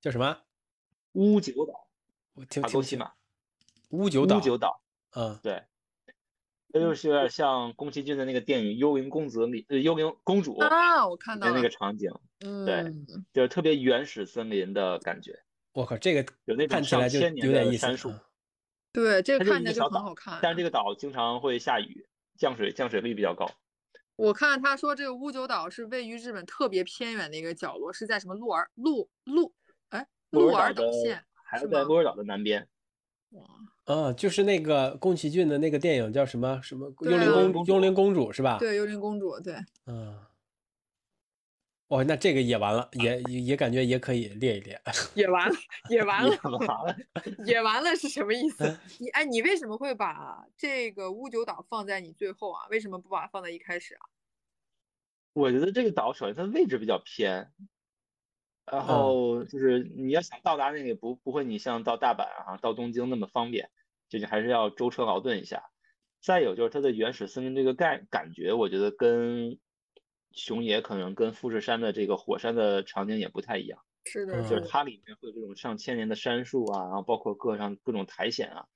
[0.01, 0.39] 叫什么？
[1.13, 1.87] 乌九岛，
[2.35, 3.13] 我听听西马，
[3.91, 4.83] 乌九岛，乌九岛，
[5.15, 5.63] 嗯，对，
[6.73, 12.11] 这就是有点像宫崎骏的那个电影《幽灵公子》里，呃，幽灵公主啊，我看到那个场景，
[12.41, 12.93] 嗯，对，
[13.33, 15.41] 就是特别原始森林的感觉。
[15.71, 17.87] 我靠，这个有那看起来就有点意思。
[18.93, 22.05] 对，这个看起来就很好看，但是这个岛经常会下雨。
[22.41, 23.49] 降水降水率比较高。
[24.17, 29.53] 我看他说这个乌九岛是位于日本特别偏远的一个角落，是在什么鹿儿鹿鹿
[29.91, 32.67] 哎鹿儿岛县，还是在鹿儿岛的南边。
[33.31, 33.45] 哇，
[33.85, 38.57] 啊，就是那个宫崎骏的那个电影叫什么什么幽灵公幽灵公主是吧？
[38.59, 39.55] 对，幽灵公主，对，
[39.87, 40.19] 嗯。
[41.91, 44.81] 哦，那这个也完了，也也感觉也可以列一列。
[45.17, 45.55] 也完了，
[45.91, 46.31] 也完了，
[47.45, 48.79] 也完了是什么意思？
[49.01, 52.69] 你哎，你为什么会把这个乌九岛放在你最后啊？
[52.71, 54.07] 为什么不把它放在一开始啊？
[55.33, 57.51] 我觉得这个岛首先它位置比较偏，
[58.67, 63.69] 然后就是你要想到达那里不不会你像到大阪啊到东京那么方便，
[64.09, 65.65] 就是还是要舟车劳顿一下。
[66.23, 69.59] 再有就是它的原始森林这个概感觉，我觉得跟
[70.33, 73.85] 熊野可能跟富士山的这个火山的场景也不太一样。
[74.07, 78.67] 是的，就是它里面会有这种上千年的杉树啊，然后包括各上各种苔藓啊，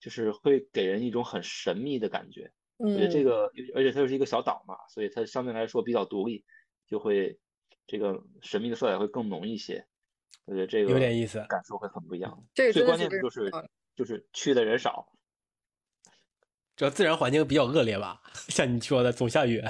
[0.00, 2.50] 就是会给人一种很神秘的感觉。
[2.78, 6.44] 我觉得这个，而且它又是一个小岛嘛，所以它相对来说比较独立，
[6.88, 7.38] 就会
[7.86, 9.86] 这个神秘的色彩会更浓一些。
[10.46, 12.44] 我觉得这个有点意思，感受会很不一样。
[12.54, 13.52] 这最关键的就是
[13.94, 15.12] 就是去的人少，
[16.74, 19.62] 主要自然环境比较恶劣吧，像你说的总下雨。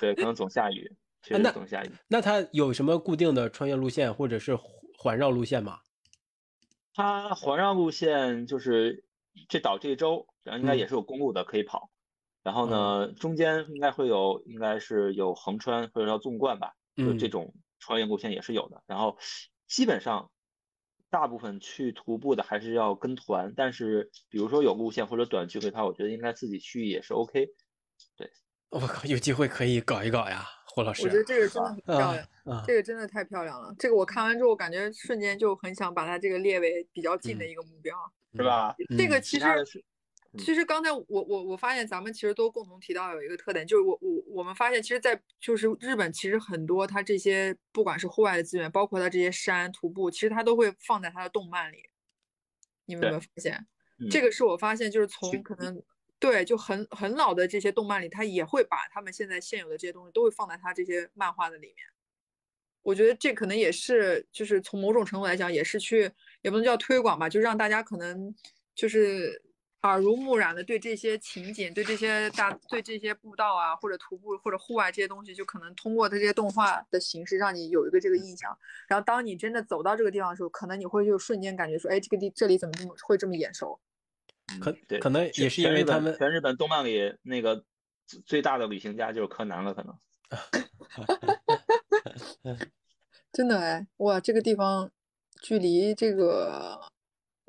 [0.00, 0.90] 对，可能总下雨。
[1.22, 4.56] 确实总下雨，那它有什么固定的穿越路线或者是
[4.96, 5.80] 环绕路线吗？
[6.94, 9.04] 它环绕路线就是
[9.48, 11.90] 这岛这一周，然后应该也是有公路的可以跑。
[12.44, 18.84] 然后呢，中间应该会有，应该是有横穿或者叫纵贯吧，就这种穿越路线也是有的。
[18.86, 19.18] 然后
[19.66, 20.30] 基本上
[21.10, 27.48] 大部分去徒步的还是要跟团，但是比如说有路线或者短距离的话，我觉得应该自己去也是 OK。
[28.16, 28.30] 对，
[28.70, 30.44] 我靠，有机会可以搞一搞呀。
[30.68, 33.74] 胡老师，我觉得这个真的很漂亮，这个真的太漂亮了。
[33.78, 37.96] 这个我看完之后，感觉瞬间就很想把它这个列为比较近的一个目标，
[38.34, 38.76] 是吧？
[38.98, 39.46] 这个其实，
[40.36, 51.78] 其实刚才我我我发现咱们其实都共同提到有一个特点，就是我我我们发现，其实，在就是日本，其实很多它这些不管是户外的资源，包括它这些山徒步，其实它都会放在它的动漫里。
[52.84, 53.66] 你们有没有发现？
[54.10, 55.82] 这个是我发现，就是从可能。
[56.18, 61.86] 对，就很很老的这些动漫里，他也会把他们现在现有的这些东西都会放在他这些漫画的里面。
[62.82, 66.10] 我觉得这可能也是，就是从某种程度来讲，也是去
[66.40, 68.34] 也不能叫推广吧，就让大家可能
[68.74, 69.42] 就是
[69.82, 78.56] 耳濡目染的对这些情景、对这些大、对这些步道啊，或者徒步或者户外这些东西，就可能通过这些动画的形式，让你有一个这个印象。
[78.88, 83.78] 然后当你真的走到这个地方的时候，可能你会就瞬间感觉说，哎，这个地这里怎么这么会这么眼熟？
[84.60, 87.64] 可对可能也是因为他们全日本动漫里那个
[88.24, 89.98] 最大的旅行家就是柯南了，可能。
[93.32, 94.90] 真的哎，哇，这个地方
[95.42, 96.80] 距离这个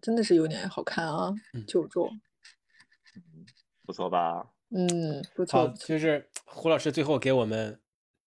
[0.01, 1.33] 真的是有点好看啊，
[1.67, 2.09] 九州。
[3.85, 4.51] 不错吧？
[4.69, 5.73] 嗯，不错。
[5.79, 7.79] 就是胡老师最后给我们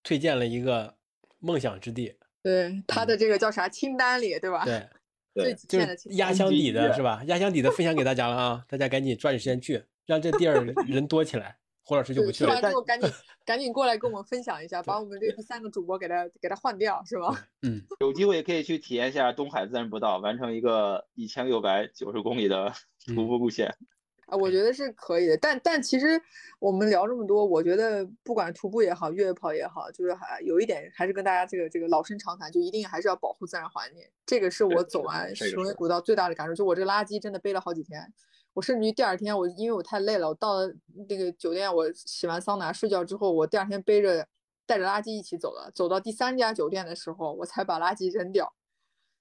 [0.02, 0.96] 推荐了一个
[1.38, 2.16] 梦想之地。
[2.42, 4.64] 对，他的这个叫啥清单里，对吧？
[4.64, 4.88] 对。
[5.34, 7.22] 对，就是压箱底的是吧？
[7.26, 8.64] 压箱底的分享给大家了啊！
[8.68, 11.56] 大家赶紧抓紧时间去，让这地儿 人多起来。
[11.82, 12.52] 胡老师就不去了。
[12.52, 13.10] 完之后赶紧
[13.44, 17.48] 赶紧过来跟我们分享一下，把我们这第三个主播给他给他换掉，是吧？
[17.62, 22.72] 嗯，有机会可以去体验一下东海自然步道，完成一个一千六百九十公里的
[23.06, 23.74] 徒步路线。
[24.30, 26.20] 啊，我觉得是可以的，但但其实
[26.58, 34.04] 我们聊这么多，我觉得不管徒步也好，越野跑也好，就是还有一点还是跟大家这个这个老生常谈，就一定还是要保护自然环境。
[34.24, 38.12] 这个是我走完雄野古道最大的感受，就我这个垃圾真的背了好几天，
[38.54, 40.72] 我甚至于第二天我因为我太累了，我到了
[41.08, 44.26] 那个酒店，我洗完桑拿睡觉之后，我第二天背着
[44.64, 48.52] 带着垃圾一起走了，走到第三家酒店的时候，我才把垃圾扔掉。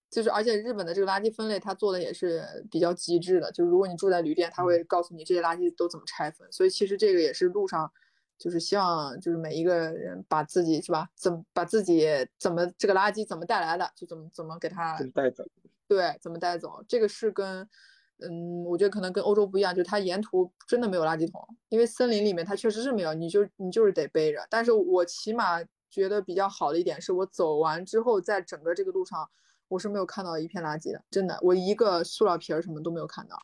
[0.09, 3.51] 就是，而且日本的这个垃圾分类，它做的也是比较极致的。
[3.51, 6.51] 就是如果你住在旅店，他会告诉你这些垃圾都怎么拆分。
[6.51, 7.91] 所以其实这个也是路上，
[8.35, 12.07] 就是希望就是每一个人把自己是吧，怎么把自己
[12.39, 15.45] 怎么这个垃圾怎么带来的，就怎么怎么给他带走。
[15.87, 16.83] 对，怎么带走？
[16.87, 17.69] 这个是跟，
[18.17, 24.43] 嗯，我觉得可能跟欧洲不一样，就是它沿途真的没有垃圾桶，因为森林里面它确实是没有，你就你就是得背着。
[24.49, 29.29] 但是我起码觉得比较好的一点是，我走完之后，在整个这个路上。
[29.69, 33.41] 我是没有看到一片垃圾的，真的，我一个塑料瓶儿什么都没有看到。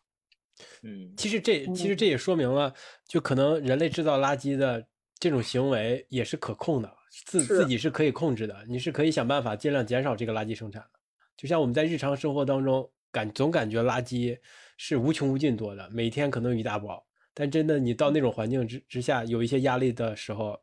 [0.83, 2.73] 嗯，其实这其实这也说明了，
[3.07, 4.85] 就可能人类制造垃圾的
[5.19, 6.91] 这种行为也是可控的，
[7.25, 10.99] 自自己是可以控制的，你是可以想办法尽量减少这个垃圾生产的。
[11.37, 14.37] 就像我们在日常生活当中感总感觉垃圾
[14.77, 20.59] 是无穷无尽多的，每天可能有一大包，但真的你到那种环境之之下有一些压力的时候。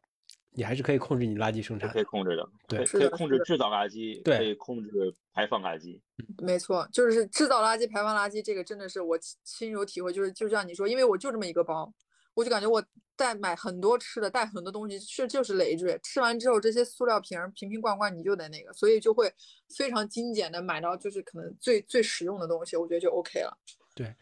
[0.54, 4.90] 你还是可以控制你垃圾生产，可以控制的，对，可以控制制造垃圾，对，可以控制
[5.32, 5.98] 排放垃圾。
[6.42, 10.12] 没错，就是制造垃圾、排放垃圾，这个真的是我亲有体会。
[10.12, 11.90] 就是就像你说，因为我就这么一个包，
[12.34, 12.84] 我就感觉我
[13.16, 15.98] 带买很多吃的，带很多东西，是就是累赘。
[16.02, 19.32] 吃完之后，这些塑料瓶瓶瓶罐罐你就得那个，所以就会
[19.74, 23.56] 非常精简的买到就是可能最最实用的东西，我觉得就 OK 了。
[23.94, 24.14] 对，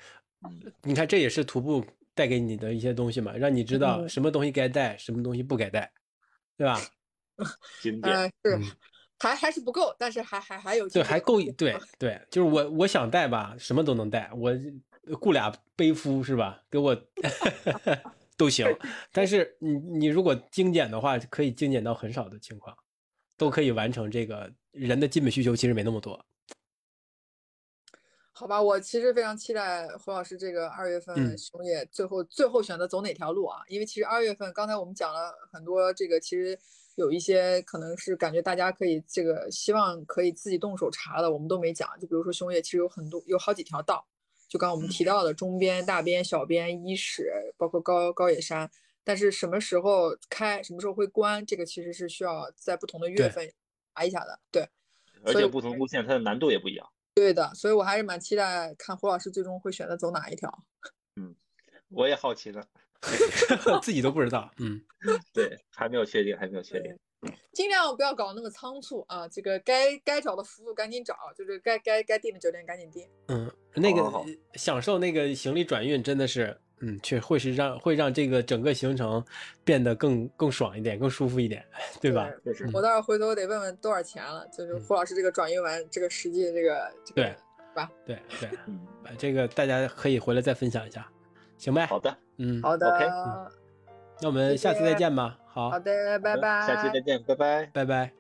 [0.83, 1.85] 你看这也是徒步
[2.15, 5.93] 带给你的一些东西嘛，让你知道什么东西该带，什么东西不该带。
[6.61, 6.79] 对吧？
[8.03, 8.77] 嗯，是，
[9.19, 14.53] 还还是不够，但是还还还有对，还够对对，就是我我想带吧，什么都能带，我
[15.19, 16.61] 雇俩背夫是吧？
[16.71, 16.95] 给我
[18.37, 18.67] 都行。
[19.11, 22.77] 但是你你如果精简的话，可以精简到很少的情况，
[23.39, 26.23] 都可以完成这个人的基本需求，其实没那么多。
[28.41, 33.61] 好吧，我其实非常期待胡老师这个二月份熊野最后最后选择走哪条路啊？
[33.69, 36.59] 因为其实二月份刚才我们讲了很多，这个其实
[36.95, 41.87] 有一些可能是感觉大家可以这个希望可以自己动手查的，我们都没讲。
[42.01, 44.03] 就比如说熊野其实有很多有好几条道，
[44.49, 48.71] 就刚刚我们提到的中边、大边、小边、伊始，包括高高野山。
[49.05, 53.47] 但是什么时候开，什么时候会关，这个其实是需要在不同的月份
[53.95, 54.41] 查一下的。
[54.51, 54.67] 对，
[55.27, 56.89] 而且不同路线它的难度也不一样。
[57.21, 60.65] 对的，所以我还是蛮期待看胡老师最终会选择走哪一条。
[61.21, 61.37] 嗯，
[61.91, 62.63] 我也好奇呢，
[63.83, 64.51] 自己都不知道。
[64.57, 64.81] 嗯，
[65.35, 66.99] 对，还没有确定，还没有确定。
[67.53, 69.29] 尽量不要搞那么仓促啊！
[69.29, 73.07] 这个该该找的服务赶紧找，就是该该该订的酒店赶紧订。
[73.29, 74.25] 嗯，那个
[74.55, 76.59] 享受那个行李转运真的是。
[76.81, 79.23] 嗯，确会是让会让这个整个行程
[79.65, 81.65] 变得更更爽一点，更舒服一点，
[82.01, 82.31] 对吧？
[82.73, 84.47] 我到时候回头得问问多少钱了。
[84.49, 87.35] 就是胡老师这个转运完，这个实际这个对
[87.75, 87.91] 吧？
[88.05, 88.81] 对对， 嗯，
[89.19, 91.07] 这个大家可以回来再分享一下，
[91.59, 91.87] 行呗？
[91.87, 93.07] 好的，嗯，好的，OK，
[94.23, 95.39] 那我们下次再见吧。
[95.47, 98.20] 好，好的，拜拜，下期再见，拜拜，拜拜。